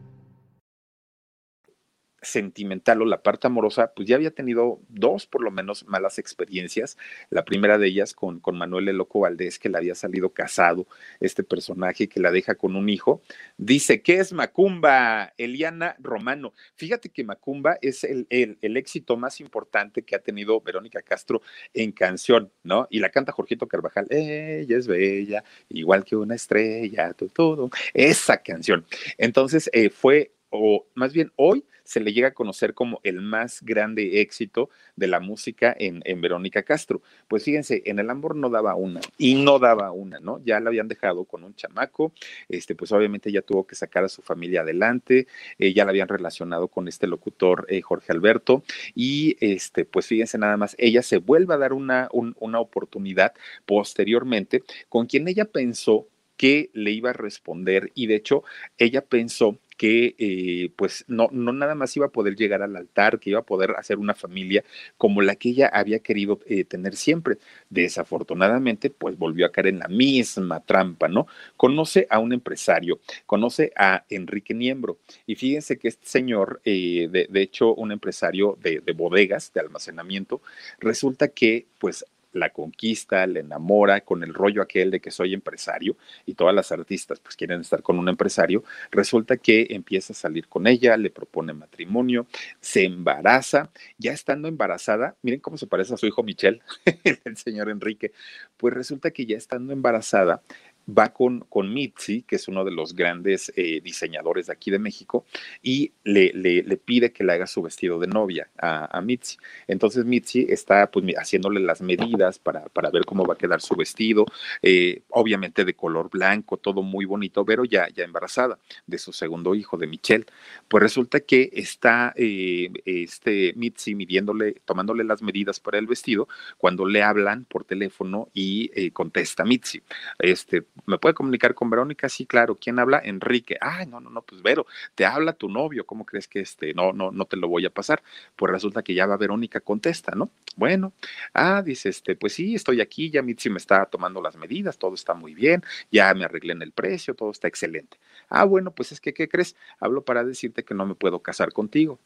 sentimental 2.21 3.01
o 3.01 3.05
la 3.05 3.21
parte 3.21 3.47
amorosa, 3.47 3.93
pues 3.95 4.08
ya 4.08 4.15
había 4.15 4.32
tenido 4.32 4.79
dos 4.89 5.25
por 5.25 5.43
lo 5.43 5.51
menos 5.51 5.86
malas 5.88 6.19
experiencias. 6.19 6.97
La 7.29 7.45
primera 7.45 7.77
de 7.77 7.88
ellas 7.88 8.13
con, 8.13 8.39
con 8.39 8.58
Manuel 8.58 8.89
el 8.89 8.97
Loco 8.97 9.19
Valdés, 9.19 9.60
que 9.60 9.69
le 9.69 9.77
había 9.77 9.95
salido 9.95 10.29
casado, 10.29 10.88
este 11.19 11.43
personaje 11.43 12.08
que 12.08 12.19
la 12.19 12.32
deja 12.32 12.55
con 12.55 12.75
un 12.75 12.89
hijo. 12.89 13.21
Dice, 13.58 14.01
¿qué 14.01 14.19
es 14.19 14.34
Macumba? 14.34 15.34
Eliana 15.38 15.95
Romano. 15.99 16.53
Fíjate 16.75 17.10
que 17.10 17.23
Macumba 17.23 17.77
es 17.82 18.03
el, 18.03 18.27
el, 18.29 18.58
el, 18.62 18.77
éxito 18.77 19.17
más 19.17 19.39
importante 19.39 20.03
que 20.03 20.15
ha 20.15 20.19
tenido 20.19 20.62
Verónica 20.62 21.01
Castro 21.01 21.41
en 21.73 21.91
canción, 21.91 22.51
¿no? 22.63 22.88
Y 22.89 22.99
la 22.99 23.10
canta 23.10 23.32
Jorgito 23.32 23.67
Carvajal, 23.67 24.08
ella 24.10 24.77
es 24.77 24.88
bella, 24.88 25.43
igual 25.69 26.05
que 26.05 26.15
una 26.15 26.36
estrella, 26.36 27.13
todo, 27.13 27.29
todo. 27.29 27.69
Esa 27.93 28.41
canción. 28.41 28.86
Entonces, 29.17 29.69
eh, 29.73 29.89
fue 29.89 30.32
o 30.49 30.85
más 30.95 31.13
bien 31.13 31.31
hoy 31.35 31.65
se 31.89 31.99
le 31.99 32.13
llega 32.13 32.27
a 32.27 32.33
conocer 32.33 32.75
como 32.75 32.99
el 33.03 33.19
más 33.19 33.63
grande 33.63 34.21
éxito 34.21 34.69
de 34.95 35.07
la 35.07 35.19
música 35.19 35.75
en, 35.79 36.03
en, 36.05 36.21
Verónica 36.21 36.62
Castro. 36.62 37.01
Pues 37.27 37.43
fíjense, 37.43 37.81
en 37.85 37.97
el 37.97 38.12
amor 38.12 38.35
no 38.35 38.51
daba 38.51 38.75
una 38.75 39.01
y 39.17 39.43
no 39.43 39.57
daba 39.57 39.91
una, 39.91 40.19
¿no? 40.19 40.39
Ya 40.45 40.59
la 40.59 40.69
habían 40.69 40.88
dejado 40.88 41.25
con 41.25 41.43
un 41.43 41.55
chamaco, 41.55 42.13
este, 42.47 42.75
pues 42.75 42.91
obviamente 42.91 43.31
ya 43.31 43.41
tuvo 43.41 43.65
que 43.65 43.75
sacar 43.75 44.03
a 44.03 44.09
su 44.09 44.21
familia 44.21 44.62
adelante, 44.62 45.25
eh, 45.57 45.73
ya 45.73 45.83
la 45.83 45.89
habían 45.89 46.07
relacionado 46.07 46.67
con 46.67 46.88
este 46.88 47.07
locutor 47.07 47.65
eh, 47.69 47.81
Jorge 47.81 48.12
Alberto 48.12 48.63
y 48.93 49.35
este, 49.39 49.83
pues 49.83 50.05
fíjense 50.05 50.38
nada 50.38 50.57
más, 50.57 50.75
ella 50.77 51.02
se 51.02 51.17
vuelve 51.17 51.56
a 51.56 51.58
dar 51.58 51.73
una, 51.73 52.08
un, 52.12 52.35
una 52.39 52.60
oportunidad 52.60 53.33
posteriormente 53.65 54.63
con 54.89 55.08
quien 55.08 55.27
ella 55.27 55.45
pensó 55.45 56.08
que 56.40 56.69
le 56.71 56.92
iba 56.92 57.10
a 57.10 57.13
responder 57.13 57.92
y 57.96 58.08
de 58.08 58.15
hecho 58.15 58.46
ella 58.77 59.02
pensó 59.02 59.60
que 59.75 60.15
eh, 60.17 60.71
pues 60.77 61.04
no, 61.10 61.27
no 61.33 61.52
nada 61.52 61.75
más 61.75 61.96
iba 61.98 62.06
a 62.06 62.12
poder 62.12 62.37
llegar 62.37 62.62
al 62.62 62.77
altar, 62.77 63.19
que 63.19 63.31
iba 63.31 63.40
a 63.40 63.46
poder 63.46 63.71
hacer 63.77 63.98
una 63.98 64.13
familia 64.13 64.63
como 64.98 65.21
la 65.21 65.35
que 65.35 65.50
ella 65.50 65.67
había 65.67 66.00
querido 66.00 66.40
eh, 66.46 66.63
tener 66.63 66.96
siempre. 66.96 67.40
Desafortunadamente, 67.69 68.90
pues 68.90 69.17
volvió 69.17 69.46
a 69.46 69.52
caer 69.52 69.67
en 69.67 69.79
la 69.79 69.90
misma 69.90 70.62
trampa, 70.62 71.10
¿no? 71.10 71.27
Conoce 71.58 72.08
a 72.10 72.19
un 72.19 72.31
empresario, 72.31 73.02
conoce 73.25 73.73
a 73.75 74.06
Enrique 74.10 74.54
Niembro, 74.54 74.98
y 75.25 75.35
fíjense 75.35 75.77
que 75.77 75.90
este 75.90 76.08
señor, 76.08 76.62
eh, 76.63 77.10
de, 77.12 77.27
de, 77.29 77.42
hecho, 77.42 77.73
un 77.73 77.92
empresario 77.92 78.58
de, 78.62 78.79
de 78.79 78.94
bodegas, 78.94 79.52
de 79.54 79.60
almacenamiento, 79.60 80.42
resulta 80.79 81.29
que 81.29 81.67
pues 81.79 82.06
la 82.32 82.52
conquista, 82.52 83.25
la 83.27 83.40
enamora 83.40 84.02
con 84.02 84.23
el 84.23 84.34
rollo 84.34 84.62
aquel 84.62 84.92
de 84.92 85.00
que 85.00 85.12
soy 85.12 85.34
empresario 85.34 85.98
y 86.25 86.36
todas 86.36 86.54
las 86.54 86.71
artistas 86.71 87.19
pues 87.19 87.36
quieren 87.36 87.62
estar 87.62 87.82
con 87.82 87.98
un 87.98 88.10
empresario, 88.10 88.63
resulta 88.92 89.38
que 89.38 89.67
empieza 89.69 90.13
a 90.13 90.15
salir 90.15 90.48
con 90.48 90.67
ella, 90.67 90.98
le 90.98 91.10
propone 91.10 91.54
matrimonio, 91.54 92.27
se 92.60 92.84
embaraza, 92.84 93.71
ya 93.98 94.12
estando 94.12 94.48
embarazada, 94.48 95.15
miren 95.21 95.40
cómo 95.40 95.58
se 95.58 95.67
parece 95.67 95.94
a 95.94 95.98
su 95.98 96.06
hijo 96.06 96.23
Michelle, 96.23 96.62
el 97.25 97.38
señor 97.38 97.69
Enrique, 97.69 98.12
pues 98.58 98.73
resulta 98.73 99.12
que 99.12 99.25
ya 99.25 99.38
estando 99.38 99.73
embarazada, 99.73 100.42
va 100.90 101.13
con, 101.13 101.42
con 101.50 101.73
Mitzi, 101.73 102.23
que 102.23 102.35
es 102.35 102.48
uno 102.48 102.63
de 102.63 102.71
los 102.71 102.96
grandes 102.96 103.52
eh, 103.56 103.81
diseñadores 103.81 104.48
de 104.48 104.54
aquí 104.54 104.71
de 104.71 104.79
México, 104.79 105.25
y 105.62 105.92
le, 106.04 106.31
le, 106.33 106.77
pide 106.77 107.12
que 107.12 107.23
le 107.23 107.33
haga 107.33 107.48
su 107.48 107.62
vestido 107.62 108.00
de 108.00 108.08
novia 108.08 108.50
a, 108.58 108.98
a 108.98 109.02
Mitzi. 109.02 109.37
Entonces 109.67 110.06
Mitzi 110.06 110.46
está 110.50 110.90
pues, 110.90 111.06
haciéndole 111.17 111.60
las 111.60 111.81
medidas 111.81 112.40
para, 112.40 112.65
para, 112.69 112.90
ver 112.90 113.06
cómo 113.06 113.25
va 113.25 113.33
a 113.33 113.37
quedar 113.37 113.62
su 113.62 113.75
vestido, 113.75 114.25
eh, 114.62 115.02
obviamente 115.10 115.65
de 115.65 115.73
color 115.73 116.10
blanco, 116.10 116.58
todo 116.58 116.81
muy 116.81 117.06
bonito, 117.06 117.46
pero 117.46 117.65
ya, 117.65 117.87
ya 117.90 118.04
embarazada 118.04 118.58
de 118.87 118.98
su 118.98 119.13
segundo 119.13 119.56
hijo, 119.56 119.77
de 119.77 119.87
Michelle. 119.87 120.25
Pues 120.67 120.81
resulta 120.81 121.19
que 121.19 121.50
está 121.54 122.13
eh, 122.15 122.71
este 122.85 123.54
Mitzi 123.56 123.96
midiéndole, 123.96 124.62
tomándole 124.65 125.04
las 125.04 125.21
medidas 125.21 125.60
para 125.60 125.77
el 125.77 125.87
vestido, 125.87 126.27
cuando 126.58 126.85
le 126.85 127.04
hablan 127.04 127.46
por 127.46 127.63
teléfono 127.63 128.29
y 128.33 128.92
contesta 128.92 129.46
Mitzi. 129.46 129.81
Este, 130.17 130.63
¿Me 130.86 130.98
puede 130.98 131.13
comunicar 131.15 131.54
con 131.56 131.69
Verónica? 131.69 132.10
Sí, 132.10 132.25
claro. 132.25 132.56
¿Quién 132.60 132.80
habla? 132.80 133.02
Enrique. 133.04 133.58
Ay, 133.62 133.86
no, 133.88 134.00
no, 134.00 134.10
no, 134.10 134.21
pues 134.21 134.42
Vero, 134.42 134.65
te 134.96 135.06
habla 135.06 135.34
tu 135.34 135.50
novio. 135.50 135.86
¿Cómo 135.86 136.06
crees 136.06 136.27
que 136.27 136.40
este, 136.40 136.73
no, 136.73 136.94
no, 136.94 137.12
no 137.12 137.25
te 137.25 137.38
lo 137.38 137.48
voy 137.48 137.65
a 137.65 137.69
pasar? 137.69 138.02
Pues 138.36 138.52
resulta 138.52 138.84
que 138.84 138.94
ya 138.94 139.06
va 139.06 139.17
Verónica, 139.17 139.60
contesta, 139.62 140.13
¿no? 140.15 140.30
Bueno, 140.56 140.94
ah, 141.34 141.62
dice, 141.62 141.90
este, 141.90 142.15
pues 142.15 142.34
sí, 142.34 142.56
estoy 142.56 142.82
aquí, 142.82 143.10
ya 143.10 143.21
Mitzi 143.21 143.50
me 143.50 143.58
está 143.58 143.86
tomando 143.86 144.21
las 144.21 144.36
medidas, 144.38 144.77
todo 144.77 144.94
está 144.96 145.13
muy 145.13 145.34
bien, 145.34 145.63
ya 145.92 146.13
me 146.13 146.25
arreglé 146.25 146.54
en 146.54 146.62
el 146.62 146.71
precio, 146.71 147.13
todo 147.15 147.32
está 147.32 147.48
excelente. 147.48 147.98
Ah, 148.30 148.44
bueno, 148.46 148.71
pues 148.71 148.92
es 148.92 149.02
que, 149.02 149.13
¿qué 149.13 149.27
crees? 149.30 149.56
Hablo 149.80 150.04
para 150.04 150.23
decirte 150.23 150.63
que 150.63 150.73
no 150.73 150.86
me 150.86 150.96
puedo 150.96 151.19
casar 151.19 151.54
contigo. 151.54 152.00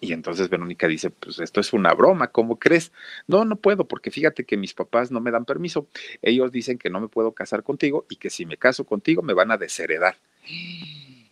Y 0.00 0.12
entonces 0.12 0.48
Verónica 0.48 0.88
dice, 0.88 1.10
pues 1.10 1.38
esto 1.38 1.60
es 1.60 1.72
una 1.72 1.94
broma, 1.94 2.28
¿cómo 2.28 2.58
crees? 2.58 2.92
No, 3.26 3.44
no 3.44 3.56
puedo, 3.56 3.88
porque 3.88 4.10
fíjate 4.10 4.44
que 4.44 4.56
mis 4.56 4.74
papás 4.74 5.10
no 5.10 5.20
me 5.20 5.30
dan 5.30 5.44
permiso. 5.44 5.88
Ellos 6.22 6.52
dicen 6.52 6.78
que 6.78 6.90
no 6.90 7.00
me 7.00 7.08
puedo 7.08 7.32
casar 7.32 7.62
contigo 7.62 8.06
y 8.10 8.16
que 8.16 8.30
si 8.30 8.44
me 8.44 8.56
caso 8.56 8.84
contigo 8.84 9.22
me 9.22 9.32
van 9.32 9.50
a 9.50 9.56
desheredar. 9.56 10.16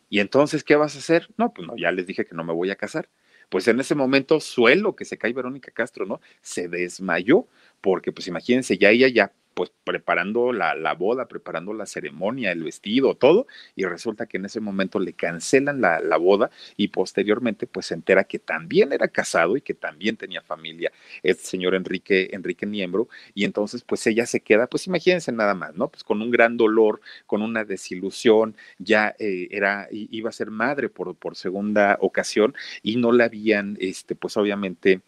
Y 0.09 0.21
entonces, 0.21 0.65
¿qué 0.65 0.77
vas 0.77 0.97
a 0.97 0.99
hacer? 0.99 1.29
No, 1.37 1.53
pues 1.53 1.67
no, 1.67 1.77
ya 1.77 1.91
les 1.93 2.07
dije 2.07 2.25
que 2.25 2.35
no 2.35 2.45
me 2.45 2.53
voy 2.53 2.71
a 2.71 2.77
casar. 2.77 3.09
Pues 3.49 3.69
en 3.69 3.79
ese 3.81 3.95
momento, 3.95 4.41
suelo 4.41 4.97
que 4.97 5.05
se 5.05 5.19
cae 5.19 5.33
Verónica 5.33 5.71
Castro, 5.71 6.07
¿no? 6.07 6.21
Se 6.41 6.69
desmayó, 6.69 7.47
porque 7.81 8.13
pues 8.13 8.27
imagínense, 8.29 8.79
ya 8.79 8.91
ella 8.91 9.09
ya 9.09 9.33
pues 9.55 9.73
preparando 9.85 10.53
la, 10.53 10.75
la, 10.75 10.95
boda, 10.95 11.27
preparando 11.27 11.73
la 11.73 11.87
ceremonia, 11.87 12.53
el 12.53 12.65
vestido, 12.65 13.15
todo, 13.15 13.47
y 13.77 13.85
resulta 13.85 14.27
que 14.27 14.37
en 14.37 14.47
ese 14.47 14.61
momento 14.61 14.99
le 14.99 15.13
cancelan 15.13 15.81
la, 15.81 16.01
la, 16.01 16.17
boda 16.17 16.51
y 16.77 16.89
posteriormente 16.89 17.67
pues 17.67 17.87
se 17.87 17.95
entera 17.95 18.25
que 18.25 18.39
también 18.39 18.93
era 18.93 19.09
casado 19.09 19.57
y 19.57 19.61
que 19.61 19.75
también 19.75 20.17
tenía 20.17 20.43
familia, 20.43 20.93
este 21.23 21.45
señor 21.45 21.75
Enrique, 21.75 22.31
Enrique 22.33 22.67
Niembro, 22.67 23.09
y 23.35 23.45
entonces 23.45 23.83
pues 23.85 24.07
ella 24.07 24.27
se 24.27 24.41
queda, 24.41 24.67
pues 24.67 24.87
imagínense 24.87 25.33
nada 25.33 25.55
más, 25.55 25.75
¿no? 25.75 25.89
Pues 25.89 26.05
con 26.05 26.21
un 26.23 26.31
gran 26.31 26.57
dolor, 26.57 27.01
con 27.27 27.43
una 27.43 27.65
desilusión, 27.65 28.57
ya 28.79 29.15
eh, 29.19 29.49
era, 29.51 29.89
iba 29.91 30.29
a 30.29 30.33
ser 30.33 30.51
madre 30.51 30.89
por, 30.89 31.15
por 31.17 31.37
segunda 31.37 31.99
ocasión 32.01 32.55
y 32.83 32.97
no 32.97 33.13
la 33.13 33.25
habían, 33.25 33.77
este, 33.81 34.15
pues 34.15 34.37
obviamente, 34.37 35.01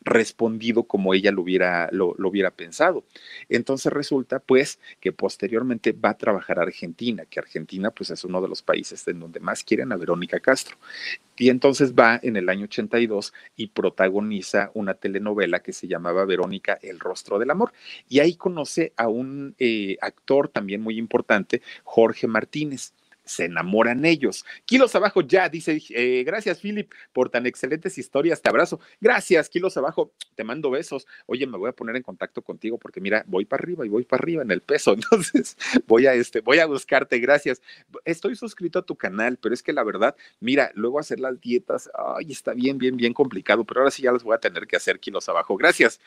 respondido 0.00 0.84
como 0.84 1.14
ella 1.14 1.32
lo 1.32 1.42
hubiera, 1.42 1.88
lo, 1.92 2.14
hubiera 2.18 2.50
pensado. 2.50 3.04
Entonces 3.48 3.92
resulta 3.92 4.38
pues 4.38 4.78
que 5.00 5.12
posteriormente 5.12 5.92
va 5.92 6.10
a 6.10 6.18
trabajar 6.18 6.58
a 6.58 6.62
Argentina, 6.62 7.24
que 7.26 7.40
Argentina 7.40 7.90
pues 7.90 8.10
es 8.10 8.24
uno 8.24 8.40
de 8.40 8.48
los 8.48 8.62
países 8.62 9.06
en 9.08 9.20
donde 9.20 9.40
más 9.40 9.64
quieren 9.64 9.92
a 9.92 9.96
Verónica 9.96 10.40
Castro. 10.40 10.76
Y 11.36 11.50
entonces 11.50 11.94
va 11.94 12.18
en 12.22 12.36
el 12.36 12.48
año 12.48 12.64
82 12.64 13.32
y 13.56 13.68
protagoniza 13.68 14.70
una 14.74 14.94
telenovela 14.94 15.60
que 15.60 15.72
se 15.72 15.86
llamaba 15.86 16.24
Verónica, 16.24 16.78
El 16.82 16.98
Rostro 16.98 17.38
del 17.38 17.50
Amor. 17.50 17.72
Y 18.08 18.18
ahí 18.18 18.34
conoce 18.34 18.92
a 18.96 19.08
un 19.08 19.54
eh, 19.58 19.96
actor 20.00 20.48
también 20.48 20.80
muy 20.80 20.98
importante, 20.98 21.62
Jorge 21.84 22.26
Martínez 22.26 22.92
se 23.28 23.44
enamoran 23.44 24.04
ellos. 24.04 24.44
Kilos 24.64 24.94
abajo 24.94 25.20
ya, 25.20 25.48
dice, 25.48 25.80
eh, 25.90 26.24
gracias 26.24 26.60
Philip 26.60 26.90
por 27.12 27.30
tan 27.30 27.46
excelentes 27.46 27.98
historias, 27.98 28.42
te 28.42 28.48
abrazo. 28.48 28.80
Gracias, 29.00 29.48
kilos 29.48 29.76
abajo, 29.76 30.12
te 30.34 30.44
mando 30.44 30.70
besos. 30.70 31.06
Oye, 31.26 31.46
me 31.46 31.58
voy 31.58 31.68
a 31.68 31.72
poner 31.72 31.96
en 31.96 32.02
contacto 32.02 32.42
contigo 32.42 32.78
porque 32.78 33.00
mira, 33.00 33.24
voy 33.26 33.44
para 33.44 33.62
arriba 33.62 33.84
y 33.86 33.88
voy 33.88 34.04
para 34.04 34.22
arriba 34.22 34.42
en 34.42 34.50
el 34.50 34.62
peso, 34.62 34.92
entonces 34.94 35.56
voy 35.86 36.06
a 36.06 36.14
este, 36.14 36.40
voy 36.40 36.58
a 36.58 36.66
buscarte, 36.66 37.18
gracias. 37.18 37.60
Estoy 38.04 38.36
suscrito 38.36 38.78
a 38.78 38.82
tu 38.86 38.96
canal, 38.96 39.38
pero 39.40 39.54
es 39.54 39.62
que 39.62 39.72
la 39.72 39.84
verdad, 39.84 40.16
mira, 40.40 40.72
luego 40.74 40.98
hacer 40.98 41.20
las 41.20 41.40
dietas, 41.40 41.90
ay, 41.94 42.32
está 42.32 42.54
bien, 42.54 42.78
bien, 42.78 42.96
bien 42.96 43.12
complicado, 43.12 43.64
pero 43.64 43.80
ahora 43.80 43.90
sí 43.90 44.02
ya 44.02 44.12
las 44.12 44.22
voy 44.22 44.34
a 44.34 44.38
tener 44.38 44.66
que 44.66 44.76
hacer 44.76 44.98
kilos 45.00 45.28
abajo. 45.28 45.56
Gracias. 45.56 46.00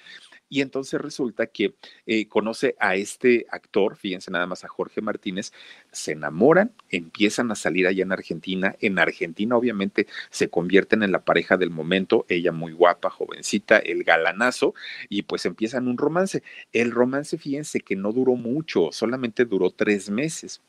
Y 0.50 0.62
entonces 0.62 1.00
resulta 1.00 1.48
que 1.48 1.76
eh, 2.06 2.28
conoce 2.28 2.76
a 2.80 2.96
este 2.96 3.46
actor, 3.50 3.96
fíjense 3.96 4.32
nada 4.32 4.46
más 4.46 4.64
a 4.64 4.68
Jorge 4.68 5.02
Martínez, 5.02 5.54
se 5.92 6.12
enamoran, 6.12 6.74
empiezan 7.12 7.52
a 7.52 7.56
salir 7.56 7.88
allá 7.88 8.04
en 8.04 8.14
Argentina. 8.14 8.76
En 8.80 8.98
Argentina, 8.98 9.58
obviamente, 9.58 10.08
se 10.30 10.50
convierten 10.50 11.04
en 11.04 11.12
la 11.12 11.26
pareja 11.26 11.58
del 11.58 11.70
momento, 11.70 12.26
ella 12.30 12.54
muy 12.54 12.72
guapa, 12.72 13.10
jovencita, 13.10 13.78
el 13.80 14.06
galanazo, 14.06 14.74
y 15.10 15.24
pues 15.24 15.46
empiezan 15.46 15.90
un 15.90 15.98
romance. 15.98 16.42
El 16.72 16.92
romance, 16.92 17.38
fíjense 17.38 17.82
que 17.82 17.98
no 17.98 18.14
duró 18.14 18.36
mucho, 18.36 18.90
solamente 18.94 19.44
duró 19.44 19.72
tres 19.72 20.10
meses. 20.10 20.62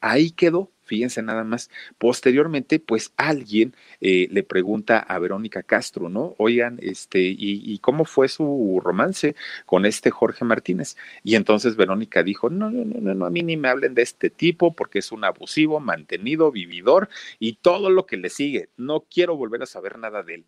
Ahí 0.00 0.32
quedó, 0.32 0.72
fíjense 0.84 1.22
nada 1.22 1.44
más. 1.44 1.70
Posteriormente, 1.98 2.78
pues 2.78 3.12
alguien 3.16 3.74
eh, 4.00 4.28
le 4.30 4.42
pregunta 4.42 4.98
a 4.98 5.18
Verónica 5.18 5.62
Castro, 5.62 6.08
¿no? 6.08 6.34
Oigan, 6.38 6.78
este, 6.82 7.20
¿y, 7.20 7.36
¿y, 7.64 7.78
cómo 7.78 8.04
fue 8.04 8.28
su 8.28 8.80
romance 8.82 9.34
con 9.66 9.86
este 9.86 10.10
Jorge 10.10 10.44
Martínez? 10.44 10.96
Y 11.22 11.36
entonces 11.36 11.76
Verónica 11.76 12.22
dijo, 12.22 12.50
no, 12.50 12.70
no, 12.70 12.84
no, 12.84 13.14
no, 13.14 13.26
a 13.26 13.30
mí 13.30 13.42
ni 13.42 13.56
me 13.56 13.68
hablen 13.68 13.94
de 13.94 14.02
este 14.02 14.30
tipo 14.30 14.74
porque 14.74 14.98
es 15.00 15.12
un 15.12 15.24
abusivo, 15.24 15.80
mantenido, 15.80 16.52
vividor 16.52 17.08
y 17.38 17.54
todo 17.54 17.90
lo 17.90 18.06
que 18.06 18.16
le 18.16 18.30
sigue. 18.30 18.68
No 18.76 19.00
quiero 19.10 19.36
volver 19.36 19.62
a 19.62 19.66
saber 19.66 19.98
nada 19.98 20.22
de 20.22 20.34
él. 20.36 20.44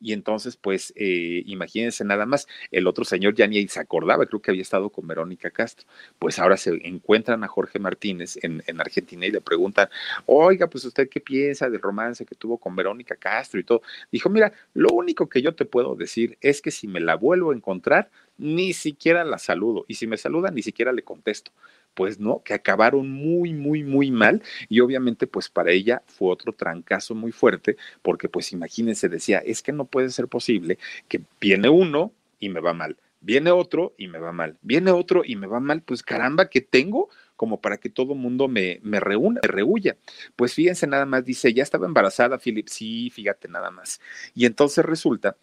Y 0.00 0.12
entonces, 0.14 0.56
pues, 0.56 0.92
eh, 0.96 1.42
imagínense 1.46 2.04
nada 2.04 2.24
más, 2.24 2.48
el 2.70 2.86
otro 2.86 3.04
señor 3.04 3.34
ya 3.34 3.46
ni 3.46 3.68
se 3.68 3.80
acordaba, 3.80 4.26
creo 4.26 4.40
que 4.40 4.50
había 4.50 4.62
estado 4.62 4.90
con 4.90 5.06
Verónica 5.06 5.50
Castro. 5.50 5.86
Pues 6.18 6.38
ahora 6.38 6.56
se 6.56 6.70
encuentran 6.86 7.44
a 7.44 7.48
Jorge 7.48 7.78
Martínez 7.78 8.38
en, 8.42 8.62
en, 8.66 8.80
Argentina 8.80 9.26
y 9.26 9.30
le 9.30 9.40
preguntan, 9.40 9.88
oiga, 10.26 10.68
pues 10.68 10.84
usted 10.86 11.08
qué 11.08 11.20
piensa 11.20 11.68
del 11.68 11.80
romance 11.80 12.24
que 12.24 12.34
tuvo 12.34 12.56
con 12.58 12.74
Verónica 12.74 13.16
Castro 13.16 13.60
y 13.60 13.64
todo. 13.64 13.82
Dijo, 14.10 14.30
mira, 14.30 14.52
lo 14.74 14.88
único 14.90 15.28
que 15.28 15.42
yo 15.42 15.54
te 15.54 15.66
puedo 15.66 15.94
decir 15.94 16.38
es 16.40 16.62
que 16.62 16.70
si 16.70 16.88
me 16.88 17.00
la 17.00 17.16
vuelvo 17.16 17.50
a 17.50 17.54
encontrar, 17.54 18.10
ni 18.38 18.72
siquiera 18.72 19.24
la 19.24 19.38
saludo. 19.38 19.84
Y 19.86 19.94
si 19.94 20.06
me 20.06 20.16
saluda, 20.16 20.50
ni 20.50 20.62
siquiera 20.62 20.92
le 20.92 21.02
contesto 21.02 21.52
pues 21.94 22.18
no, 22.18 22.42
que 22.44 22.54
acabaron 22.54 23.10
muy, 23.10 23.52
muy, 23.52 23.82
muy 23.82 24.10
mal 24.10 24.42
y 24.68 24.80
obviamente 24.80 25.26
pues 25.26 25.48
para 25.48 25.70
ella 25.72 26.02
fue 26.06 26.32
otro 26.32 26.52
trancazo 26.52 27.14
muy 27.14 27.32
fuerte 27.32 27.76
porque 28.02 28.28
pues 28.28 28.52
imagínense, 28.52 29.08
decía, 29.08 29.38
es 29.38 29.62
que 29.62 29.72
no 29.72 29.84
puede 29.84 30.10
ser 30.10 30.28
posible 30.28 30.78
que 31.08 31.22
viene 31.40 31.68
uno 31.68 32.12
y 32.38 32.48
me 32.48 32.60
va 32.60 32.72
mal, 32.72 32.96
viene 33.20 33.50
otro 33.50 33.94
y 33.98 34.08
me 34.08 34.18
va 34.18 34.32
mal, 34.32 34.56
viene 34.62 34.90
otro 34.90 35.22
y 35.24 35.36
me 35.36 35.46
va 35.46 35.60
mal, 35.60 35.82
pues 35.82 36.02
caramba, 36.02 36.48
¿qué 36.48 36.60
tengo? 36.60 37.08
como 37.40 37.58
para 37.62 37.78
que 37.78 37.88
todo 37.88 38.14
mundo 38.14 38.48
me, 38.48 38.80
me 38.82 39.00
reúna, 39.00 39.40
me 39.42 39.48
rehuya. 39.48 39.96
Pues 40.36 40.52
fíjense 40.52 40.86
nada 40.86 41.06
más, 41.06 41.24
dice, 41.24 41.54
ya 41.54 41.62
estaba 41.62 41.86
embarazada, 41.86 42.36
Philip, 42.36 42.68
sí, 42.68 43.08
fíjate 43.08 43.48
nada 43.48 43.70
más. 43.70 43.98
Y 44.34 44.44
entonces 44.44 44.84
resulta 44.84 45.38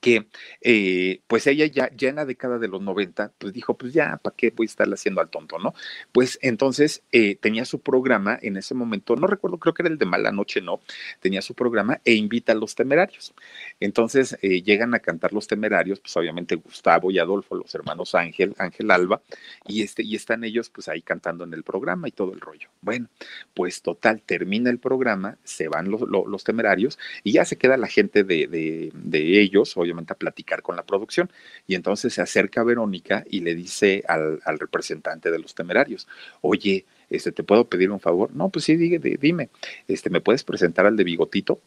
que 0.00 0.26
eh, 0.60 1.20
pues 1.26 1.46
ella 1.46 1.66
ya, 1.66 1.90
ya 1.94 2.08
en 2.08 2.16
la 2.16 2.24
década 2.24 2.58
de 2.58 2.68
los 2.68 2.82
90, 2.82 3.32
pues 3.38 3.52
dijo, 3.52 3.76
pues 3.76 3.92
ya, 3.92 4.18
¿para 4.22 4.34
qué 4.36 4.50
voy 4.50 4.64
a 4.66 4.68
estarle 4.68 4.94
haciendo 4.94 5.20
al 5.20 5.28
tonto, 5.30 5.58
no? 5.58 5.74
Pues 6.12 6.38
entonces 6.42 7.02
eh, 7.12 7.36
tenía 7.36 7.64
su 7.64 7.80
programa 7.80 8.38
en 8.42 8.56
ese 8.56 8.74
momento, 8.74 9.16
no 9.16 9.26
recuerdo, 9.26 9.58
creo 9.58 9.74
que 9.74 9.82
era 9.82 9.90
el 9.90 9.98
de 9.98 10.06
Mala 10.06 10.32
Noche, 10.32 10.60
no, 10.60 10.80
tenía 11.20 11.42
su 11.42 11.54
programa 11.54 12.00
e 12.04 12.14
invita 12.14 12.52
a 12.52 12.54
los 12.54 12.74
temerarios. 12.74 13.34
Entonces 13.80 14.38
eh, 14.42 14.62
llegan 14.62 14.94
a 14.94 15.00
cantar 15.00 15.32
los 15.32 15.46
temerarios, 15.46 16.00
pues 16.00 16.16
obviamente 16.16 16.54
Gustavo 16.56 17.10
y 17.10 17.18
Adolfo, 17.18 17.54
los 17.54 17.74
hermanos 17.74 18.14
Ángel, 18.14 18.54
Ángel 18.58 18.90
Alba, 18.90 19.22
y, 19.66 19.82
este, 19.82 20.02
y 20.02 20.14
están 20.16 20.44
ellos 20.44 20.70
pues 20.70 20.88
ahí 20.88 21.02
cantando 21.02 21.44
en 21.44 21.54
el 21.54 21.62
programa 21.62 22.08
y 22.08 22.12
todo 22.12 22.32
el 22.32 22.40
rollo. 22.40 22.68
Bueno, 22.80 23.08
pues 23.54 23.82
total, 23.82 24.22
termina 24.22 24.70
el 24.70 24.78
programa, 24.78 25.38
se 25.44 25.68
van 25.68 25.90
los, 25.90 26.02
los, 26.02 26.44
temerarios 26.44 26.98
y 27.22 27.32
ya 27.32 27.44
se 27.44 27.56
queda 27.56 27.76
la 27.76 27.86
gente 27.86 28.24
de, 28.24 28.46
de, 28.46 28.90
de 28.94 29.40
ellos, 29.40 29.76
obviamente 29.84 30.12
a 30.12 30.16
platicar 30.16 30.62
con 30.62 30.76
la 30.76 30.82
producción. 30.82 31.30
Y 31.66 31.74
entonces 31.74 32.14
se 32.14 32.22
acerca 32.22 32.64
Verónica 32.64 33.24
y 33.30 33.40
le 33.40 33.54
dice 33.54 34.02
al, 34.08 34.40
representante 34.58 35.30
de 35.30 35.38
los 35.38 35.54
temerarios, 35.54 36.08
oye, 36.40 36.84
este, 37.10 37.32
¿te 37.32 37.42
puedo 37.42 37.68
pedir 37.68 37.90
un 37.90 38.00
favor? 38.00 38.34
No, 38.34 38.48
pues 38.48 38.64
sí, 38.64 38.76
dime, 38.76 39.50
este, 39.88 40.10
¿me 40.10 40.20
puedes 40.20 40.44
presentar 40.44 40.86
al 40.86 40.96
de 40.96 41.04
Bigotito? 41.04 41.60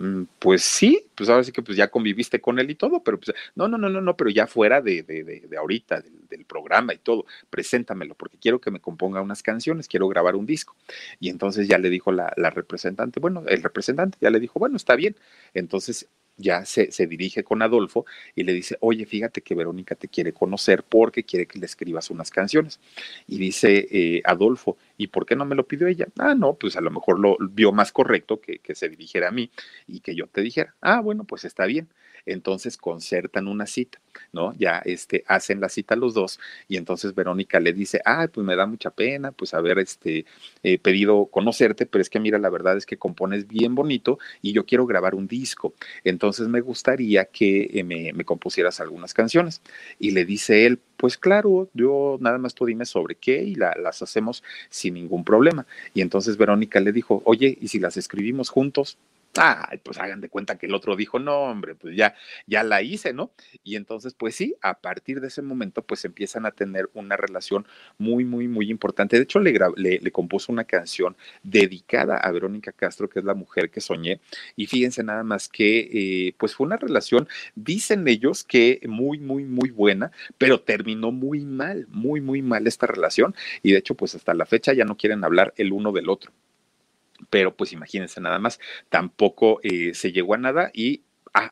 Mm, 0.00 0.24
pues 0.38 0.62
sí, 0.62 1.04
pues 1.14 1.28
ahora 1.28 1.44
sí 1.44 1.52
que 1.52 1.60
pues 1.60 1.76
ya 1.76 1.90
conviviste 1.90 2.40
con 2.40 2.58
él 2.58 2.70
y 2.70 2.74
todo, 2.74 3.02
pero 3.02 3.20
pues 3.20 3.36
no, 3.54 3.68
no, 3.68 3.76
no, 3.76 3.90
no, 3.90 4.00
no, 4.00 4.16
pero 4.16 4.30
ya 4.30 4.46
fuera 4.46 4.80
de, 4.80 5.02
de, 5.02 5.22
de, 5.24 5.56
ahorita, 5.58 6.02
del, 6.30 6.46
programa 6.46 6.94
y 6.94 6.98
todo, 6.98 7.26
preséntamelo, 7.50 8.14
porque 8.14 8.38
quiero 8.38 8.60
que 8.60 8.70
me 8.70 8.80
componga 8.80 9.20
unas 9.20 9.42
canciones, 9.42 9.88
quiero 9.88 10.08
grabar 10.08 10.36
un 10.36 10.46
disco. 10.46 10.74
Y 11.20 11.28
entonces 11.28 11.68
ya 11.68 11.76
le 11.76 11.90
dijo 11.90 12.12
la, 12.12 12.32
la 12.36 12.48
representante, 12.48 13.20
bueno, 13.20 13.44
el 13.46 13.62
representante 13.62 14.16
ya 14.22 14.30
le 14.30 14.40
dijo, 14.40 14.58
bueno, 14.58 14.76
está 14.76 14.96
bien. 14.96 15.16
Entonces 15.52 16.08
ya 16.40 16.64
se, 16.64 16.90
se, 16.90 17.06
dirige 17.06 17.44
con 17.44 17.62
Adolfo 17.62 18.06
y 18.34 18.44
le 18.44 18.52
dice, 18.52 18.76
oye, 18.80 19.06
fíjate 19.06 19.42
que 19.42 19.54
Verónica 19.54 19.94
te 19.94 20.08
quiere 20.08 20.32
conocer 20.32 20.82
porque 20.82 21.24
quiere 21.24 21.46
que 21.46 21.58
le 21.58 21.66
escribas 21.66 22.10
unas 22.10 22.30
canciones. 22.30 22.80
Y 23.26 23.38
dice 23.38 23.86
eh, 23.90 24.22
Adolfo, 24.24 24.76
¿y 24.96 25.08
por 25.08 25.26
qué 25.26 25.36
no 25.36 25.44
me 25.44 25.54
lo 25.54 25.66
pidió 25.66 25.86
ella? 25.86 26.08
Ah, 26.18 26.34
no, 26.34 26.54
pues 26.54 26.76
a 26.76 26.80
lo 26.80 26.90
mejor 26.90 27.18
lo 27.18 27.36
vio 27.40 27.72
más 27.72 27.92
correcto 27.92 28.40
que, 28.40 28.58
que 28.58 28.74
se 28.74 28.88
dirigiera 28.88 29.28
a 29.28 29.32
mí 29.32 29.50
y 29.86 30.00
que 30.00 30.14
yo 30.14 30.26
te 30.26 30.40
dijera, 30.40 30.74
ah, 30.80 31.00
bueno, 31.00 31.24
pues 31.24 31.44
está 31.44 31.66
bien 31.66 31.88
entonces 32.26 32.76
concertan 32.76 33.48
una 33.48 33.66
cita, 33.66 34.00
¿no? 34.32 34.54
Ya 34.58 34.78
este, 34.84 35.24
hacen 35.26 35.60
la 35.60 35.68
cita 35.68 35.96
los 35.96 36.14
dos 36.14 36.40
y 36.68 36.76
entonces 36.76 37.14
Verónica 37.14 37.60
le 37.60 37.72
dice, 37.72 38.00
ah, 38.04 38.28
pues 38.32 38.46
me 38.46 38.56
da 38.56 38.66
mucha 38.66 38.90
pena, 38.90 39.32
pues 39.32 39.54
haber 39.54 39.78
este, 39.78 40.24
eh, 40.62 40.78
pedido 40.78 41.26
conocerte, 41.26 41.86
pero 41.86 42.02
es 42.02 42.10
que 42.10 42.20
mira, 42.20 42.38
la 42.38 42.50
verdad 42.50 42.76
es 42.76 42.86
que 42.86 42.96
compones 42.96 43.46
bien 43.46 43.74
bonito 43.74 44.18
y 44.42 44.52
yo 44.52 44.64
quiero 44.66 44.86
grabar 44.86 45.14
un 45.14 45.26
disco, 45.26 45.74
entonces 46.04 46.48
me 46.48 46.60
gustaría 46.60 47.24
que 47.26 47.70
eh, 47.72 47.84
me, 47.84 48.12
me 48.12 48.24
compusieras 48.24 48.80
algunas 48.80 49.14
canciones. 49.14 49.62
Y 49.98 50.12
le 50.12 50.24
dice 50.24 50.66
él, 50.66 50.80
pues 50.96 51.16
claro, 51.16 51.70
yo 51.72 52.18
nada 52.20 52.38
más 52.38 52.54
tú 52.54 52.66
dime 52.66 52.84
sobre 52.84 53.14
qué 53.14 53.42
y 53.42 53.54
la, 53.54 53.74
las 53.80 54.02
hacemos 54.02 54.42
sin 54.68 54.94
ningún 54.94 55.24
problema. 55.24 55.66
Y 55.94 56.02
entonces 56.02 56.36
Verónica 56.36 56.80
le 56.80 56.92
dijo, 56.92 57.22
oye, 57.24 57.56
¿y 57.60 57.68
si 57.68 57.78
las 57.78 57.96
escribimos 57.96 58.50
juntos? 58.50 58.98
Ah, 59.38 59.70
pues 59.84 59.98
hagan 59.98 60.20
de 60.20 60.28
cuenta 60.28 60.58
que 60.58 60.66
el 60.66 60.74
otro 60.74 60.96
dijo, 60.96 61.20
no, 61.20 61.42
hombre, 61.42 61.76
pues 61.76 61.96
ya, 61.96 62.16
ya 62.48 62.64
la 62.64 62.82
hice, 62.82 63.12
¿no? 63.12 63.32
Y 63.62 63.76
entonces, 63.76 64.12
pues 64.14 64.34
sí, 64.34 64.56
a 64.60 64.80
partir 64.80 65.20
de 65.20 65.28
ese 65.28 65.40
momento, 65.40 65.82
pues 65.82 66.04
empiezan 66.04 66.46
a 66.46 66.50
tener 66.50 66.90
una 66.94 67.16
relación 67.16 67.64
muy, 67.96 68.24
muy, 68.24 68.48
muy 68.48 68.70
importante. 68.70 69.16
De 69.16 69.22
hecho, 69.22 69.38
le, 69.38 69.56
le, 69.76 70.00
le, 70.00 70.12
compuso 70.12 70.50
una 70.52 70.64
canción 70.64 71.16
dedicada 71.44 72.16
a 72.16 72.32
Verónica 72.32 72.72
Castro, 72.72 73.08
que 73.08 73.20
es 73.20 73.24
la 73.24 73.34
mujer 73.34 73.70
que 73.70 73.80
soñé. 73.80 74.20
Y 74.56 74.66
fíjense 74.66 75.04
nada 75.04 75.22
más 75.22 75.48
que, 75.48 75.78
eh, 76.28 76.34
pues 76.36 76.56
fue 76.56 76.66
una 76.66 76.76
relación, 76.76 77.28
dicen 77.54 78.08
ellos 78.08 78.42
que 78.42 78.80
muy, 78.88 79.20
muy, 79.20 79.44
muy 79.44 79.70
buena, 79.70 80.10
pero 80.38 80.60
terminó 80.60 81.12
muy 81.12 81.44
mal, 81.44 81.86
muy, 81.88 82.20
muy 82.20 82.42
mal 82.42 82.66
esta 82.66 82.86
relación. 82.88 83.36
Y 83.62 83.72
de 83.72 83.78
hecho, 83.78 83.94
pues 83.94 84.14
hasta 84.16 84.34
la 84.34 84.46
fecha 84.46 84.72
ya 84.72 84.84
no 84.84 84.96
quieren 84.96 85.22
hablar 85.24 85.54
el 85.56 85.72
uno 85.72 85.92
del 85.92 86.08
otro 86.08 86.32
pero 87.30 87.56
pues 87.56 87.72
imagínense 87.72 88.20
nada 88.20 88.38
más, 88.38 88.60
tampoco 88.88 89.60
eh, 89.62 89.94
se 89.94 90.12
llegó 90.12 90.34
a 90.34 90.38
nada 90.38 90.70
y 90.74 91.04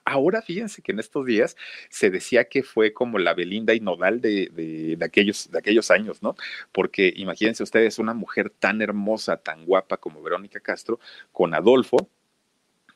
ahora 0.05 0.43
fíjense 0.43 0.83
que 0.83 0.93
en 0.93 0.99
estos 0.99 1.25
días 1.25 1.57
se 1.89 2.11
decía 2.11 2.45
que 2.49 2.63
fue 2.63 2.93
como 2.93 3.19
la 3.19 3.35
Belinda 3.35 3.75
y 3.75 3.81
Nodal 3.81 4.21
de, 4.21 4.49
de, 4.53 4.97
de, 4.97 5.05
aquellos, 5.05 5.51
de 5.51 5.59
aquellos 5.59 5.91
años, 5.91 6.23
¿no? 6.23 6.35
Porque 6.73 7.13
imagínense 7.17 7.63
ustedes 7.63 7.99
una 7.99 8.15
mujer 8.15 8.51
tan 8.51 8.83
hermosa, 8.83 9.37
tan 9.37 9.65
guapa 9.65 9.97
como 9.99 10.23
Verónica 10.23 10.61
Castro, 10.61 10.99
con 11.33 11.55
Adolfo, 11.55 12.09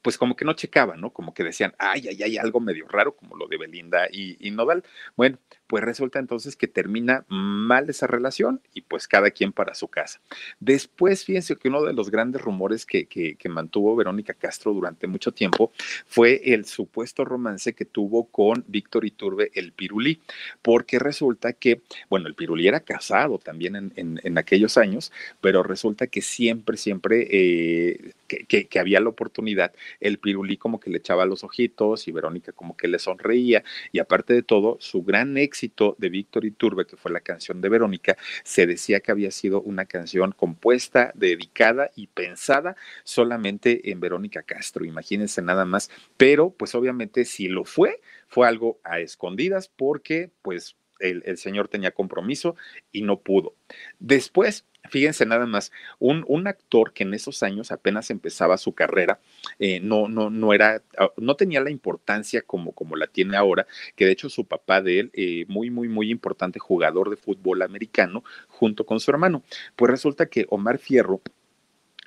pues 0.03 0.19
como 0.19 0.35
que 0.37 0.45
no 0.45 0.53
checaban, 0.55 1.01
¿no? 1.01 1.13
Como 1.13 1.33
que 1.33 1.45
decían, 1.45 1.75
ay, 1.79 2.09
ay, 2.09 2.23
hay 2.23 2.37
algo 2.37 2.61
medio 2.61 2.87
raro, 2.89 3.15
como 3.15 3.37
lo 3.37 3.47
de 3.47 3.57
Belinda 3.57 4.09
y, 4.11 4.37
y, 4.47 4.51
Nodal. 4.51 4.83
Bueno, 5.17 5.39
pues 5.73 5.85
resulta 5.85 6.19
entonces 6.19 6.55
que 6.55 6.69
termina 6.69 7.25
mal 7.29 7.89
esa 7.89 8.07
relación 8.07 8.61
y 8.75 8.83
pues 8.83 9.09
cada 9.09 9.31
quien 9.31 9.53
para 9.53 9.75
su 9.75 9.89
casa. 9.89 10.21
Después, 10.61 11.25
fíjense 11.25 11.57
que 11.57 11.69
uno 11.69 11.83
de 11.83 11.95
los 11.95 12.11
grandes 12.11 12.43
rumores 12.43 12.85
que, 12.85 13.07
que, 13.07 13.49
mantuvo 13.49 13.97
Verónica 13.97 14.35
Castro 14.35 14.75
durante 14.75 15.07
mucho 15.07 15.33
tiempo 15.33 15.73
fue 16.07 16.43
el 16.53 16.67
supuesto 16.67 17.25
romance 17.25 17.73
que 17.73 17.87
tuvo 17.87 18.25
con 18.25 18.67
Víctor 18.69 19.07
Iturbe, 19.07 19.51
el 19.55 19.73
Pirulí, 19.73 20.21
porque 20.61 20.99
resulta 20.99 21.55
que, 21.55 21.81
bueno, 22.11 22.27
el 22.29 22.35
Pirulí 22.35 22.69
era 22.69 22.81
casado 22.81 23.39
también 23.39 23.75
en, 23.75 23.93
en, 23.97 24.37
aquellos 24.37 24.77
años, 24.77 25.11
pero 25.41 25.63
resulta 25.63 26.07
que 26.07 26.21
siempre, 26.21 26.77
siempre 26.77 27.29
eh, 27.31 28.13
que, 28.29 28.45
que, 28.45 28.67
que 28.67 28.79
había 28.79 29.01
la 29.01 29.09
oportunidad, 29.09 29.73
el 30.01 30.19
Pirulí 30.19 30.59
como 30.59 30.81
que 30.81 30.91
le 30.91 30.99
echaba 30.99 31.25
los 31.25 31.45
ojitos 31.45 32.09
y 32.09 32.13
Verónica 32.13 32.53
como 32.53 32.77
que 32.77 32.89
le 32.89 32.99
sonreía 32.99 33.65
y 33.91 34.01
aparte 34.01 34.35
de 34.35 34.43
todo, 34.43 34.77
su 34.79 35.03
gran 35.03 35.39
éxito 35.39 35.62
de 35.99 36.09
Víctor 36.09 36.45
Iturbe, 36.45 36.87
que 36.87 36.97
fue 36.97 37.13
la 37.13 37.21
canción 37.21 37.61
de 37.61 37.69
Verónica, 37.69 38.17
se 38.43 38.67
decía 38.67 39.01
que 39.01 39.13
había 39.13 39.31
sido 39.31 39.61
una 39.63 39.85
canción 39.85 40.33
compuesta, 40.33 41.13
dedicada 41.15 41.91
y 41.95 42.09
pensada 42.09 42.77
solamente 43.05 43.91
en 43.91 44.01
Verónica 44.01 44.43
Castro, 44.43 44.85
imagínense 44.85 45.43
nada 45.43 45.65
más, 45.65 45.91
pero 46.17 46.51
pues 46.51 46.75
obviamente 46.75 47.25
si 47.25 47.49
lo 47.49 47.65
fue, 47.65 48.01
fue 48.29 48.49
algo 48.49 48.81
a 48.85 49.01
escondidas 49.01 49.69
porque 49.69 50.31
pues 50.43 50.77
el, 51.03 51.37
señor 51.37 51.69
tenía 51.69 51.93
compromiso 51.93 52.57
y 52.91 53.03
no 53.03 53.21
pudo. 53.21 53.55
Después, 53.99 54.67
Fíjense 54.91 55.25
nada 55.27 55.47
más, 55.47 55.71
un, 56.01 56.25
un, 56.27 56.49
actor 56.49 56.93
que 56.93 57.05
en 57.05 57.15
esos 57.15 57.45
años 57.45 57.71
apenas 57.71 58.11
empezaba 58.11 58.59
su 58.59 58.75
carrera, 58.75 59.21
eh, 59.61 59.79
no, 59.79 60.09
no, 60.09 60.29
no 60.29 60.53
era, 60.53 60.83
ah, 60.99 61.13
no 61.19 61.37
tenía 61.37 61.61
la 61.61 61.71
importancia 61.71 62.43
como, 62.43 62.73
como 62.73 62.97
la 62.97 63.07
tiene 63.07 63.37
ahora, 63.37 63.69
que 63.95 64.07
de 64.07 64.11
hecho 64.11 64.29
su 64.29 64.45
papá 64.45 64.83
de 64.83 64.99
él, 64.99 65.11
eh, 65.15 65.45
muy, 65.47 65.71
muy, 65.71 65.89
muy 65.89 66.11
importante 66.11 66.59
jugador 66.59 67.11
de 67.11 67.17
fútbol 67.17 67.63
americano, 67.63 68.25
junto 68.49 68.85
con 68.85 68.99
su 68.99 69.13
hermano. 69.13 69.45
Pues 69.77 69.89
resulta 69.89 70.27
que 70.27 70.47
Omar 70.51 70.79
Fierro 70.79 71.23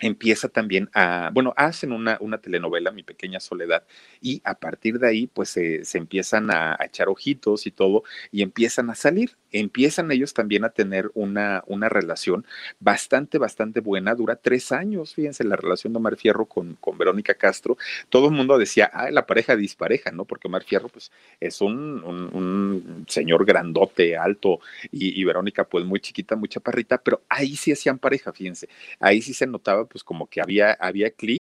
empieza 0.06 0.50
también 0.50 0.90
a, 0.94 1.32
bueno, 1.34 1.54
hacen 1.58 1.92
una, 1.92 2.18
una, 2.22 2.38
telenovela, 2.38 2.92
Mi 2.92 3.04
Pequeña 3.04 3.40
Soledad, 3.40 3.84
y 4.22 4.42
a 4.44 4.56
partir 4.56 5.00
de 5.00 5.08
ahí, 5.08 5.28
pues 5.28 5.50
se, 5.50 5.84
se 5.86 5.98
empiezan 5.98 6.52
a, 6.52 6.78
echar 6.86 7.10
ojitos 7.10 7.66
y 7.66 7.72
todo, 7.72 8.04
y 8.32 8.42
empiezan 8.44 8.90
a 8.90 8.96
salir, 8.96 9.36
empiezan 9.52 10.12
ellos 10.12 10.34
también 10.34 10.64
a 10.64 10.70
tener 10.70 11.10
una, 11.14 11.64
una 11.68 11.90
relación 11.90 12.46
bastante, 12.80 13.38
bastante 13.38 13.80
buena, 13.80 14.14
dura 14.14 14.36
tres 14.36 14.72
años, 14.72 15.16
fíjense, 15.16 15.44
la 15.44 15.56
relación 15.56 15.94
de 15.94 15.98
Omar 15.98 16.18
Fierro 16.18 16.46
con, 16.46 16.76
con 16.76 16.98
Verónica 16.98 17.34
Castro, 17.34 17.78
todo 18.10 18.28
el 18.28 18.34
mundo 18.34 18.58
decía, 18.58 18.90
ah, 18.94 19.10
la 19.10 19.26
pareja 19.26 19.56
dispareja, 19.56 20.12
¿no? 20.12 20.26
Porque 20.26 20.48
Omar 20.48 20.64
Fierro, 20.64 20.90
pues, 20.90 21.12
es 21.40 21.62
un, 21.62 22.04
un, 22.04 22.30
un 22.36 23.06
señor 23.08 23.46
grandote, 23.46 24.18
alto, 24.18 24.60
y, 24.92 25.20
y 25.20 25.24
Verónica, 25.24 25.64
pues, 25.64 25.84
muy 25.86 26.00
chiquita, 26.00 26.36
muy 26.36 26.50
chaparrita, 26.50 27.00
pero 27.00 27.24
ahí 27.30 27.56
sí 27.56 27.72
hacían 27.72 27.98
pareja, 27.98 28.32
fíjense, 28.32 28.70
ahí 29.00 29.22
sí 29.22 29.34
se 29.34 29.48
notaba 29.48 29.86
pues 29.96 30.04
como 30.04 30.28
que 30.28 30.42
había, 30.42 30.74
había 30.74 31.10
clic. 31.10 31.40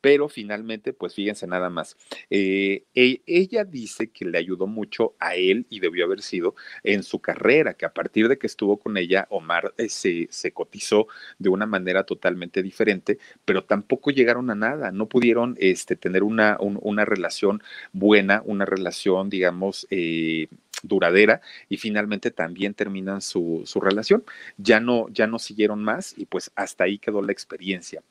Pero 0.00 0.28
finalmente, 0.28 0.92
pues 0.92 1.14
fíjense 1.14 1.46
nada 1.46 1.70
más, 1.70 1.96
eh, 2.30 2.84
e, 2.94 3.22
ella 3.26 3.64
dice 3.64 4.10
que 4.10 4.24
le 4.24 4.38
ayudó 4.38 4.66
mucho 4.66 5.14
a 5.18 5.34
él 5.34 5.66
y 5.70 5.80
debió 5.80 6.04
haber 6.04 6.22
sido 6.22 6.54
en 6.84 7.02
su 7.02 7.20
carrera, 7.20 7.74
que 7.74 7.86
a 7.86 7.92
partir 7.92 8.28
de 8.28 8.38
que 8.38 8.46
estuvo 8.46 8.78
con 8.78 8.96
ella, 8.96 9.26
Omar 9.30 9.74
eh, 9.76 9.88
se, 9.88 10.28
se, 10.30 10.52
cotizó 10.52 11.08
de 11.38 11.48
una 11.48 11.66
manera 11.66 12.04
totalmente 12.04 12.62
diferente, 12.62 13.18
pero 13.44 13.64
tampoco 13.64 14.10
llegaron 14.10 14.50
a 14.50 14.54
nada, 14.54 14.92
no 14.92 15.06
pudieron 15.06 15.56
este, 15.58 15.96
tener 15.96 16.22
una, 16.22 16.56
una 16.60 17.04
relación 17.04 17.62
buena, 17.92 18.42
una 18.44 18.64
relación, 18.64 19.30
digamos, 19.30 19.86
eh, 19.90 20.48
duradera 20.82 21.40
y 21.68 21.76
finalmente 21.78 22.30
también 22.30 22.74
terminan 22.74 23.20
su, 23.20 23.62
su 23.66 23.80
relación. 23.80 24.24
Ya 24.56 24.80
no, 24.80 25.08
ya 25.10 25.26
no 25.26 25.38
siguieron 25.38 25.82
más 25.82 26.14
y 26.16 26.26
pues 26.26 26.50
hasta 26.54 26.84
ahí 26.84 26.98
quedó 26.98 27.22
la 27.22 27.32
experiencia. 27.32 28.02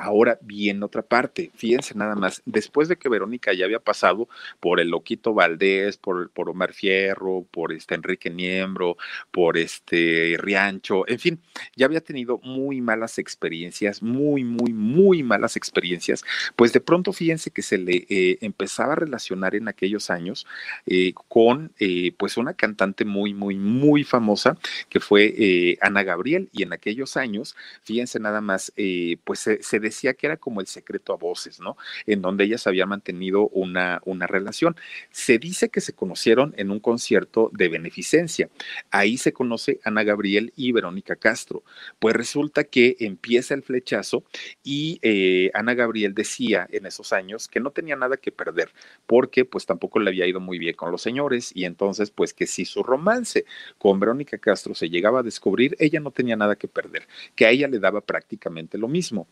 Ahora 0.00 0.38
bien, 0.40 0.80
otra 0.84 1.02
parte, 1.02 1.50
fíjense 1.56 1.92
nada 1.96 2.14
más, 2.14 2.40
después 2.46 2.86
de 2.86 2.96
que 2.96 3.08
Verónica 3.08 3.52
ya 3.52 3.64
había 3.64 3.80
pasado 3.80 4.28
por 4.60 4.78
el 4.78 4.90
Loquito 4.90 5.34
Valdés, 5.34 5.96
por, 5.96 6.30
por 6.30 6.48
Omar 6.48 6.72
Fierro, 6.72 7.44
por 7.50 7.72
este 7.72 7.96
Enrique 7.96 8.30
Niembro, 8.30 8.96
por 9.32 9.58
este 9.58 10.36
Riancho, 10.38 11.06
en 11.08 11.18
fin, 11.18 11.40
ya 11.74 11.86
había 11.86 12.00
tenido 12.00 12.38
muy 12.44 12.80
malas 12.80 13.18
experiencias, 13.18 14.00
muy, 14.00 14.44
muy, 14.44 14.72
muy 14.72 15.24
malas 15.24 15.56
experiencias, 15.56 16.24
pues 16.54 16.72
de 16.72 16.80
pronto 16.80 17.12
fíjense 17.12 17.50
que 17.50 17.62
se 17.62 17.76
le 17.76 18.06
eh, 18.08 18.38
empezaba 18.40 18.92
a 18.92 18.96
relacionar 18.96 19.56
en 19.56 19.66
aquellos 19.66 20.10
años 20.10 20.46
eh, 20.86 21.12
con 21.26 21.72
eh, 21.80 22.12
pues 22.16 22.36
una 22.36 22.54
cantante 22.54 23.04
muy, 23.04 23.34
muy, 23.34 23.56
muy 23.56 24.04
famosa 24.04 24.56
que 24.88 25.00
fue 25.00 25.76
Ana 25.80 26.04
Gabriel 26.04 26.50
y 26.52 26.62
en 26.62 26.72
aquellos 26.72 27.16
años, 27.16 27.56
fíjense 27.82 28.20
nada 28.20 28.40
más, 28.40 28.72
pues 29.24 29.40
se, 29.40 29.60
se 29.60 29.87
decía 29.88 30.14
que 30.14 30.26
era 30.26 30.36
como 30.36 30.60
el 30.60 30.66
secreto 30.66 31.12
a 31.12 31.16
voces, 31.16 31.60
¿no? 31.60 31.76
En 32.06 32.22
donde 32.22 32.44
ellas 32.44 32.66
habían 32.66 32.88
mantenido 32.88 33.48
una, 33.48 34.00
una 34.04 34.26
relación. 34.26 34.76
Se 35.10 35.38
dice 35.38 35.68
que 35.68 35.80
se 35.80 35.92
conocieron 35.92 36.54
en 36.56 36.70
un 36.70 36.80
concierto 36.80 37.50
de 37.52 37.68
beneficencia. 37.68 38.48
Ahí 38.90 39.18
se 39.18 39.32
conoce 39.32 39.80
Ana 39.84 40.02
Gabriel 40.04 40.52
y 40.56 40.72
Verónica 40.72 41.16
Castro. 41.16 41.62
Pues 41.98 42.14
resulta 42.14 42.64
que 42.64 42.96
empieza 43.00 43.54
el 43.54 43.62
flechazo 43.62 44.24
y 44.62 44.98
eh, 45.02 45.50
Ana 45.54 45.74
Gabriel 45.74 46.14
decía 46.14 46.66
en 46.70 46.86
esos 46.86 47.12
años 47.12 47.48
que 47.48 47.60
no 47.60 47.70
tenía 47.70 47.96
nada 47.96 48.16
que 48.16 48.32
perder 48.32 48.72
porque 49.06 49.44
pues 49.44 49.66
tampoco 49.66 49.98
le 49.98 50.10
había 50.10 50.26
ido 50.26 50.40
muy 50.40 50.58
bien 50.58 50.74
con 50.74 50.90
los 50.90 51.02
señores 51.02 51.52
y 51.54 51.64
entonces 51.64 52.10
pues 52.10 52.32
que 52.34 52.46
si 52.46 52.64
su 52.64 52.82
romance 52.82 53.44
con 53.78 54.00
Verónica 54.00 54.38
Castro 54.38 54.74
se 54.74 54.88
llegaba 54.88 55.20
a 55.20 55.22
descubrir, 55.22 55.76
ella 55.78 56.00
no 56.00 56.10
tenía 56.10 56.36
nada 56.36 56.56
que 56.56 56.68
perder, 56.68 57.06
que 57.34 57.46
a 57.46 57.50
ella 57.50 57.68
le 57.68 57.78
daba 57.78 58.00
prácticamente 58.00 58.78
lo 58.78 58.88
mismo. 58.88 59.28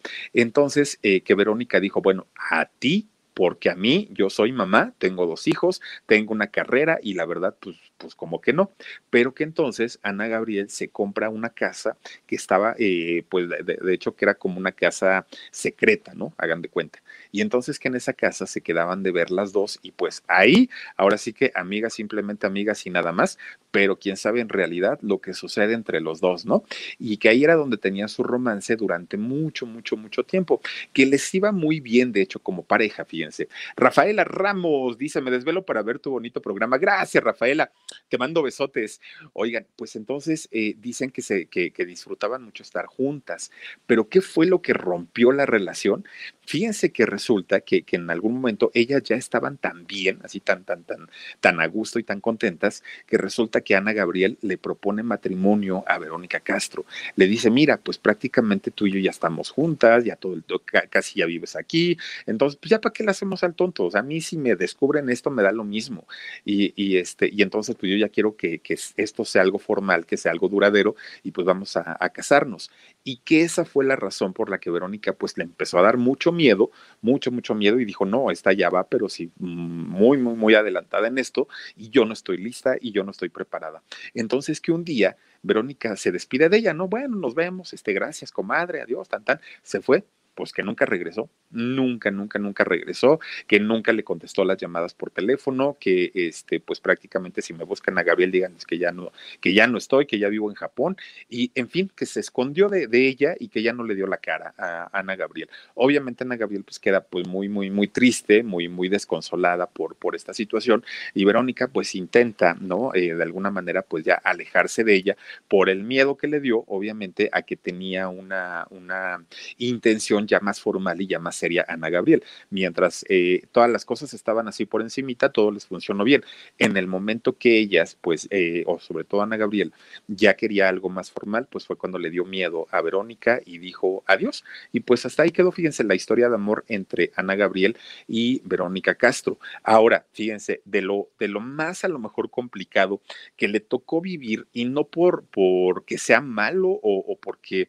Entonces, 0.47 0.99
eh, 1.03 1.23
que 1.23 1.35
Verónica 1.35 1.81
dijo, 1.81 2.01
bueno, 2.01 2.29
a 2.51 2.67
ti 2.67 3.09
porque 3.35 3.69
a 3.69 3.75
mí, 3.75 4.09
yo 4.13 4.31
soy 4.31 4.53
mamá, 4.53 4.95
tengo 4.97 5.27
dos 5.27 5.47
hijos, 5.47 5.83
tengo 6.07 6.33
una 6.33 6.47
carrera 6.47 6.99
y 7.03 7.13
la 7.13 7.27
verdad, 7.27 7.55
pues, 7.61 7.77
pues 7.99 8.15
como 8.15 8.41
que 8.41 8.53
no. 8.53 8.71
Pero 9.11 9.35
que 9.35 9.45
entonces 9.45 9.99
Ana 10.03 10.29
Gabriel 10.29 10.71
se 10.71 10.89
compra 10.89 11.31
una 11.31 11.51
casa 11.51 11.97
que 12.27 12.37
estaba, 12.37 12.75
eh, 12.79 13.25
pues 13.29 13.49
de, 13.49 13.63
de, 13.63 13.95
hecho 13.95 14.15
que 14.15 14.25
era 14.25 14.35
como 14.35 14.59
una 14.59 14.73
casa 14.73 15.27
secreta, 15.51 16.15
¿no? 16.15 16.35
Hagan 16.39 16.63
de 16.63 16.69
cuenta. 16.69 17.03
Y 17.33 17.41
entonces 17.41 17.79
que 17.79 17.89
en 17.89 17.97
esa 17.97 18.13
casa 18.13 18.47
se 18.47 18.61
quedaban 18.61 19.03
de 19.03 19.13
ver 19.13 19.31
las 19.31 19.53
dos 19.53 19.79
y 19.83 19.93
pues 19.93 20.23
ahí, 20.29 20.71
ahora 20.97 21.19
sí 21.19 21.33
que 21.33 21.53
amigas, 21.55 21.95
simplemente 21.95 22.47
amigas 22.47 22.87
y 22.87 22.91
nada 22.91 23.13
más, 23.13 23.39
pero 23.71 23.99
quién 23.99 24.17
sabe 24.17 24.41
en 24.41 24.49
realidad 24.49 24.99
lo 25.03 25.21
que 25.21 25.35
sucede 25.35 25.75
entre 25.75 26.01
los 26.01 26.21
dos, 26.21 26.47
¿no? 26.47 26.65
Y 26.99 27.19
que 27.19 27.29
ahí 27.29 27.45
era 27.45 27.55
donde 27.55 27.77
tenían 27.77 28.09
su 28.09 28.23
romance 28.23 28.77
durante 28.77 29.17
mucho, 29.17 29.67
mucho, 29.67 29.97
mucho 29.97 30.25
tiempo, 30.25 30.61
que 30.93 31.07
les 31.07 31.35
iba 31.35 31.53
muy 31.53 31.81
bien, 31.81 32.13
de 32.13 32.23
hecho, 32.23 32.39
como 32.39 32.63
pareja, 32.63 33.05
fíjense. 33.05 33.49
Rafaela 33.77 34.25
Ramos 34.25 34.97
dice, 34.99 35.21
me 35.21 35.31
desvelo 35.31 35.65
para 35.65 35.83
ver 35.83 35.99
tu 35.99 36.11
bonito 36.11 36.41
programa. 36.41 36.79
Gracias, 36.79 37.23
Rafaela. 37.23 37.71
Te 38.09 38.19
mando 38.19 38.43
besotes. 38.43 39.01
Oigan, 39.33 39.67
pues 39.77 39.97
entonces 39.97 40.49
eh, 40.51 40.75
dicen 40.79 41.11
que, 41.11 41.23
se, 41.23 41.47
que, 41.47 41.71
disfrutaban 41.87 42.43
mucho 42.43 42.63
estar 42.63 42.87
juntas, 42.87 43.53
pero 43.87 44.09
¿qué 44.09 44.21
fue 44.21 44.47
lo 44.47 44.61
que 44.61 44.73
rompió 44.73 45.33
la 45.33 45.47
relación? 45.47 46.05
Fíjense 46.45 46.93
que 46.93 47.07
resulta 47.07 47.61
que, 47.61 47.83
que, 47.83 47.97
en 47.97 48.11
algún 48.11 48.35
momento 48.35 48.71
ellas 48.75 49.03
ya 49.05 49.17
estaban 49.17 49.57
tan 49.57 49.87
bien, 49.87 50.21
así 50.25 50.41
tan, 50.41 50.65
tan, 50.65 50.85
tan, 50.85 51.09
tan 51.41 51.61
a 51.61 51.67
gusto 51.67 51.99
y 51.99 52.03
tan 52.03 52.21
contentas, 52.21 52.83
que 53.07 53.19
resulta 53.19 53.61
que 53.61 53.77
Ana 53.77 53.93
Gabriel 53.93 54.39
le 54.43 54.59
propone 54.59 55.03
matrimonio 55.03 55.85
a 55.87 55.99
Verónica 55.99 56.41
Castro. 56.41 56.87
Le 57.15 57.27
dice, 57.27 57.51
mira, 57.51 57.77
pues 57.79 57.99
prácticamente 57.99 58.71
tú 58.71 58.87
y 58.87 58.93
yo 58.93 58.99
ya 59.01 59.11
estamos 59.11 59.51
juntas, 59.51 60.05
ya 60.05 60.17
todo 60.17 60.35
el, 60.35 60.45
casi 60.91 61.21
ya 61.21 61.27
vives 61.27 61.57
aquí, 61.57 61.97
entonces, 62.27 62.59
pues 62.61 62.71
ya 62.71 62.81
para 62.81 62.93
qué 62.93 63.05
le 63.05 63.11
hacemos 63.11 63.45
al 63.45 63.55
tonto. 63.55 63.85
O 63.85 63.91
sea, 63.91 64.01
a 64.01 64.05
mí 64.05 64.21
si 64.21 64.37
me 64.37 64.57
descubren 64.57 65.09
esto 65.09 65.31
me 65.31 65.43
da 65.43 65.53
lo 65.53 65.65
mismo. 65.65 66.07
Y, 66.45 66.73
y 66.77 66.97
este, 66.97 67.29
y 67.33 67.43
entonces, 67.43 67.76
pues 67.77 67.91
yo 67.91 67.97
ya 67.99 68.09
quiero 68.09 68.37
que, 68.37 68.59
que, 68.61 68.79
esto 68.97 69.25
sea 69.25 69.43
algo 69.43 69.59
formal, 69.59 70.07
que 70.07 70.17
sea 70.17 70.33
algo 70.33 70.49
duradero, 70.49 70.97
y 71.23 71.33
pues 71.33 71.47
vamos 71.47 71.77
a, 71.77 71.97
casarnos. 72.11 72.71
Y 73.05 73.19
que 73.19 73.43
esa 73.43 73.65
fue 73.65 73.85
la 73.85 73.97
razón 73.97 74.33
por 74.33 74.49
la 74.49 74.59
que 74.59 74.71
Verónica 74.71 75.13
pues 75.13 75.37
le 75.37 75.45
empezó 75.45 75.79
a 75.79 75.83
dar 75.83 75.97
mucho 75.97 76.33
miedo, 76.33 76.71
mucho, 77.03 77.31
mucho 77.31 77.55
miedo 77.55 77.79
y 77.81 77.85
dijo, 77.85 78.07
no, 78.07 78.31
esta 78.31 78.53
ya 78.53 78.71
va, 78.71 78.85
pero 78.89 79.09
sí, 79.09 79.31
muy, 79.37 80.19
muy, 80.19 80.35
muy 80.35 80.55
adelantada 80.55 81.09
en 81.09 81.19
esto 81.19 81.49
y 81.77 81.91
yo 81.91 82.05
no 82.05 82.13
estoy 82.13 82.39
lista 82.39 82.77
y 82.81 82.93
yo 82.93 83.05
no 83.05 83.11
estoy 83.11 83.29
preparada. 83.29 83.83
Entonces 84.15 84.61
que 84.61 84.73
un 84.73 84.85
día 84.85 85.17
Verónica 85.43 85.97
se 85.97 86.13
despide 86.13 86.49
de 86.49 86.59
ella, 86.59 86.75
no, 86.75 86.89
bueno, 86.89 87.17
nos 87.17 87.35
vemos, 87.35 87.73
este, 87.73 87.93
gracias, 87.93 88.33
comadre, 88.33 88.81
adiós, 88.83 89.09
tan, 89.09 89.25
tan, 89.25 89.41
se 89.63 89.81
fue 89.81 90.05
pues 90.37 90.53
que 90.53 90.63
nunca 90.63 90.85
regresó, 90.85 91.29
nunca, 91.51 92.11
nunca, 92.11 92.39
nunca 92.39 92.63
regresó, 92.63 93.19
que 93.49 93.59
nunca 93.59 93.93
le 93.93 94.05
contestó 94.05 94.45
las 94.45 94.59
llamadas 94.59 94.95
por 94.95 95.11
teléfono, 95.11 95.77
que 95.81 96.13
este, 96.15 96.61
pues 96.61 96.79
prácticamente 96.81 97.43
si 97.43 97.55
me 97.55 97.65
buscan 97.65 97.99
a 97.99 98.03
Gabriel, 98.03 98.31
díganles 98.31 98.67
que 98.67 98.79
ya 98.79 98.93
no, 98.93 99.13
que 99.41 99.55
ya 99.55 99.67
no 99.67 99.79
estoy, 99.79 100.07
que 100.07 100.19
ya 100.19 100.29
vivo 100.29 100.51
en 100.51 100.55
Japón, 100.55 100.97
y 101.29 101.51
en 101.55 101.69
fin, 101.69 101.91
que 101.97 102.07
se 102.07 102.21
escondió 102.21 102.69
de, 102.69 102.87
de 102.87 103.09
ella 103.09 103.35
y 103.41 103.49
que 103.49 103.63
ya 103.63 103.73
no 103.73 103.83
le 103.83 103.95
dio 103.95 104.07
la 104.07 104.19
cara 104.19 104.55
a 104.59 104.91
Ana 104.93 105.17
Gabriel. 105.17 105.49
Obviamente 105.75 106.23
Ana 106.23 106.37
Gabriel 106.37 106.65
pues 106.65 106.79
queda 106.79 107.03
pues 107.03 107.27
muy, 107.27 107.49
muy, 107.49 107.71
muy 107.71 107.89
triste, 107.89 108.43
muy, 108.43 108.69
muy 108.69 108.89
desconsolada 108.91 109.67
por, 109.67 109.97
por 109.97 110.15
esta 110.15 110.35
situación, 110.35 110.85
y 111.15 111.25
Verónica 111.25 111.69
pues 111.69 111.95
intenta, 111.95 112.55
¿no? 112.61 112.95
Eh, 112.95 113.15
de 113.15 113.23
alguna 113.23 113.51
manera 113.51 113.81
pues 113.81 114.05
ya 114.05 114.15
alejarse 114.23 114.85
de 114.85 114.95
ella 114.95 115.17
por 115.49 115.71
el 115.71 115.83
miedo 115.83 116.17
que 116.17 116.29
le 116.29 116.41
dio, 116.41 116.63
obviamente, 116.67 117.31
a 117.33 117.41
que 117.41 117.57
tenía 117.57 118.09
una, 118.09 118.67
una 118.71 119.25
intención 119.57 120.26
ya 120.27 120.41
más 120.41 120.61
formal 120.61 121.01
y 121.01 121.07
ya 121.07 121.19
más 121.19 121.37
seria 121.37 121.65
Ana 121.69 121.91
Gabriel. 121.91 122.23
Mientras 122.51 123.05
eh, 123.09 123.43
todas 123.53 123.71
las 123.71 123.85
cosas 123.85 124.15
estaban 124.15 124.49
así 124.49 124.67
por 124.67 124.83
encimita, 124.83 125.33
todo 125.33 125.51
les 125.51 125.67
funcionó 125.67 126.05
bien. 126.05 126.25
En 126.59 126.77
el 126.77 126.87
momento 126.87 127.37
que 127.39 127.59
ellas, 127.59 127.97
pues, 128.01 128.29
eh, 128.31 128.65
o 128.67 128.79
sobre 128.79 129.05
todo 129.05 129.23
Ana 129.23 129.37
Gabriel, 129.37 129.73
ya 130.07 130.35
quería 130.35 130.69
algo 130.69 130.89
más 130.89 131.11
formal, 131.11 131.47
pues 131.51 131.67
fue 131.67 131.77
cuando 131.77 131.99
le 131.99 132.11
dio 132.11 132.25
miedo 132.25 132.67
a 132.71 132.81
Verónica 132.81 133.41
y 133.45 133.59
dijo 133.59 134.05
adiós. 134.07 134.45
Y 134.73 134.81
pues 134.81 135.07
hasta 135.07 135.23
ahí 135.23 135.31
quedó, 135.31 135.53
fíjense, 135.53 135.85
la 135.85 135.95
historia 135.95 136.29
de 136.29 136.35
amor 136.35 136.65
entre 136.69 137.13
Ana 137.17 137.35
Gabriel 137.37 137.77
y 138.07 138.41
Verónica 138.45 138.95
Castro. 138.95 139.39
Ahora, 139.63 140.07
fíjense, 140.13 140.63
de 140.65 140.83
lo, 140.83 141.09
de 141.19 141.29
lo 141.29 141.41
más 141.41 141.85
a 141.85 141.89
lo 141.89 141.99
mejor 141.99 142.31
complicado 142.31 143.01
que 143.37 143.49
le 143.49 143.61
tocó 143.61 144.01
vivir, 144.01 144.47
y 144.53 144.65
no 144.65 144.85
por 144.85 145.25
porque 145.31 145.99
sea 145.99 146.21
malo 146.21 146.69
o, 146.69 146.99
o 147.07 147.17
porque 147.19 147.69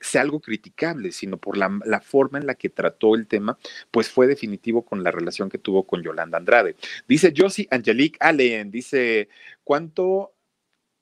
sea 0.00 0.22
algo 0.22 0.40
criticable, 0.40 1.12
sino 1.12 1.38
por 1.38 1.56
la, 1.56 2.00
forma 2.00 2.38
en 2.38 2.46
la 2.46 2.54
que 2.54 2.70
trató 2.70 3.14
el 3.14 3.26
tema, 3.26 3.58
pues 3.90 4.08
fue 4.08 4.26
definitivo 4.26 4.84
con 4.84 5.02
la 5.02 5.10
relación 5.10 5.48
que 5.48 5.58
tuvo 5.58 5.86
con 5.86 6.02
Yolanda 6.02 6.38
Andrade. 6.38 6.76
Dice 7.08 7.32
Josie 7.36 7.68
Angelique 7.70 8.18
Allen, 8.20 8.70
dice, 8.70 9.28
¿cuánto 9.62 10.30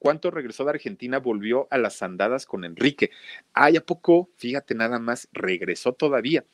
¿Cuánto 0.02 0.32
regresó 0.32 0.64
de 0.64 0.70
Argentina? 0.70 1.18
Volvió 1.18 1.68
a 1.70 1.78
las 1.78 2.02
andadas 2.02 2.44
con 2.44 2.64
Enrique. 2.64 3.12
Ay, 3.52 3.76
¿a 3.76 3.86
poco? 3.86 4.30
Fíjate 4.36 4.74
nada 4.74 4.98
más, 4.98 5.28
regresó 5.32 5.92
todavía. 5.92 6.44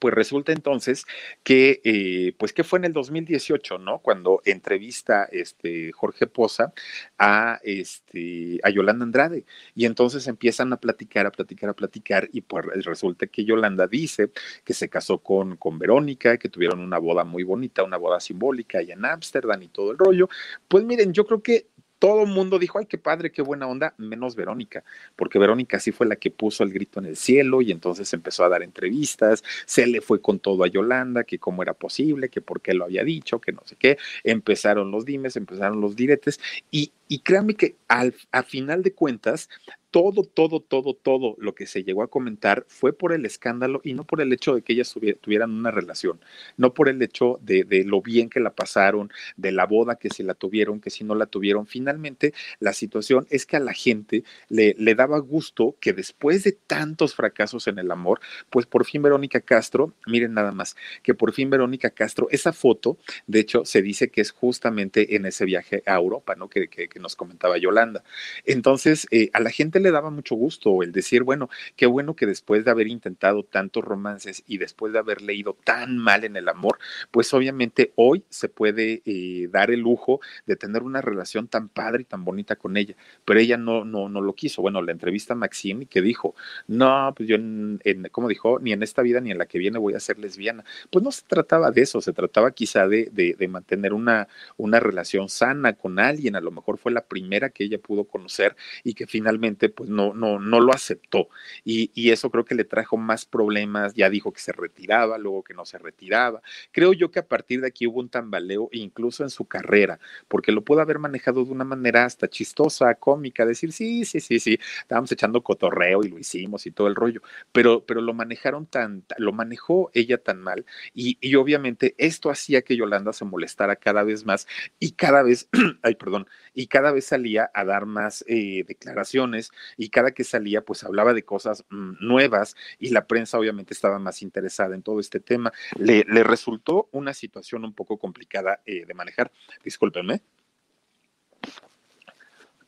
Pues 0.00 0.14
resulta 0.14 0.52
entonces 0.52 1.06
que, 1.44 1.80
eh, 1.84 2.34
pues 2.38 2.52
que 2.52 2.64
fue 2.64 2.80
en 2.80 2.86
el 2.86 2.92
2018, 2.92 3.78
¿no? 3.78 4.00
Cuando 4.00 4.42
entrevista 4.44 5.28
este 5.30 5.92
Jorge 5.92 6.26
Poza 6.26 6.72
a, 7.18 7.60
este, 7.62 8.58
a 8.64 8.70
Yolanda 8.70 9.04
Andrade. 9.04 9.44
Y 9.76 9.84
entonces 9.86 10.26
empiezan 10.26 10.72
a 10.72 10.78
platicar, 10.78 11.26
a 11.26 11.30
platicar, 11.30 11.70
a 11.70 11.74
platicar. 11.74 12.28
Y 12.32 12.40
pues 12.40 12.64
resulta 12.84 13.28
que 13.28 13.44
Yolanda 13.44 13.86
dice 13.86 14.32
que 14.64 14.74
se 14.74 14.88
casó 14.88 15.18
con, 15.18 15.56
con 15.56 15.78
Verónica, 15.78 16.36
que 16.36 16.48
tuvieron 16.48 16.80
una 16.80 16.98
boda 16.98 17.24
muy 17.24 17.44
bonita, 17.44 17.84
una 17.84 17.96
boda 17.96 18.18
simbólica 18.18 18.78
allá 18.78 18.94
en 18.94 19.04
Ámsterdam 19.04 19.62
y 19.62 19.68
todo 19.68 19.92
el 19.92 19.98
rollo. 19.98 20.28
Pues 20.66 20.84
miren, 20.84 21.12
yo 21.12 21.24
creo 21.26 21.42
que 21.42 21.68
todo 21.98 22.22
el 22.22 22.28
mundo 22.28 22.58
dijo, 22.58 22.78
ay, 22.78 22.86
qué 22.86 22.98
padre, 22.98 23.32
qué 23.32 23.42
buena 23.42 23.66
onda, 23.66 23.94
menos 23.96 24.36
Verónica, 24.36 24.84
porque 25.16 25.38
Verónica 25.38 25.80
sí 25.80 25.92
fue 25.92 26.06
la 26.06 26.16
que 26.16 26.30
puso 26.30 26.62
el 26.62 26.72
grito 26.72 27.00
en 27.00 27.06
el 27.06 27.16
cielo 27.16 27.62
y 27.62 27.72
entonces 27.72 28.12
empezó 28.12 28.44
a 28.44 28.48
dar 28.48 28.62
entrevistas, 28.62 29.42
se 29.64 29.86
le 29.86 30.00
fue 30.00 30.20
con 30.20 30.38
todo 30.38 30.64
a 30.64 30.68
Yolanda, 30.68 31.24
que 31.24 31.38
cómo 31.38 31.62
era 31.62 31.74
posible, 31.74 32.28
que 32.28 32.40
por 32.40 32.60
qué 32.60 32.74
lo 32.74 32.84
había 32.84 33.04
dicho, 33.04 33.40
que 33.40 33.52
no 33.52 33.62
sé 33.64 33.76
qué, 33.76 33.98
empezaron 34.24 34.90
los 34.90 35.04
dimes, 35.04 35.36
empezaron 35.36 35.80
los 35.80 35.96
diretes 35.96 36.40
y 36.70 36.92
Y 37.08 37.20
créanme 37.20 37.54
que 37.54 37.76
al, 37.88 38.14
a 38.32 38.42
final 38.42 38.82
de 38.82 38.92
cuentas, 38.92 39.48
todo, 39.96 40.24
todo, 40.24 40.60
todo, 40.60 40.92
todo 40.92 41.36
lo 41.38 41.54
que 41.54 41.66
se 41.66 41.82
llegó 41.82 42.02
a 42.02 42.08
comentar 42.08 42.66
fue 42.68 42.92
por 42.92 43.14
el 43.14 43.24
escándalo 43.24 43.80
y 43.82 43.94
no 43.94 44.04
por 44.04 44.20
el 44.20 44.30
hecho 44.30 44.54
de 44.54 44.60
que 44.60 44.74
ellas 44.74 44.94
tuvieran 45.22 45.50
una 45.52 45.70
relación, 45.70 46.20
no 46.58 46.74
por 46.74 46.90
el 46.90 47.00
hecho 47.00 47.38
de, 47.40 47.64
de, 47.64 47.82
lo 47.84 48.02
bien 48.02 48.28
que 48.28 48.40
la 48.40 48.50
pasaron, 48.50 49.10
de 49.38 49.52
la 49.52 49.64
boda 49.64 49.96
que 49.96 50.10
si 50.10 50.22
la 50.22 50.34
tuvieron, 50.34 50.82
que 50.82 50.90
si 50.90 51.02
no 51.02 51.14
la 51.14 51.24
tuvieron. 51.24 51.66
Finalmente, 51.66 52.34
la 52.60 52.74
situación 52.74 53.26
es 53.30 53.46
que 53.46 53.56
a 53.56 53.60
la 53.60 53.72
gente 53.72 54.22
le, 54.50 54.74
le 54.78 54.94
daba 54.94 55.18
gusto 55.18 55.76
que 55.80 55.94
después 55.94 56.44
de 56.44 56.52
tantos 56.52 57.14
fracasos 57.14 57.66
en 57.66 57.78
el 57.78 57.90
amor, 57.90 58.20
pues 58.50 58.66
por 58.66 58.84
fin 58.84 59.00
Verónica 59.00 59.40
Castro, 59.40 59.94
miren 60.06 60.34
nada 60.34 60.52
más, 60.52 60.76
que 61.02 61.14
por 61.14 61.32
fin 61.32 61.48
Verónica 61.48 61.88
Castro, 61.88 62.28
esa 62.30 62.52
foto, 62.52 62.98
de 63.26 63.40
hecho, 63.40 63.64
se 63.64 63.80
dice 63.80 64.10
que 64.10 64.20
es 64.20 64.30
justamente 64.30 65.16
en 65.16 65.24
ese 65.24 65.46
viaje 65.46 65.82
a 65.86 65.94
Europa, 65.94 66.34
¿no? 66.34 66.50
Que, 66.50 66.68
que, 66.68 66.88
que 66.96 67.02
nos 67.02 67.14
comentaba 67.14 67.58
Yolanda. 67.58 68.02
Entonces, 68.46 69.06
eh, 69.10 69.28
a 69.34 69.40
la 69.40 69.50
gente 69.50 69.80
le 69.80 69.90
daba 69.90 70.08
mucho 70.08 70.34
gusto 70.34 70.82
el 70.82 70.92
decir, 70.92 71.24
bueno, 71.24 71.50
qué 71.76 71.84
bueno 71.84 72.16
que 72.16 72.24
después 72.24 72.64
de 72.64 72.70
haber 72.70 72.86
intentado 72.86 73.42
tantos 73.42 73.84
romances 73.84 74.42
y 74.46 74.56
después 74.56 74.94
de 74.94 74.98
haber 74.98 75.20
leído 75.20 75.58
tan 75.62 75.98
mal 75.98 76.24
en 76.24 76.36
el 76.36 76.48
amor, 76.48 76.78
pues 77.10 77.34
obviamente 77.34 77.92
hoy 77.96 78.24
se 78.30 78.48
puede 78.48 79.02
eh, 79.04 79.48
dar 79.50 79.70
el 79.70 79.80
lujo 79.80 80.20
de 80.46 80.56
tener 80.56 80.82
una 80.82 81.02
relación 81.02 81.48
tan 81.48 81.68
padre 81.68 82.00
y 82.00 82.04
tan 82.06 82.24
bonita 82.24 82.56
con 82.56 82.78
ella, 82.78 82.96
pero 83.26 83.40
ella 83.40 83.58
no, 83.58 83.84
no, 83.84 84.08
no 84.08 84.22
lo 84.22 84.32
quiso. 84.32 84.62
Bueno, 84.62 84.80
la 84.80 84.92
entrevista 84.92 85.34
a 85.34 85.36
Maxine 85.36 85.84
que 85.84 86.00
dijo, 86.00 86.34
no, 86.66 87.12
pues 87.14 87.28
yo, 87.28 87.36
en, 87.36 87.78
como 88.10 88.28
dijo, 88.28 88.58
ni 88.58 88.72
en 88.72 88.82
esta 88.82 89.02
vida 89.02 89.20
ni 89.20 89.32
en 89.32 89.38
la 89.38 89.44
que 89.44 89.58
viene 89.58 89.78
voy 89.78 89.92
a 89.92 90.00
ser 90.00 90.18
lesbiana. 90.18 90.64
Pues 90.90 91.04
no 91.04 91.12
se 91.12 91.26
trataba 91.26 91.70
de 91.70 91.82
eso, 91.82 92.00
se 92.00 92.14
trataba 92.14 92.52
quizá 92.52 92.88
de, 92.88 93.10
de, 93.12 93.34
de 93.38 93.48
mantener 93.48 93.92
una, 93.92 94.28
una 94.56 94.80
relación 94.80 95.28
sana 95.28 95.74
con 95.74 95.98
alguien, 95.98 96.36
a 96.36 96.40
lo 96.40 96.50
mejor 96.50 96.78
fue 96.86 96.92
la 96.92 97.04
primera 97.08 97.50
que 97.50 97.64
ella 97.64 97.78
pudo 97.78 98.04
conocer 98.04 98.54
y 98.84 98.94
que 98.94 99.08
finalmente 99.08 99.68
pues 99.68 99.90
no, 99.90 100.14
no, 100.14 100.38
no 100.38 100.60
lo 100.60 100.72
aceptó. 100.72 101.28
Y, 101.64 101.90
y, 101.94 102.12
eso 102.12 102.30
creo 102.30 102.44
que 102.44 102.54
le 102.54 102.62
trajo 102.62 102.96
más 102.96 103.26
problemas. 103.26 103.94
Ya 103.94 104.08
dijo 104.08 104.32
que 104.32 104.38
se 104.38 104.52
retiraba, 104.52 105.18
luego 105.18 105.42
que 105.42 105.52
no 105.52 105.64
se 105.66 105.78
retiraba. 105.78 106.42
Creo 106.70 106.92
yo 106.92 107.10
que 107.10 107.18
a 107.18 107.26
partir 107.26 107.60
de 107.60 107.66
aquí 107.66 107.88
hubo 107.88 107.98
un 107.98 108.08
tambaleo, 108.08 108.68
incluso 108.70 109.24
en 109.24 109.30
su 109.30 109.46
carrera, 109.46 109.98
porque 110.28 110.52
lo 110.52 110.62
pudo 110.62 110.80
haber 110.80 111.00
manejado 111.00 111.44
de 111.44 111.50
una 111.50 111.64
manera 111.64 112.04
hasta 112.04 112.28
chistosa, 112.28 112.94
cómica, 112.94 113.44
decir, 113.44 113.72
sí, 113.72 114.04
sí, 114.04 114.20
sí, 114.20 114.38
sí, 114.38 114.60
estábamos 114.80 115.10
echando 115.10 115.42
cotorreo 115.42 116.04
y 116.04 116.08
lo 116.08 116.18
hicimos 116.20 116.66
y 116.66 116.70
todo 116.70 116.86
el 116.86 116.94
rollo, 116.94 117.20
pero, 117.50 117.84
pero 117.84 118.00
lo 118.00 118.14
manejaron 118.14 118.66
tan, 118.66 119.02
lo 119.18 119.32
manejó 119.32 119.90
ella 119.92 120.18
tan 120.18 120.40
mal. 120.40 120.64
Y, 120.94 121.18
y 121.20 121.34
obviamente 121.34 121.96
esto 121.98 122.30
hacía 122.30 122.62
que 122.62 122.76
Yolanda 122.76 123.12
se 123.12 123.24
molestara 123.24 123.74
cada 123.74 124.04
vez 124.04 124.24
más 124.24 124.46
y 124.78 124.92
cada 124.92 125.24
vez, 125.24 125.48
ay, 125.82 125.96
perdón, 125.96 126.28
y 126.54 126.68
cada 126.76 126.92
vez 126.92 127.06
salía 127.06 127.50
a 127.54 127.64
dar 127.64 127.86
más 127.86 128.22
eh, 128.28 128.62
declaraciones 128.68 129.50
y 129.78 129.88
cada 129.88 130.10
que 130.10 130.24
salía 130.24 130.60
pues 130.60 130.84
hablaba 130.84 131.14
de 131.14 131.24
cosas 131.24 131.64
mmm, 131.70 131.94
nuevas 132.00 132.54
y 132.78 132.90
la 132.90 133.06
prensa 133.06 133.38
obviamente 133.38 133.72
estaba 133.72 133.98
más 133.98 134.20
interesada 134.20 134.74
en 134.74 134.82
todo 134.82 135.00
este 135.00 135.18
tema. 135.18 135.54
Le, 135.78 136.04
resultó 136.22 136.90
una 136.92 137.14
situación 137.14 137.64
un 137.64 137.72
poco 137.72 137.96
complicada 137.96 138.60
eh, 138.66 138.84
de 138.84 138.92
manejar. 138.92 139.32
Discúlpenme. 139.64 140.20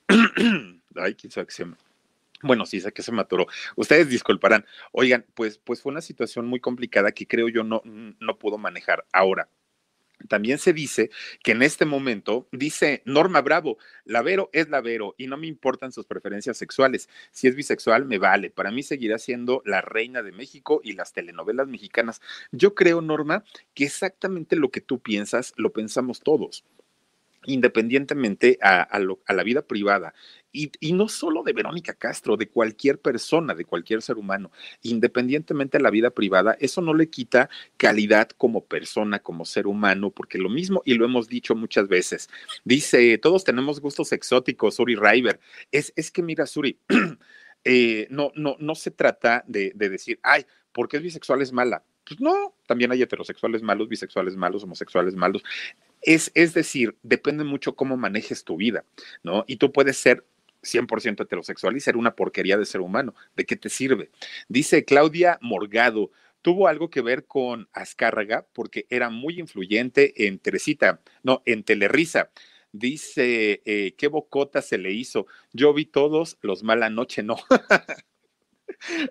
Ay, 0.96 1.14
quién 1.14 1.30
sabe 1.30 1.50
se 1.50 1.66
me... 1.66 1.76
Bueno, 2.42 2.64
sí, 2.64 2.80
sé 2.80 2.92
que 2.92 3.02
se 3.02 3.12
maturó. 3.12 3.46
Ustedes 3.76 4.08
disculparán. 4.08 4.64
Oigan, 4.92 5.26
pues, 5.34 5.58
pues 5.58 5.82
fue 5.82 5.92
una 5.92 6.00
situación 6.00 6.46
muy 6.46 6.60
complicada 6.60 7.12
que 7.12 7.26
creo 7.26 7.50
yo 7.50 7.62
no, 7.62 7.82
no 7.84 8.38
pudo 8.38 8.56
manejar. 8.56 9.04
Ahora, 9.12 9.50
también 10.26 10.58
se 10.58 10.72
dice 10.72 11.10
que 11.42 11.52
en 11.52 11.62
este 11.62 11.84
momento, 11.84 12.48
dice 12.50 13.02
Norma 13.04 13.40
Bravo, 13.40 13.78
la 14.04 14.22
Vero 14.22 14.50
es 14.52 14.68
la 14.68 14.80
Vero 14.80 15.14
y 15.16 15.26
no 15.26 15.36
me 15.36 15.46
importan 15.46 15.92
sus 15.92 16.06
preferencias 16.06 16.56
sexuales. 16.56 17.08
Si 17.30 17.46
es 17.46 17.54
bisexual, 17.54 18.04
me 18.04 18.18
vale. 18.18 18.50
Para 18.50 18.70
mí 18.70 18.82
seguirá 18.82 19.18
siendo 19.18 19.62
la 19.64 19.80
reina 19.80 20.22
de 20.22 20.32
México 20.32 20.80
y 20.82 20.94
las 20.94 21.12
telenovelas 21.12 21.68
mexicanas. 21.68 22.20
Yo 22.50 22.74
creo, 22.74 23.00
Norma, 23.00 23.44
que 23.74 23.84
exactamente 23.84 24.56
lo 24.56 24.70
que 24.70 24.80
tú 24.80 25.00
piensas, 25.00 25.52
lo 25.56 25.72
pensamos 25.72 26.20
todos 26.20 26.64
independientemente 27.48 28.58
a, 28.62 28.98
la 28.98 29.42
vida 29.42 29.62
privada. 29.62 30.14
Y, 30.52 30.92
no 30.92 31.08
solo 31.08 31.42
de 31.42 31.52
Verónica 31.52 31.94
Castro, 31.94 32.36
de 32.36 32.48
cualquier 32.48 33.00
persona, 33.00 33.54
de 33.54 33.64
cualquier 33.64 34.02
ser 34.02 34.16
humano, 34.16 34.50
independientemente 34.82 35.78
de 35.78 35.82
la 35.82 35.90
vida 35.90 36.10
privada, 36.10 36.56
eso 36.60 36.82
no 36.82 36.94
le 36.94 37.08
quita 37.08 37.48
calidad 37.76 38.28
como 38.30 38.64
persona, 38.66 39.20
como 39.20 39.44
ser 39.44 39.66
humano, 39.66 40.10
porque 40.10 40.38
lo 40.38 40.50
mismo, 40.50 40.82
y 40.84 40.94
lo 40.94 41.04
hemos 41.04 41.28
dicho 41.28 41.54
muchas 41.54 41.88
veces, 41.88 42.28
dice, 42.64 43.18
todos 43.18 43.44
tenemos 43.44 43.80
gustos 43.80 44.12
exóticos, 44.12 44.76
Suri 44.76 44.96
River. 44.96 45.40
Es, 45.72 45.92
es 45.96 46.10
que 46.10 46.22
mira, 46.22 46.46
Suri, 46.46 46.78
eh, 47.64 48.06
no, 48.10 48.32
no, 48.34 48.56
no 48.58 48.74
se 48.74 48.90
trata 48.90 49.44
de, 49.46 49.72
de 49.74 49.88
decir, 49.88 50.18
ay, 50.22 50.44
¿por 50.72 50.88
qué 50.88 50.98
es 50.98 51.02
bisexual 51.02 51.40
es 51.40 51.52
mala? 51.52 51.82
Pues 52.04 52.20
no, 52.20 52.54
también 52.66 52.90
hay 52.90 53.02
heterosexuales 53.02 53.62
malos, 53.62 53.88
bisexuales 53.88 54.34
malos, 54.34 54.64
homosexuales 54.64 55.14
malos. 55.14 55.42
Es, 56.02 56.30
es 56.34 56.54
decir, 56.54 56.96
depende 57.02 57.44
mucho 57.44 57.74
cómo 57.74 57.96
manejes 57.96 58.44
tu 58.44 58.56
vida, 58.56 58.84
¿no? 59.22 59.44
Y 59.46 59.56
tú 59.56 59.72
puedes 59.72 59.96
ser 59.96 60.24
100% 60.62 61.22
heterosexual 61.22 61.76
y 61.76 61.80
ser 61.80 61.96
una 61.96 62.14
porquería 62.14 62.56
de 62.56 62.66
ser 62.66 62.80
humano. 62.80 63.14
¿De 63.36 63.44
qué 63.44 63.56
te 63.56 63.68
sirve? 63.68 64.10
Dice 64.48 64.84
Claudia 64.84 65.38
Morgado, 65.40 66.10
tuvo 66.42 66.68
algo 66.68 66.90
que 66.90 67.00
ver 67.00 67.26
con 67.26 67.68
Azcárraga 67.72 68.46
porque 68.52 68.86
era 68.90 69.10
muy 69.10 69.38
influyente 69.38 70.26
en 70.26 70.38
Teresita, 70.38 71.00
no, 71.22 71.42
en 71.46 71.64
Telerisa. 71.64 72.30
Dice, 72.72 73.62
eh, 73.64 73.94
¿qué 73.96 74.08
bocota 74.08 74.60
se 74.60 74.78
le 74.78 74.92
hizo? 74.92 75.26
Yo 75.52 75.72
vi 75.72 75.86
todos, 75.86 76.38
los 76.42 76.62
mala 76.62 76.90
noche 76.90 77.22
no. 77.22 77.36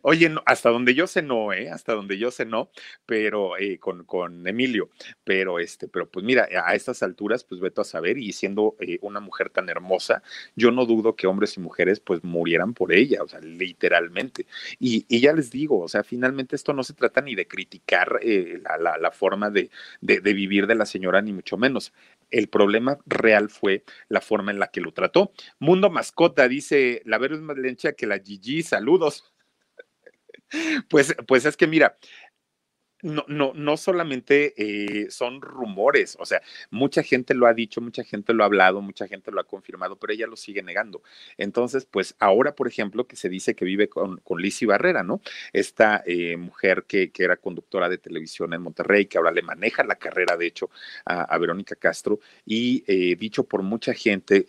Oye, 0.01 0.29
no, 0.29 0.41
hasta 0.45 0.69
donde 0.69 0.95
yo 0.95 1.07
sé 1.07 1.21
no, 1.21 1.53
¿eh? 1.53 1.69
Hasta 1.69 1.93
donde 1.93 2.17
yo 2.17 2.31
sé 2.31 2.45
no, 2.45 2.69
pero 3.05 3.57
eh, 3.57 3.79
con, 3.79 4.05
con, 4.05 4.47
Emilio, 4.47 4.89
pero 5.23 5.59
este, 5.59 5.87
pero 5.87 6.09
pues 6.09 6.25
mira, 6.25 6.47
a 6.65 6.75
estas 6.75 7.03
alturas, 7.03 7.43
pues 7.43 7.61
veto 7.61 7.81
a 7.81 7.85
saber, 7.85 8.17
y 8.17 8.33
siendo 8.33 8.75
eh, 8.79 8.97
una 9.01 9.19
mujer 9.19 9.49
tan 9.49 9.69
hermosa, 9.69 10.23
yo 10.55 10.71
no 10.71 10.85
dudo 10.85 11.15
que 11.15 11.27
hombres 11.27 11.57
y 11.57 11.59
mujeres 11.59 11.99
pues 11.99 12.23
murieran 12.23 12.73
por 12.73 12.93
ella, 12.93 13.23
o 13.23 13.27
sea, 13.27 13.39
literalmente. 13.39 14.47
Y, 14.79 15.05
ya 15.19 15.33
les 15.33 15.51
digo, 15.51 15.79
o 15.81 15.87
sea, 15.87 16.03
finalmente 16.03 16.55
esto 16.55 16.73
no 16.73 16.83
se 16.83 16.93
trata 16.93 17.21
ni 17.21 17.35
de 17.35 17.47
criticar 17.47 18.19
eh, 18.21 18.61
la, 18.63 18.97
la, 18.97 19.11
forma 19.11 19.49
de, 19.49 19.69
de, 20.01 20.19
vivir 20.33 20.67
de 20.67 20.75
la 20.75 20.85
señora, 20.85 21.21
ni 21.21 21.33
mucho 21.33 21.57
menos. 21.57 21.93
El 22.29 22.49
problema 22.49 22.99
real 23.05 23.49
fue 23.49 23.83
la 24.09 24.21
forma 24.21 24.51
en 24.51 24.59
la 24.59 24.67
que 24.67 24.81
lo 24.81 24.93
trató. 24.93 25.31
Mundo 25.59 25.89
Mascota 25.89 26.47
dice, 26.47 27.01
la 27.05 27.17
Vero 27.17 27.35
es 27.35 27.41
más 27.41 27.57
lencha 27.57 27.93
que 27.93 28.07
la 28.07 28.19
Gigi, 28.19 28.63
saludos. 28.63 29.33
Pues, 30.89 31.15
pues 31.27 31.45
es 31.45 31.57
que 31.57 31.67
mira, 31.67 31.97
no, 33.03 33.23
no, 33.27 33.53
no 33.53 33.77
solamente 33.77 34.53
eh, 34.57 35.11
son 35.11 35.41
rumores, 35.41 36.17
o 36.19 36.25
sea, 36.25 36.41
mucha 36.71 37.03
gente 37.03 37.35
lo 37.35 37.45
ha 37.45 37.53
dicho, 37.53 37.79
mucha 37.79 38.03
gente 38.03 38.33
lo 38.33 38.43
ha 38.43 38.47
hablado, 38.47 38.81
mucha 38.81 39.07
gente 39.07 39.31
lo 39.31 39.39
ha 39.39 39.43
confirmado, 39.43 39.97
pero 39.97 40.13
ella 40.13 40.25
lo 40.27 40.35
sigue 40.35 40.63
negando. 40.63 41.03
Entonces, 41.37 41.85
pues 41.85 42.15
ahora, 42.19 42.55
por 42.55 42.67
ejemplo, 42.67 43.05
que 43.05 43.15
se 43.15 43.29
dice 43.29 43.55
que 43.55 43.65
vive 43.65 43.87
con, 43.87 44.17
con 44.17 44.41
Lizzie 44.41 44.67
Barrera, 44.67 45.03
¿no? 45.03 45.21
Esta 45.53 46.03
eh, 46.05 46.37
mujer 46.37 46.85
que, 46.87 47.11
que, 47.11 47.23
era 47.23 47.37
conductora 47.37 47.89
de 47.89 47.97
televisión 47.97 48.53
en 48.53 48.61
Monterrey, 48.61 49.05
que 49.05 49.17
ahora 49.17 49.31
le 49.31 49.41
maneja 49.41 49.83
la 49.83 49.95
carrera, 49.95 50.37
de 50.37 50.47
hecho, 50.47 50.69
a, 51.05 51.21
a 51.23 51.37
Verónica 51.37 51.75
Castro, 51.75 52.19
y 52.45 52.83
eh, 52.87 53.15
dicho 53.15 53.43
por 53.43 53.61
mucha 53.61 53.93
gente, 53.93 54.45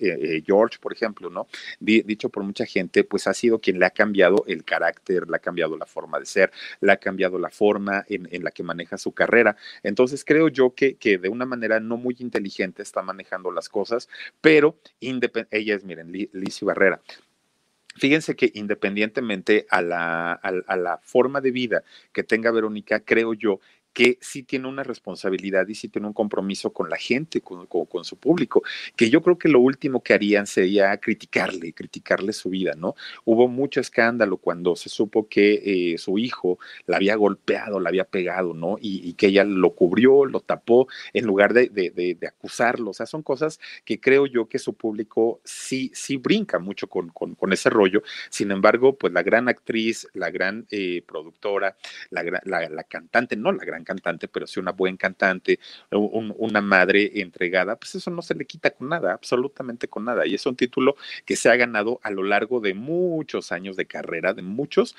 George, 0.47 0.79
por 0.81 0.93
ejemplo, 0.93 1.29
¿no? 1.29 1.49
Dicho 1.81 2.29
por 2.29 2.45
mucha 2.45 2.65
gente, 2.65 3.05
pues 3.05 3.27
ha 3.27 3.35
sido 3.35 3.61
quien 3.61 3.79
le 3.79 3.87
ha 3.87 3.91
cambiado 3.91 4.45
el 4.47 4.65
carácter, 4.65 5.29
le 5.29 5.37
ha 5.37 5.41
cambiado 5.41 5.77
la 5.77 5.87
forma 5.87 6.19
de 6.19 6.27
ser, 6.27 6.53
le 6.81 6.93
ha 6.93 6.97
cambiado 6.97 7.39
la 7.39 7.51
forma 7.51 8.05
en 8.09 8.38
en 8.39 8.45
la 8.45 8.51
que 8.51 8.63
maneja 8.63 8.99
su 8.99 9.13
carrera. 9.13 9.57
Entonces 9.83 10.25
creo 10.25 10.49
yo 10.49 10.75
que, 10.75 10.97
que 10.97 11.19
de 11.19 11.29
una 11.29 11.45
manera 11.45 11.81
no 11.81 11.97
muy 11.97 12.17
inteligente 12.19 12.83
está 12.83 13.03
manejando 13.03 13.51
las 13.51 13.69
cosas, 13.69 14.09
pero 14.41 14.79
ella 15.01 15.75
es, 15.75 15.85
miren, 15.85 16.11
Lizy 16.11 16.65
Barrera, 16.65 17.01
Fíjense 17.99 18.37
que 18.37 18.51
independientemente 18.55 19.67
a 19.71 19.83
la, 19.83 20.33
a 20.33 20.77
la, 20.77 20.99
forma 21.03 21.41
de 21.41 21.51
vida 21.51 21.83
que 22.13 22.23
tenga 22.23 22.53
Verónica, 22.53 23.01
creo 23.01 23.35
yo 23.35 23.61
que 23.93 24.19
sí 24.21 24.43
tiene 24.43 24.69
una 24.69 24.83
responsabilidad 24.83 25.67
y 25.69 25.75
sí 25.75 25.89
tiene 25.89 26.07
un 26.07 26.13
compromiso 26.13 26.73
con 26.73 26.89
la 26.89 26.97
gente, 26.97 27.41
con, 27.41 27.67
con, 27.67 28.05
su 28.05 28.17
público, 28.17 28.63
que 28.97 29.11
yo 29.11 29.23
creo 29.23 29.39
que 29.39 29.49
lo 29.49 29.61
último 29.61 30.03
que 30.03 30.15
harían 30.15 30.47
sería 30.47 30.97
criticarle, 30.99 31.73
criticarle 31.73 32.33
su 32.33 32.51
vida, 32.51 32.75
¿no? 32.77 32.95
Hubo 33.25 33.49
mucho 33.49 33.81
escándalo 33.81 34.37
cuando 34.37 34.77
se 34.77 34.89
supo 34.89 35.29
que 35.29 35.95
eh, 35.95 35.99
su 35.99 36.19
hijo 36.19 36.59
la 36.87 36.97
había 36.97 37.17
golpeado, 37.17 37.81
la 37.81 37.89
había 37.89 38.05
pegado, 38.05 38.55
¿no? 38.55 38.77
Y, 38.81 39.15
que 39.15 39.29
ella 39.29 39.43
lo 39.45 39.75
cubrió, 39.75 40.25
lo 40.27 40.41
tapó, 40.41 40.87
en 41.13 41.25
lugar 41.27 41.53
de, 41.53 41.69
de, 41.69 41.91
de, 41.91 42.27
acusarlo. 42.27 42.91
O 42.91 42.95
sea, 42.95 43.07
son 43.07 43.23
cosas 43.23 43.59
que 43.85 43.99
creo 43.99 44.27
yo 44.27 44.49
que 44.49 44.59
su 44.59 44.75
público 44.75 45.41
sí, 45.45 45.91
sí 45.95 46.19
brinca 46.19 46.59
mucho 46.59 46.89
con, 46.89 47.09
con, 47.09 47.35
con 47.35 47.53
ese 47.53 47.69
rollo. 47.71 48.03
Sin 48.31 48.53
embargo, 48.53 48.97
pues 48.97 49.13
la 49.13 49.23
gran 49.23 49.49
actriz, 49.49 50.07
la 50.15 50.31
gran 50.31 50.67
eh, 50.71 51.03
productora, 51.07 51.77
la, 52.11 52.23
la, 52.45 52.69
la 52.69 52.85
cantante, 52.85 53.37
no 53.37 53.51
la 53.51 53.65
gran 53.65 53.78
cantante, 53.85 54.29
pero 54.29 54.47
sí 54.47 54.61
una 54.61 54.73
buen 54.73 54.97
cantante, 54.97 55.59
una 55.91 56.61
madre 56.61 57.21
entregada, 57.21 57.77
pues 57.77 57.95
eso 57.95 58.11
no 58.11 58.23
se 58.23 58.35
le 58.35 58.47
quita 58.47 58.71
con 58.71 58.89
nada, 58.89 59.13
absolutamente 59.13 59.89
con 59.89 60.05
nada. 60.05 60.27
Y 60.27 60.35
es 60.35 60.47
un 60.47 60.57
título 60.57 60.97
que 61.25 61.37
se 61.37 61.51
ha 61.51 61.57
ganado 61.57 62.01
a 62.03 62.11
lo 62.11 62.23
largo 62.23 62.61
de 62.61 62.75
muchos 62.75 63.53
años 63.53 63.77
de 63.77 63.87
carrera, 63.87 64.35
de 64.35 64.43
muchos, 64.43 64.95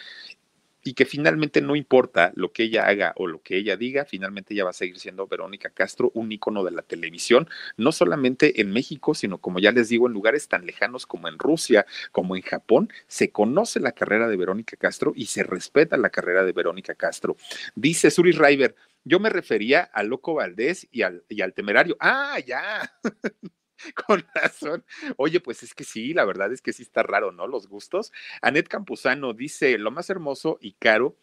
y 0.84 0.94
que 0.94 1.06
finalmente 1.06 1.62
no 1.62 1.76
importa 1.76 2.32
lo 2.36 2.52
que 2.52 2.64
ella 2.64 2.88
haga 2.88 3.14
o 3.18 3.28
lo 3.28 3.42
que 3.42 3.58
ella 3.58 3.78
diga, 3.78 4.06
finalmente 4.06 4.54
ella 4.54 4.64
va 4.64 4.70
a 4.70 4.74
seguir 4.74 5.00
siendo 5.00 5.28
Verónica 5.28 5.70
Castro, 5.70 6.12
un 6.14 6.32
ícono 6.32 6.64
de 6.64 6.72
la 6.72 6.82
televisión, 6.82 7.50
no 7.78 7.92
solamente 7.92 8.62
en 8.62 8.72
México, 8.72 9.14
sino 9.14 9.40
como 9.40 9.60
ya 9.60 9.72
les 9.72 9.90
digo, 9.90 10.08
en 10.08 10.14
lugares 10.14 10.48
tan 10.48 10.66
lejanos 10.66 11.06
como 11.06 11.28
en 11.28 11.38
Rusia, 11.38 11.86
como 12.12 12.36
en 12.36 12.42
Japón, 12.42 12.90
se 13.08 13.32
conoce 13.32 13.80
la 13.80 13.92
carrera 13.92 14.28
de 14.28 14.38
Verónica 14.38 14.78
Castro 14.78 15.14
y 15.16 15.26
se 15.26 15.44
respeta 15.44 15.98
la 15.98 16.10
carrera 16.10 16.44
de 16.44 16.52
Verónica 16.52 16.96
Castro. 16.96 17.36
Dice 17.76 18.12
Suri 18.12 18.32
River, 18.32 18.76
yo 19.04 19.20
me 19.20 19.30
refería 19.30 19.82
a 19.82 20.04
Loco 20.04 20.36
Valdés 20.36 20.88
y 20.92 21.02
al, 21.02 21.24
y 21.30 21.42
al 21.42 21.54
temerario. 21.54 21.98
Ah, 22.00 22.38
ya. 22.46 22.92
Con 24.08 24.26
razón. 24.34 24.84
Oye, 25.18 25.40
pues 25.40 25.64
es 25.64 25.74
que 25.74 25.84
sí, 25.84 26.14
la 26.14 26.26
verdad 26.26 26.52
es 26.52 26.62
que 26.62 26.74
sí 26.74 26.84
está 26.84 27.04
raro, 27.04 27.32
¿no? 27.32 27.48
Los 27.48 27.68
gustos. 27.68 28.12
Anet 28.42 28.68
Campuzano 28.68 29.34
dice, 29.34 29.78
lo 29.78 29.92
más 29.92 30.10
hermoso 30.10 30.58
y 30.62 30.74
caro 30.74 31.18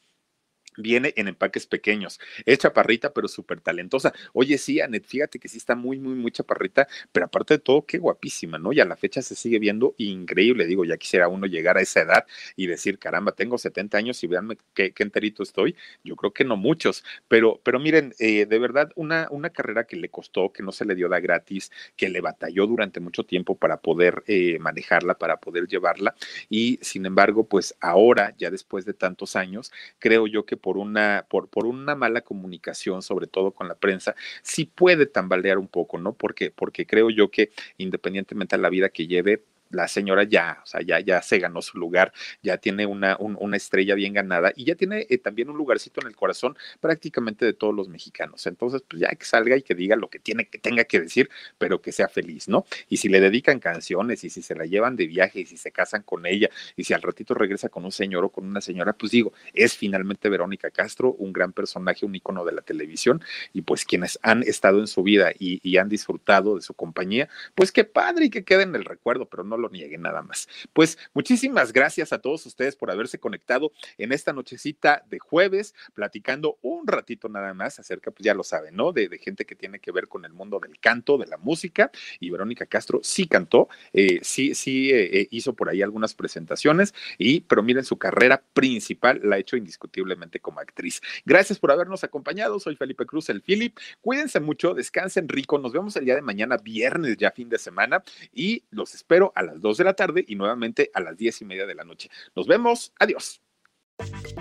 viene 0.77 1.13
en 1.17 1.29
empaques 1.29 1.67
pequeños. 1.67 2.21
Es 2.45 2.59
chaparrita, 2.59 3.13
pero 3.13 3.29
súper 3.29 3.61
talentosa. 3.61 4.13
Oye, 4.33 4.59
sí, 4.59 4.81
Anet, 4.81 5.07
fíjate 5.07 5.39
que 5.39 5.49
sí 5.49 5.59
está 5.59 5.75
muy, 5.75 5.99
muy, 5.99 6.15
muy 6.15 6.31
chaparrita, 6.31 6.87
pero 7.13 7.27
aparte 7.27 7.55
de 7.55 7.59
todo, 7.59 7.87
qué 7.87 7.99
guapísima, 7.99 8.59
¿no? 8.59 8.73
Y 8.73 8.81
a 8.81 8.85
la 8.85 8.97
fecha 8.97 9.23
se 9.23 9.35
sigue 9.35 9.59
viendo 9.59 9.95
increíble. 9.99 10.67
Digo, 10.67 10.85
ya 10.85 10.97
quisiera 10.97 11.29
uno 11.29 11.47
llegar 11.47 11.77
a 11.79 11.83
esa 11.83 12.01
edad 12.01 12.27
y 12.57 12.67
decir, 12.67 12.99
caramba, 12.99 13.33
tengo 13.33 13.59
70 13.59 13.99
años 13.99 14.23
y 14.23 14.27
veanme 14.27 14.59
qué, 14.75 14.93
enterito 14.99 15.43
estoy. 15.43 15.77
Yo 16.03 16.17
creo 16.17 16.33
que 16.33 16.45
no 16.45 16.57
muchos, 16.57 17.05
pero, 17.29 17.61
pero 17.63 17.79
miren, 17.79 18.15
eh, 18.19 18.47
de 18.47 18.59
verdad, 18.59 18.91
una, 18.97 19.29
una 19.31 19.51
carrera 19.51 19.85
que 19.85 19.97
le 19.97 20.09
costó, 20.09 20.53
que 20.53 20.63
no 20.63 20.73
se 20.73 20.85
le 20.85 20.95
dio 20.95 21.09
da 21.09 21.21
gratis, 21.21 21.71
que 21.97 22.09
le 22.09 22.21
batalló 22.21 22.67
durante 22.67 23.01
mucho 23.01 23.25
tiempo 23.25 23.57
para 23.57 23.81
poder 23.81 24.25
eh, 24.27 24.59
manejarla, 24.59 25.19
para 25.19 25.39
poder 25.39 25.67
llevarla. 25.67 26.15
Y 26.49 26.79
sin 26.83 27.07
embargo, 27.07 27.47
pues 27.49 27.77
ahora, 27.81 28.35
ya 28.39 28.51
después 28.51 28.85
de 28.85 28.95
tantos 28.95 29.37
años, 29.37 29.73
creo 29.99 30.27
yo 30.27 30.45
que 30.45 30.57
por 30.67 30.79
una, 30.79 31.25
por, 31.31 31.49
por 31.49 31.65
una 31.65 31.95
mala 31.95 32.23
comunicación, 32.23 33.01
sobre 33.01 33.29
todo 33.29 33.53
con 33.53 33.69
la 33.69 33.77
prensa, 33.77 34.17
sí 34.43 34.65
puede 34.65 35.07
tambalear 35.07 35.59
un 35.59 35.69
poco, 35.69 35.97
¿no? 35.97 36.13
Porque, 36.15 36.51
porque 36.51 36.87
creo 36.87 37.09
yo 37.09 37.31
que 37.31 37.53
independientemente 37.79 38.57
de 38.57 38.63
la 38.63 38.69
vida 38.69 38.89
que 38.89 39.07
lleve, 39.07 39.45
la 39.71 39.89
señora 39.89 40.25
ya, 40.25 40.61
o 40.63 40.67
sea, 40.67 40.81
ya, 40.83 41.01
ya 41.01 41.23
se 41.23 41.39
ganó 41.39 41.63
su 41.63 41.79
lugar, 41.79 42.13
ya 42.43 42.59
tiene 42.59 42.87
una, 42.87 43.17
una 43.19 43.57
estrella 43.57 43.95
bien 43.95 44.13
ganada 44.13 44.53
y 44.55 44.65
ya 44.65 44.75
tiene 44.75 45.07
eh, 45.09 45.19
también 45.19 45.51
un 45.51 45.57
lugarcito 45.57 46.01
en 46.01 46.09
el 46.09 46.17
corazón 46.17 46.57
prácticamente 46.81 47.45
de 47.45 47.53
todos 47.53 47.75
los 47.75 47.89
mexicanos. 47.89 48.47
Entonces, 48.47 48.83
pues 48.89 49.01
ya 49.01 49.09
que 49.09 49.25
salga 49.25 49.57
y 49.57 49.63
que 49.63 49.75
diga 49.75 49.97
lo 49.97 50.09
que 50.09 50.19
tiene 50.19 50.47
que 50.49 50.59
tenga 50.59 50.85
que 50.85 51.01
decir, 51.01 51.29
pero 51.59 51.81
que 51.81 51.93
sea 51.93 52.09
feliz, 52.09 52.49
¿no? 52.49 52.65
Y 52.89 52.99
si 52.99 53.09
le 53.09 53.21
dedican 53.21 53.59
canciones 53.61 54.25
y 54.25 54.31
si 54.31 54.43
se 54.43 54.55
la 54.55 54.67
llevan 54.67 54.97
de 54.97 55.07
viaje 55.07 55.41
y 55.41 55.47
si 55.47 55.57
se 55.57 55.73
casan 55.73 56.03
con 56.03 56.27
ella 56.27 56.51
y 56.77 56.85
si 56.85 56.95
al 56.95 57.03
ratito 57.03 57.35
regresa 57.35 57.69
con 57.69 57.85
un 57.85 57.93
señor 57.93 58.25
o 58.25 58.31
con 58.31 58.47
una 58.47 58.61
señora, 58.61 58.93
pues 58.93 59.13
digo, 59.13 59.33
es 59.55 59.77
finalmente 59.77 60.29
Verónica 60.29 60.71
Castro, 60.71 61.13
un 61.13 61.33
gran 61.33 61.53
personaje, 61.53 62.07
un 62.07 62.15
ícono 62.15 62.45
de 62.45 62.53
la 62.53 62.63
televisión 62.63 63.23
y 63.53 63.63
pues 63.63 63.85
quienes 63.85 64.19
han 64.23 64.43
estado 64.43 64.81
en 64.81 64.87
su 64.87 65.03
vida 65.03 65.33
y, 65.39 65.61
y 65.69 65.79
han 65.79 65.89
disfrutado 65.89 66.57
de 66.57 66.63
su 66.63 66.75
compañía, 66.75 67.29
pues 67.55 67.73
qué 67.73 67.85
padre 67.85 68.27
y 68.27 68.31
que 68.31 68.45
quede 68.45 68.63
en 68.63 68.75
el 68.75 68.85
recuerdo, 68.85 69.27
pero 69.27 69.45
no 69.45 69.56
lo 69.57 69.69
niegue 69.69 69.99
nada 69.99 70.23
más. 70.23 70.49
Pues 70.73 70.99
muchísimas 71.15 71.73
gracias 71.73 72.13
a 72.13 72.19
todos 72.19 72.45
ustedes 72.47 72.77
por 72.77 72.91
haberse 72.91 73.19
conectado 73.19 73.73
en 73.99 74.13
esta 74.13 74.33
nochecita 74.33 75.05
de 75.09 75.19
jueves, 75.19 75.75
platicando 75.95 76.59
un 76.63 76.87
ratito 76.87 77.29
nada 77.29 77.55
más 77.55 77.79
acerca, 77.79 78.11
pues 78.11 78.25
ya 78.25 78.35
lo 78.35 78.43
saben, 78.43 78.77
¿no? 78.77 78.93
De, 78.93 79.17
gente 79.17 79.47
que 79.47 79.55
tiene 79.55 79.81
que 79.81 79.93
ver 79.93 80.09
con 80.09 80.25
el 80.25 80.33
mundo 80.33 80.61
del 80.61 80.79
canto, 80.79 81.17
de 81.17 81.27
la 81.27 81.39
música. 81.39 81.91
Y 82.21 82.31
Verónica 82.31 82.67
Castro 82.67 83.01
sí 83.03 83.27
cantó, 83.27 83.69
eh, 83.93 84.21
sí, 84.23 84.55
sí 84.55 84.91
eh, 84.91 85.21
eh, 85.21 85.29
hizo 85.31 85.55
por 85.55 85.69
ahí 85.69 85.83
algunas 85.83 86.15
presentaciones, 86.15 86.95
y, 87.19 87.41
pero 87.41 87.63
miren, 87.63 87.85
su 87.85 87.97
carrera 87.97 88.43
principal 88.53 89.21
la 89.23 89.37
ha 89.37 89.39
hecho 89.39 89.57
indiscutiblemente 89.57 90.41
como 90.41 90.61
actriz. 90.61 91.01
Gracias 91.25 91.59
por 91.59 91.71
habernos 91.71 92.05
acompañado. 92.05 92.61
Soy 92.61 92.77
Felipe 92.77 93.07
Cruz, 93.07 93.29
el 93.31 93.43
Philip. 93.43 93.77
Cuídense 94.01 94.41
mucho, 94.41 94.75
descansen 94.75 95.29
rico. 95.29 95.59
Nos 95.59 95.73
vemos 95.73 95.97
el 95.97 96.05
día 96.05 96.15
de 96.15 96.23
mañana, 96.23 96.57
viernes, 96.59 97.17
ya 97.17 97.31
fin 97.31 97.49
de 97.49 97.59
semana, 97.59 98.03
y 98.33 98.65
los 98.71 98.95
espero 98.95 99.33
a 99.35 99.43
las 99.47 99.61
2 99.61 99.79
de 99.79 99.85
la 99.85 99.95
tarde 99.95 100.25
y 100.27 100.37
nuevamente 100.37 100.91
a 100.93 101.01
las 101.01 101.17
10 101.17 101.43
y 101.43 101.45
media 101.45 101.67
de 101.67 101.75
la 101.75 101.85
noche. 101.85 102.11
Nos 102.35 102.47
vemos. 102.47 102.93
Adiós. 102.99 103.41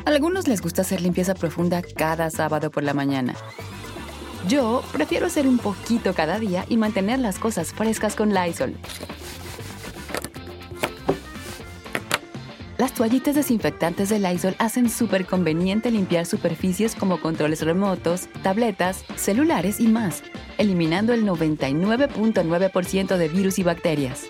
A 0.05 0.09
algunos 0.09 0.47
les 0.47 0.61
gusta 0.61 0.81
hacer 0.81 1.01
limpieza 1.01 1.33
profunda 1.33 1.81
cada 1.81 2.29
sábado 2.29 2.71
por 2.71 2.83
la 2.83 2.93
mañana. 2.93 3.35
Yo 4.47 4.83
prefiero 4.91 5.25
hacer 5.25 5.47
un 5.47 5.57
poquito 5.57 6.13
cada 6.13 6.39
día 6.39 6.65
y 6.69 6.77
mantener 6.77 7.19
las 7.19 7.39
cosas 7.39 7.73
frescas 7.73 8.15
con 8.15 8.33
Lysol. 8.33 8.75
Las 12.77 12.93
toallitas 12.93 13.35
desinfectantes 13.35 14.09
de 14.09 14.19
Lysol 14.19 14.55
hacen 14.59 14.89
súper 14.89 15.25
conveniente 15.25 15.89
limpiar 15.89 16.25
superficies 16.25 16.93
como 16.93 17.21
controles 17.21 17.61
remotos, 17.61 18.27
tabletas, 18.43 19.05
celulares 19.15 19.79
y 19.79 19.87
más, 19.87 20.23
eliminando 20.57 21.13
el 21.13 21.25
99.9% 21.25 23.15
de 23.15 23.29
virus 23.29 23.59
y 23.59 23.63
bacterias. 23.63 24.29